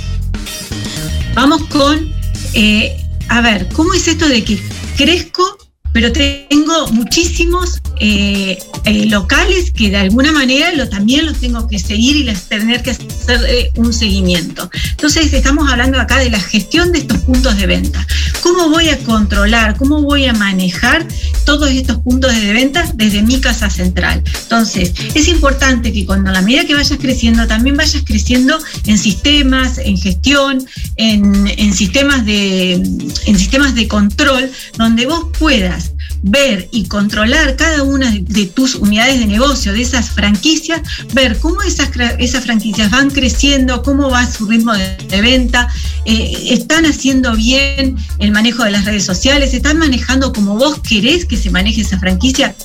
Vamos 1.35 1.63
con, 1.65 2.14
eh, 2.55 2.97
a 3.27 3.41
ver, 3.41 3.67
¿cómo 3.73 3.93
es 3.93 4.07
esto 4.07 4.27
de 4.27 4.43
que 4.43 4.57
crezco, 4.97 5.57
pero 5.91 6.11
tengo 6.11 6.87
muchísimos 6.91 7.81
eh, 7.99 8.57
eh, 8.85 9.05
locales 9.07 9.71
que 9.71 9.89
de 9.89 9.97
alguna 9.97 10.31
manera 10.31 10.71
lo, 10.73 10.87
también 10.89 11.25
los 11.25 11.39
tengo 11.39 11.67
que 11.67 11.79
seguir 11.79 12.15
y 12.15 12.23
les 12.23 12.47
tener 12.47 12.81
que 12.81 12.91
hacer 12.91 13.71
un 13.75 13.93
seguimiento? 13.93 14.69
Entonces 14.91 15.33
estamos 15.33 15.69
hablando 15.69 15.99
acá 15.99 16.19
de 16.19 16.29
la 16.29 16.39
gestión 16.39 16.91
de 16.91 16.99
estos 16.99 17.17
puntos 17.19 17.57
de 17.57 17.67
venta. 17.67 18.07
¿Cómo 18.45 18.69
voy 18.69 18.89
a 18.89 18.99
controlar, 18.99 19.75
cómo 19.75 20.03
voy 20.03 20.25
a 20.25 20.33
manejar 20.33 21.07
todos 21.45 21.71
estos 21.71 21.97
puntos 21.97 22.31
de 22.31 22.53
venta 22.53 22.87
desde 22.93 23.23
mi 23.23 23.41
casa 23.41 23.71
central? 23.71 24.21
Entonces, 24.43 24.93
es 25.15 25.27
importante 25.29 25.91
que 25.91 26.05
cuando 26.05 26.29
a 26.29 26.33
la 26.33 26.43
medida 26.43 26.63
que 26.63 26.75
vayas 26.75 26.99
creciendo, 27.01 27.47
también 27.47 27.75
vayas 27.75 28.03
creciendo 28.05 28.59
en 28.85 28.99
sistemas, 28.99 29.79
en 29.79 29.97
gestión, 29.97 30.63
en, 30.95 31.47
en 31.57 31.73
sistemas 31.73 32.23
de, 32.23 32.73
en 32.73 33.39
sistemas 33.39 33.73
de 33.73 33.87
control, 33.87 34.51
donde 34.77 35.07
vos 35.07 35.25
puedas 35.39 35.94
ver 36.27 36.67
y 36.71 36.87
controlar 36.87 37.55
cada 37.55 37.83
una 37.83 38.09
de, 38.09 38.45
tus 38.47 38.73
unidades 38.73 39.19
de 39.19 39.27
negocio, 39.27 39.73
de 39.73 39.81
esas 39.83 40.09
franquicias, 40.09 40.81
ver 41.13 41.37
cómo 41.37 41.61
esas, 41.61 41.89
esas 42.17 42.43
franquicias 42.43 42.89
van 42.89 43.11
creciendo, 43.11 43.83
cómo 43.83 44.09
va 44.09 44.25
su 44.25 44.47
ritmo 44.47 44.73
de, 44.73 45.21
venta, 45.21 45.69
eh, 46.05 46.47
están 46.49 46.85
haciendo 46.87 47.35
bien 47.35 47.95
el 48.17 48.31
manejo 48.31 48.63
de 48.63 48.71
las 48.71 48.85
redes 48.85 49.05
sociales, 49.05 49.53
están 49.53 49.77
manejando 49.77 50.33
como 50.33 50.57
vos 50.57 50.79
querés 50.79 51.25
que 51.25 51.37
se 51.37 51.51
maneje 51.51 51.81
esa 51.81 51.99
franquicia. 51.99 52.55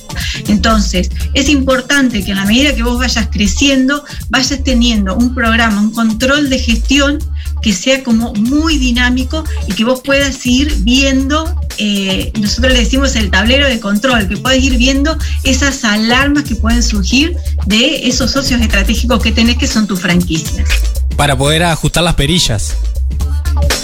Entonces, 0.47 1.11
es 1.35 1.47
importante 1.47 2.23
que 2.23 2.31
a 2.31 2.35
la 2.35 2.45
medida 2.45 2.73
que 2.73 2.81
vos 2.81 2.97
vayas 2.97 3.27
creciendo, 3.31 4.03
vayas 4.29 4.63
teniendo 4.63 5.15
un 5.15 5.35
programa, 5.35 5.81
un 5.81 5.91
control 5.91 6.49
de 6.49 6.57
gestión 6.57 7.19
que 7.61 7.73
sea 7.73 8.03
como 8.03 8.33
muy 8.33 8.77
dinámico 8.77 9.43
y 9.67 9.73
que 9.73 9.83
vos 9.83 10.01
puedas 10.03 10.45
ir 10.45 10.73
viendo, 10.79 11.55
eh, 11.77 12.31
nosotros 12.39 12.73
le 12.73 12.79
decimos 12.79 13.15
el 13.15 13.29
tablero 13.29 13.67
de 13.67 13.79
control, 13.79 14.27
que 14.27 14.37
puedas 14.37 14.59
ir 14.59 14.77
viendo 14.77 15.17
esas 15.43 15.83
alarmas 15.83 16.43
que 16.43 16.55
pueden 16.55 16.81
surgir 16.81 17.35
de 17.65 18.07
esos 18.07 18.31
socios 18.31 18.61
estratégicos 18.61 19.21
que 19.21 19.31
tenés 19.31 19.57
que 19.57 19.67
son 19.67 19.87
tus 19.87 19.99
franquicias. 19.99 20.67
Para 21.15 21.37
poder 21.37 21.63
ajustar 21.63 22.03
las 22.03 22.15
perillas. 22.15 22.75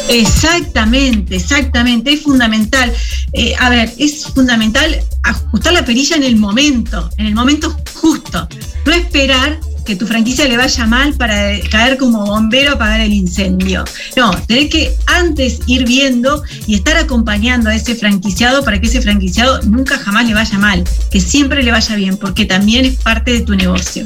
Exactamente, 0.10 1.36
exactamente, 1.36 2.14
es 2.14 2.22
fundamental. 2.22 2.94
Eh, 3.34 3.54
a 3.60 3.70
ver, 3.70 3.94
es 3.98 4.26
fundamental 4.26 5.00
ajustar 5.24 5.74
la 5.74 5.84
perilla 5.84 6.16
en 6.16 6.24
el 6.24 6.38
momento, 6.38 7.10
en 7.18 7.28
el 7.28 7.36
momento 7.36 7.76
justo. 7.94 8.48
No 8.86 8.94
esperar 8.94 9.60
que 9.88 9.96
tu 9.96 10.06
franquicia 10.06 10.46
le 10.46 10.58
vaya 10.58 10.86
mal 10.86 11.14
para 11.14 11.58
caer 11.72 11.98
como 11.98 12.26
bombero 12.26 12.72
a 12.72 12.74
apagar 12.74 13.00
el 13.00 13.14
incendio. 13.14 13.86
No, 14.18 14.32
tenés 14.42 14.70
que 14.70 14.94
antes 15.06 15.62
ir 15.66 15.86
viendo 15.86 16.44
y 16.68 16.76
estar 16.76 16.98
acompañando 16.98 17.70
a 17.70 17.76
ese 17.76 17.96
franquiciado 17.96 18.66
para 18.66 18.82
que 18.82 18.88
ese 18.88 19.02
franquiciado 19.02 19.62
nunca 19.64 19.98
jamás 19.98 20.28
le 20.28 20.34
vaya 20.34 20.58
mal, 20.58 20.84
que 21.10 21.22
siempre 21.22 21.64
le 21.64 21.72
vaya 21.72 21.96
bien, 21.96 22.18
porque 22.18 22.44
también 22.44 22.84
es 22.84 22.96
parte 22.98 23.32
de 23.32 23.42
tu 23.42 23.56
negocio. 23.56 24.06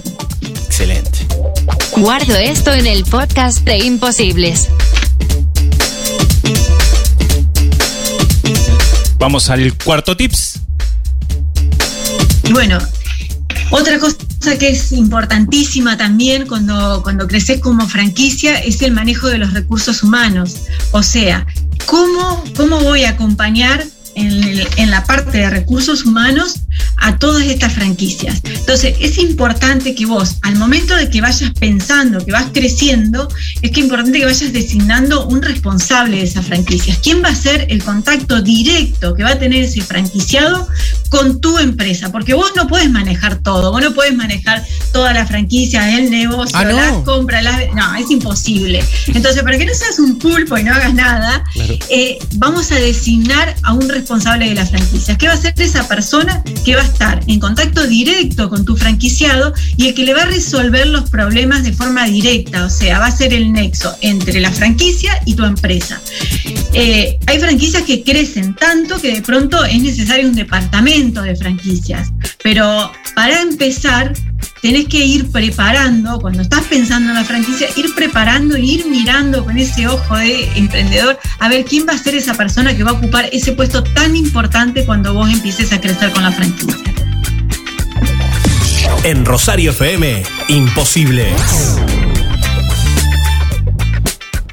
Excelente. 0.67 1.25
Guardo 1.97 2.35
esto 2.35 2.71
en 2.73 2.85
el 2.85 3.03
podcast 3.03 3.61
de 3.65 3.79
Imposibles. 3.79 4.69
Vamos 9.17 9.49
al 9.49 9.75
cuarto 9.77 10.15
tips. 10.15 10.59
Y 12.43 12.53
bueno, 12.53 12.77
otra 13.71 13.97
cosa 13.97 14.17
que 14.41 14.69
es 14.69 14.91
importantísima 14.91 15.97
también 15.97 16.47
cuando, 16.47 17.01
cuando 17.03 17.27
creces 17.27 17.59
como 17.61 17.87
franquicia 17.87 18.57
es 18.57 18.81
el 18.81 18.91
manejo 18.91 19.27
de 19.27 19.37
los 19.37 19.53
recursos 19.53 20.01
humanos. 20.01 20.63
O 20.91 21.03
sea, 21.03 21.45
¿cómo, 21.85 22.43
cómo 22.57 22.79
voy 22.79 23.03
a 23.03 23.11
acompañar 23.11 23.85
en, 24.15 24.61
en 24.77 24.91
la 24.91 25.03
parte 25.05 25.37
de 25.37 25.49
recursos 25.49 26.05
humanos 26.05 26.61
a 26.97 27.17
todas 27.17 27.45
estas 27.45 27.73
franquicias? 27.73 28.41
Entonces, 28.43 28.95
es 28.99 29.17
importante 29.17 29.95
que 29.95 30.05
vos, 30.05 30.37
al 30.41 30.55
momento 30.55 30.95
de 30.95 31.09
que 31.09 31.21
vayas 31.21 31.51
pensando, 31.59 32.23
que 32.25 32.31
vas 32.31 32.47
creciendo, 32.53 33.27
es 33.61 33.71
que 33.71 33.79
es 33.79 33.85
importante 33.85 34.19
que 34.19 34.25
vayas 34.25 34.53
designando 34.53 35.27
un 35.27 35.41
responsable 35.41 36.17
de 36.17 36.23
esas 36.23 36.45
franquicias. 36.45 36.97
¿Quién 37.01 37.23
va 37.23 37.29
a 37.29 37.35
ser 37.35 37.67
el 37.69 37.83
contacto 37.83 38.41
directo 38.41 39.13
que 39.15 39.23
va 39.23 39.31
a 39.31 39.39
tener 39.39 39.63
ese 39.63 39.81
franquiciado 39.81 40.67
con 41.09 41.41
tu 41.41 41.57
empresa? 41.57 42.11
Porque 42.11 42.33
vos 42.33 42.51
no 42.55 42.67
puedes 42.67 42.89
manejar 42.89 43.39
todo, 43.39 43.71
vos 43.71 43.81
no 43.81 43.93
puedes 43.93 44.15
manejar 44.15 44.63
toda 44.91 45.13
la 45.13 45.25
franquicia, 45.25 45.97
el 45.97 46.09
negocio, 46.09 46.57
Ah, 46.57 46.65
¿no? 46.65 46.75
las 46.75 46.93
compras, 47.03 47.43
las... 47.43 47.73
No, 47.73 47.95
es 47.95 48.09
imposible. 48.11 48.83
Entonces, 49.07 49.43
para 49.43 49.57
que 49.57 49.65
no 49.65 49.73
seas 49.73 49.99
un 49.99 50.17
pulpo 50.19 50.57
y 50.57 50.63
no 50.63 50.73
hagas 50.73 50.93
nada, 50.93 51.43
eh, 51.89 52.17
vamos 52.35 52.71
a 52.71 52.75
designar 52.75 53.55
a 53.63 53.73
un 53.73 53.87
responsable 53.89 54.49
de 54.49 54.55
la 54.55 54.65
franquicia. 54.65 55.17
¿Qué 55.17 55.27
va 55.27 55.33
a 55.33 55.37
ser 55.37 55.53
esa 55.57 55.87
persona 55.87 56.43
que 56.63 56.75
va 56.75 56.81
a 56.81 56.85
estar 56.85 57.21
en 57.27 57.39
contacto 57.39 57.85
directo 57.87 58.49
con 58.49 58.65
tu 58.65 58.75
franquiciado 58.75 59.53
y 59.77 59.87
el 59.87 59.93
que 59.93 60.05
le 60.05 60.13
va 60.13 60.23
a 60.23 60.25
resolver 60.25 60.87
los 60.87 61.09
problemas 61.09 61.63
de 61.63 61.73
forma 61.73 62.05
directa? 62.05 62.65
O 62.65 62.69
sea, 62.69 62.99
va 62.99 63.07
a 63.07 63.11
ser 63.11 63.33
el 63.33 63.51
nexo 63.51 63.95
entre 64.01 64.39
la 64.39 64.51
franquicia 64.51 65.21
y 65.25 65.35
tu 65.35 65.43
empresa. 65.43 66.01
Eh, 66.73 67.17
hay 67.25 67.39
franquicias 67.39 67.83
que 67.83 68.03
crecen 68.03 68.55
tanto 68.55 68.99
que 68.99 69.13
de 69.13 69.21
pronto 69.21 69.63
es 69.65 69.81
necesario 69.81 70.27
un 70.27 70.35
departamento 70.35 71.21
de 71.21 71.35
franquicias. 71.35 72.09
Pero 72.43 72.91
para 73.15 73.41
empezar, 73.41 74.13
tenés 74.61 74.87
que 74.87 75.03
ir 75.03 75.31
preparando, 75.31 76.19
cuando 76.19 76.43
estás 76.43 76.63
pensando 76.65 77.09
en 77.09 77.15
la 77.15 77.23
franquicia, 77.23 77.67
ir 77.75 77.93
preparando, 77.95 78.57
ir 78.57 78.85
mirando 78.85 79.43
con 79.43 79.57
ese 79.57 79.87
ojo 79.87 80.15
de 80.15 80.49
emprendedor, 80.55 81.19
a 81.39 81.49
ver 81.49 81.65
quién 81.65 81.85
va 81.87 81.93
a 81.93 81.97
ser 81.97 82.15
esa 82.15 82.35
persona 82.35 82.75
que 82.75 82.83
va 82.83 82.91
a 82.91 82.93
ocupar 82.93 83.27
ese 83.31 83.53
puesto 83.53 83.83
tan 83.83 84.15
importante 84.15 84.85
cuando 84.85 85.13
vos 85.13 85.31
empieces 85.31 85.73
a 85.73 85.81
crecer 85.81 86.11
con 86.11 86.23
la 86.23 86.31
franquicia. 86.31 86.77
En 89.03 89.25
Rosario 89.25 89.71
FM, 89.71 90.23
imposible. 90.49 91.33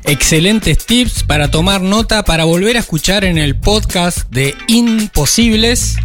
Excelentes 0.05 0.87
tips 0.87 1.23
para 1.23 1.51
tomar 1.51 1.83
nota, 1.83 2.25
para 2.25 2.45
volver 2.45 2.77
a 2.77 2.81
escuchar 2.81 3.25
en 3.25 3.37
el 3.37 3.57
podcast 3.57 4.31
de 4.31 4.55
Imposibles, 4.67 5.97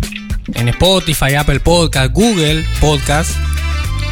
en 0.55 0.67
Spotify, 0.67 1.35
Apple 1.35 1.61
Podcast, 1.61 2.11
Google 2.11 2.65
Podcast. 2.81 3.31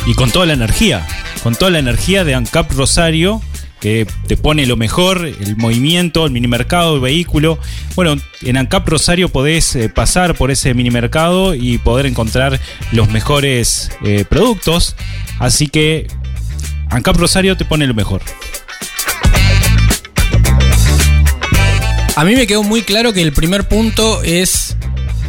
Y 0.05 0.13
con 0.13 0.31
toda 0.31 0.45
la 0.45 0.53
energía, 0.53 1.05
con 1.43 1.55
toda 1.55 1.71
la 1.71 1.79
energía 1.79 2.23
de 2.23 2.35
ANCAP 2.35 2.71
Rosario, 2.71 3.41
que 3.81 4.05
te 4.27 4.37
pone 4.37 4.67
lo 4.67 4.77
mejor, 4.77 5.25
el 5.25 5.57
movimiento, 5.57 6.25
el 6.25 6.31
minimercado, 6.31 6.95
el 6.95 7.01
vehículo. 7.01 7.57
Bueno, 7.95 8.15
en 8.41 8.57
ANCAP 8.57 8.87
Rosario 8.87 9.29
podés 9.29 9.75
eh, 9.75 9.89
pasar 9.89 10.35
por 10.35 10.51
ese 10.51 10.73
minimercado 10.75 11.55
y 11.55 11.79
poder 11.79 12.05
encontrar 12.05 12.59
los 12.91 13.09
mejores 13.09 13.91
eh, 14.05 14.23
productos. 14.29 14.95
Así 15.39 15.67
que 15.67 16.07
ANCAP 16.91 17.17
Rosario 17.17 17.57
te 17.57 17.65
pone 17.65 17.87
lo 17.87 17.95
mejor. 17.95 18.21
A 22.15 22.23
mí 22.23 22.35
me 22.35 22.45
quedó 22.45 22.61
muy 22.61 22.83
claro 22.83 23.13
que 23.13 23.21
el 23.23 23.33
primer 23.33 23.67
punto 23.67 24.21
es 24.21 24.75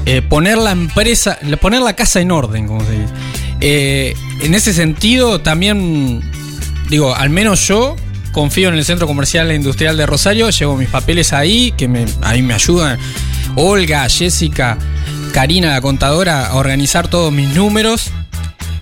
eh, 0.04 0.20
poner 0.20 0.58
la 0.58 0.72
empresa, 0.72 1.38
poner 1.60 1.80
la 1.80 1.94
casa 1.94 2.20
en 2.20 2.30
orden, 2.30 2.66
como 2.66 2.84
se 2.84 2.92
dice. 2.92 3.12
Eh, 3.64 4.14
en 4.40 4.54
ese 4.54 4.74
sentido, 4.74 5.40
también, 5.40 6.20
digo, 6.88 7.14
al 7.14 7.30
menos 7.30 7.66
yo 7.68 7.94
confío 8.32 8.68
en 8.68 8.74
el 8.74 8.84
Centro 8.84 9.06
Comercial 9.06 9.50
e 9.50 9.54
Industrial 9.54 9.96
de 9.96 10.04
Rosario, 10.04 10.50
llevo 10.50 10.76
mis 10.76 10.88
papeles 10.88 11.32
ahí, 11.32 11.72
que 11.76 11.86
me, 11.86 12.06
ahí 12.22 12.42
me 12.42 12.54
ayudan 12.54 12.98
Olga, 13.54 14.08
Jessica, 14.08 14.78
Karina, 15.32 15.70
la 15.70 15.80
contadora, 15.80 16.46
a 16.46 16.54
organizar 16.56 17.08
todos 17.08 17.32
mis 17.32 17.48
números. 17.54 18.10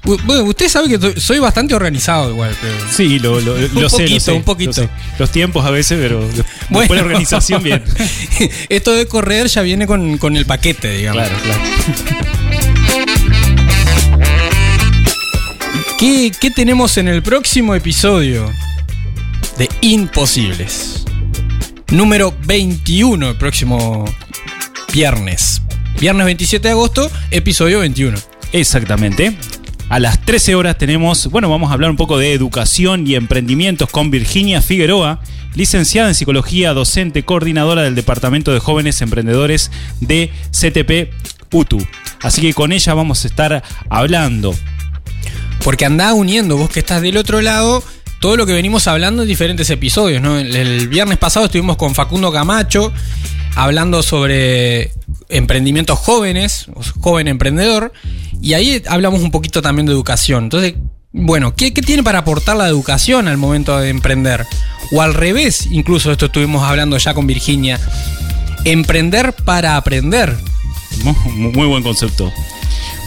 Bueno, 0.02 0.44
usted 0.44 0.68
sabe 0.70 0.98
que 0.98 1.20
soy 1.20 1.40
bastante 1.40 1.74
organizado 1.74 2.30
igual, 2.30 2.56
pero... 2.62 2.74
Sí, 2.90 3.18
lo, 3.18 3.38
lo, 3.38 3.58
lo 3.58 3.80
un 3.82 3.90
sé, 3.90 3.96
poquito, 3.98 4.14
lo 4.14 4.20
sé, 4.20 4.32
un 4.32 4.42
poquito. 4.44 4.70
lo 4.70 4.74
sé. 4.74 4.88
Los 5.18 5.30
tiempos 5.30 5.66
a 5.66 5.70
veces, 5.70 5.98
pero 6.00 6.20
después 6.26 6.46
Bueno. 6.70 6.94
la 6.94 7.02
organización 7.02 7.62
bien. 7.62 7.84
Esto 8.70 8.92
de 8.92 9.06
correr 9.06 9.48
ya 9.48 9.60
viene 9.60 9.86
con, 9.86 10.16
con 10.16 10.36
el 10.38 10.46
paquete, 10.46 10.90
digamos. 10.96 11.22
Claro, 11.22 11.36
claro. 11.42 12.29
¿Qué, 16.00 16.32
tenemos 16.56 16.96
en 16.96 17.08
el 17.08 17.22
próximo 17.22 17.74
episodio 17.74 18.50
de 19.58 19.68
Imposibles? 19.82 21.04
Número 21.90 22.34
21, 22.46 23.28
el 23.28 23.36
próximo 23.36 24.06
viernes. 24.94 25.60
Viernes 26.00 26.24
27 26.24 26.68
de 26.68 26.72
agosto, 26.72 27.10
episodio 27.30 27.80
21. 27.80 28.16
Exactamente. 28.52 29.36
A 29.90 29.98
las 29.98 30.24
13 30.24 30.54
horas 30.54 30.78
tenemos, 30.78 31.26
bueno, 31.26 31.50
vamos 31.50 31.70
a 31.70 31.74
hablar 31.74 31.90
un 31.90 31.98
poco 31.98 32.16
de 32.16 32.32
educación 32.32 33.06
y 33.06 33.14
emprendimientos 33.14 33.90
con 33.90 34.10
Virginia 34.10 34.62
Figueroa, 34.62 35.20
licenciada 35.54 36.08
en 36.08 36.14
psicología, 36.14 36.72
docente, 36.72 37.26
coordinadora 37.26 37.82
del 37.82 37.94
Departamento 37.94 38.54
de 38.54 38.60
Jóvenes 38.60 39.02
Emprendedores 39.02 39.70
de 40.00 40.32
CTP 40.50 41.12
UTU. 41.52 41.86
Así 42.22 42.40
que 42.40 42.54
con 42.54 42.72
ella 42.72 42.94
vamos 42.94 43.24
a 43.24 43.28
estar 43.28 43.62
hablando. 43.90 44.54
Porque 45.64 45.84
andá 45.84 46.14
uniendo, 46.14 46.56
vos 46.56 46.70
que 46.70 46.80
estás 46.80 47.02
del 47.02 47.16
otro 47.16 47.40
lado, 47.42 47.82
todo 48.20 48.36
lo 48.36 48.46
que 48.46 48.52
venimos 48.52 48.86
hablando 48.86 49.22
en 49.22 49.28
diferentes 49.28 49.68
episodios. 49.70 50.22
El, 50.24 50.88
viernes 50.88 51.18
pasado 51.18 51.46
estuvimos 51.46 51.76
con 51.76 51.94
Facundo 51.94 52.32
Camacho 52.32 52.92
hablando 53.56 54.02
sobre 54.02 54.92
emprendimientos 55.28 55.98
jóvenes, 55.98 56.66
joven 57.00 57.28
emprendedor, 57.28 57.92
y 58.40 58.54
ahí 58.54 58.82
hablamos 58.88 59.20
un 59.22 59.30
poquito 59.30 59.60
también 59.60 59.86
de 59.86 59.92
educación. 59.92 60.44
Entonces, 60.44 60.74
bueno, 61.12 61.54
¿qué, 61.54 61.74
qué 61.74 61.82
tiene 61.82 62.02
para 62.02 62.20
aportar 62.20 62.56
la 62.56 62.68
educación 62.68 63.28
al 63.28 63.36
momento 63.36 63.76
de 63.78 63.88
emprender? 63.90 64.46
O 64.92 65.02
al 65.02 65.14
revés, 65.14 65.66
incluso 65.70 66.10
esto 66.12 66.26
estuvimos 66.26 66.62
hablando 66.62 66.96
ya 66.96 67.12
con 67.14 67.26
Virginia. 67.26 67.78
Emprender 68.64 69.32
para 69.32 69.76
aprender. 69.76 70.36
Mu- 71.02 71.14
Muy 71.52 71.66
buen 71.66 71.82
concepto. 71.82 72.32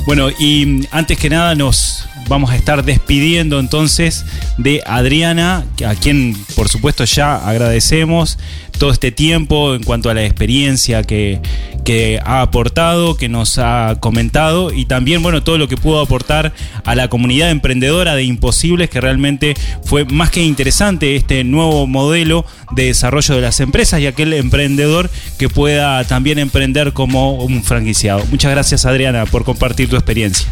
Bueno, 0.06 0.30
y 0.30 0.88
antes 0.92 1.18
que 1.18 1.30
nada 1.30 1.56
nos 1.56 2.06
vamos 2.28 2.52
a 2.52 2.56
estar 2.56 2.84
despidiendo 2.84 3.60
entonces 3.60 4.26
de 4.58 4.82
Adriana, 4.86 5.66
a 5.86 5.96
quien 5.96 6.36
por 6.56 6.70
supuesto 6.70 7.04
ya 7.06 7.36
agradecemos 7.36 8.38
todo 8.78 8.92
este 8.92 9.12
tiempo 9.12 9.76
en 9.76 9.84
cuanto 9.84 10.10
a 10.10 10.14
la 10.14 10.26
experiencia 10.26 11.04
que, 11.04 11.40
que 11.86 12.20
ha 12.24 12.42
aportado, 12.42 13.16
que 13.16 13.30
nos 13.30 13.58
ha 13.58 13.98
comentado 14.00 14.74
y 14.74 14.86
también, 14.86 15.22
bueno, 15.22 15.44
todo 15.44 15.58
lo 15.58 15.68
que 15.68 15.78
pudo 15.78 16.02
aportar 16.02 16.54
a 16.84 16.96
la 16.96 17.08
comunidad 17.08 17.52
emprendedora 17.52 18.16
de 18.16 18.24
Imposibles, 18.24 18.90
que 18.90 19.00
realmente 19.00 19.54
fue 19.84 20.06
más 20.06 20.32
que 20.32 20.44
interesante 20.44 21.16
este 21.16 21.44
nuevo 21.44 21.88
modelo 21.88 22.46
de 22.72 22.86
desarrollo 22.86 23.36
de 23.36 23.42
las 23.42 23.60
empresas 23.60 24.00
y 24.02 24.08
aquel 24.08 24.34
emprendedor 24.34 25.10
que 25.38 25.50
pueda 25.50 26.04
también 26.06 26.40
emprender 26.40 26.94
como 26.94 27.36
un 27.36 27.64
franquiciado. 27.64 28.26
Muchas 28.32 28.52
gracias 28.52 28.86
Adriana 28.86 29.26
por 29.26 29.44
compartir 29.44 29.90
tu 29.90 29.96
experiencia. 29.96 30.48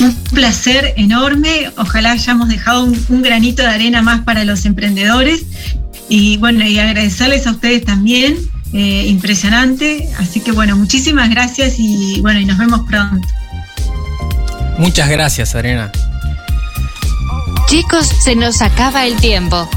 Un 0.00 0.14
placer 0.32 0.94
enorme. 0.96 1.70
Ojalá 1.76 2.12
hayamos 2.12 2.48
dejado 2.48 2.84
un, 2.84 3.06
un 3.08 3.22
granito 3.22 3.62
de 3.62 3.68
arena 3.68 4.02
más 4.02 4.22
para 4.22 4.44
los 4.44 4.64
emprendedores. 4.64 5.44
Y 6.08 6.38
bueno, 6.38 6.64
y 6.66 6.78
agradecerles 6.78 7.46
a 7.46 7.52
ustedes 7.52 7.84
también. 7.84 8.36
eh, 8.72 9.06
impresionante. 9.08 10.08
Así 10.18 10.40
que 10.40 10.52
bueno, 10.52 10.76
muchísimas 10.76 11.28
gracias 11.30 11.74
y 11.78 12.20
bueno, 12.20 12.40
y 12.40 12.44
nos 12.44 12.58
vemos 12.58 12.80
pronto. 12.88 13.26
Muchas 14.78 15.08
gracias, 15.10 15.54
Arena. 15.54 15.90
Chicos, 17.68 18.08
se 18.24 18.34
nos 18.34 18.62
acaba 18.62 19.06
el 19.06 19.16
tiempo. 19.16 19.68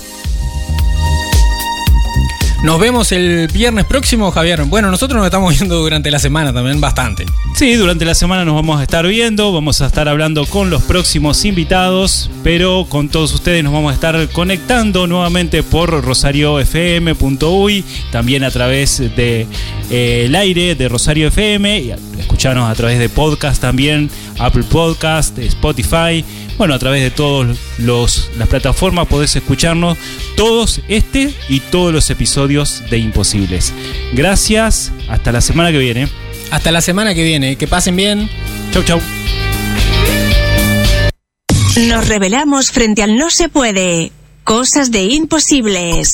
Nos 2.64 2.80
vemos 2.80 3.12
el 3.12 3.50
viernes 3.50 3.84
próximo, 3.84 4.32
Javier. 4.32 4.64
Bueno, 4.64 4.90
nosotros 4.90 5.18
nos 5.18 5.26
estamos 5.26 5.54
viendo 5.54 5.76
durante 5.76 6.10
la 6.10 6.18
semana 6.18 6.54
también 6.54 6.80
bastante. 6.80 7.26
Sí, 7.56 7.74
durante 7.74 8.06
la 8.06 8.16
semana 8.16 8.46
nos 8.46 8.56
vamos 8.56 8.80
a 8.80 8.84
estar 8.84 9.06
viendo, 9.06 9.52
vamos 9.52 9.82
a 9.82 9.88
estar 9.88 10.08
hablando 10.08 10.46
con 10.46 10.70
los 10.70 10.82
próximos 10.84 11.44
invitados, 11.44 12.32
pero 12.42 12.86
con 12.88 13.10
todos 13.10 13.34
ustedes 13.34 13.66
nos 13.66 13.74
vamos 13.74 13.92
a 13.92 13.96
estar 13.96 14.30
conectando 14.30 15.08
nuevamente 15.08 15.62
por 15.62 15.90
rosariofm.uy, 16.06 17.84
también 18.14 18.46
a 18.46 18.50
través 18.50 18.98
de 18.98 19.46
eh, 19.92 20.32
aire 20.34 20.76
de 20.76 20.88
Rosario 20.88 21.28
FM, 21.28 21.80
y 21.80 21.92
escucharnos 22.18 22.72
a 22.72 22.76
través 22.76 22.98
de 22.98 23.10
podcast 23.10 23.62
también, 23.62 24.10
Apple 24.40 24.64
Podcast, 24.64 25.38
Spotify. 25.38 26.24
Bueno, 26.58 26.76
a 26.76 26.80
través 26.80 27.02
de 27.02 27.12
todas 27.12 27.58
las 27.78 28.48
plataformas 28.48 29.08
podés 29.08 29.36
escucharnos 29.36 29.98
todos 30.36 30.82
este 30.88 31.34
y 31.50 31.60
todos 31.60 31.92
los 31.94 32.10
episodios 32.10 32.84
de 32.90 33.00
Imposibles. 33.00 33.74
Gracias, 34.14 34.92
hasta 35.10 35.32
la 35.32 35.42
semana 35.42 35.72
que 35.72 35.80
viene. 35.80 36.08
Hasta 36.52 36.72
la 36.72 36.82
semana 36.82 37.16
que 37.16 37.24
viene, 37.24 37.56
que 37.56 37.68
pasen 37.68 37.96
bien. 37.96 38.30
Chau, 38.72 38.84
chau. 38.84 39.02
Nos 41.88 42.08
revelamos 42.08 42.72
frente 42.72 43.02
al 43.02 43.18
no 43.18 43.32
se 43.32 43.50
puede. 43.50 44.12
Cosas 44.44 44.92
de 44.92 45.04
imposibles. 45.04 46.14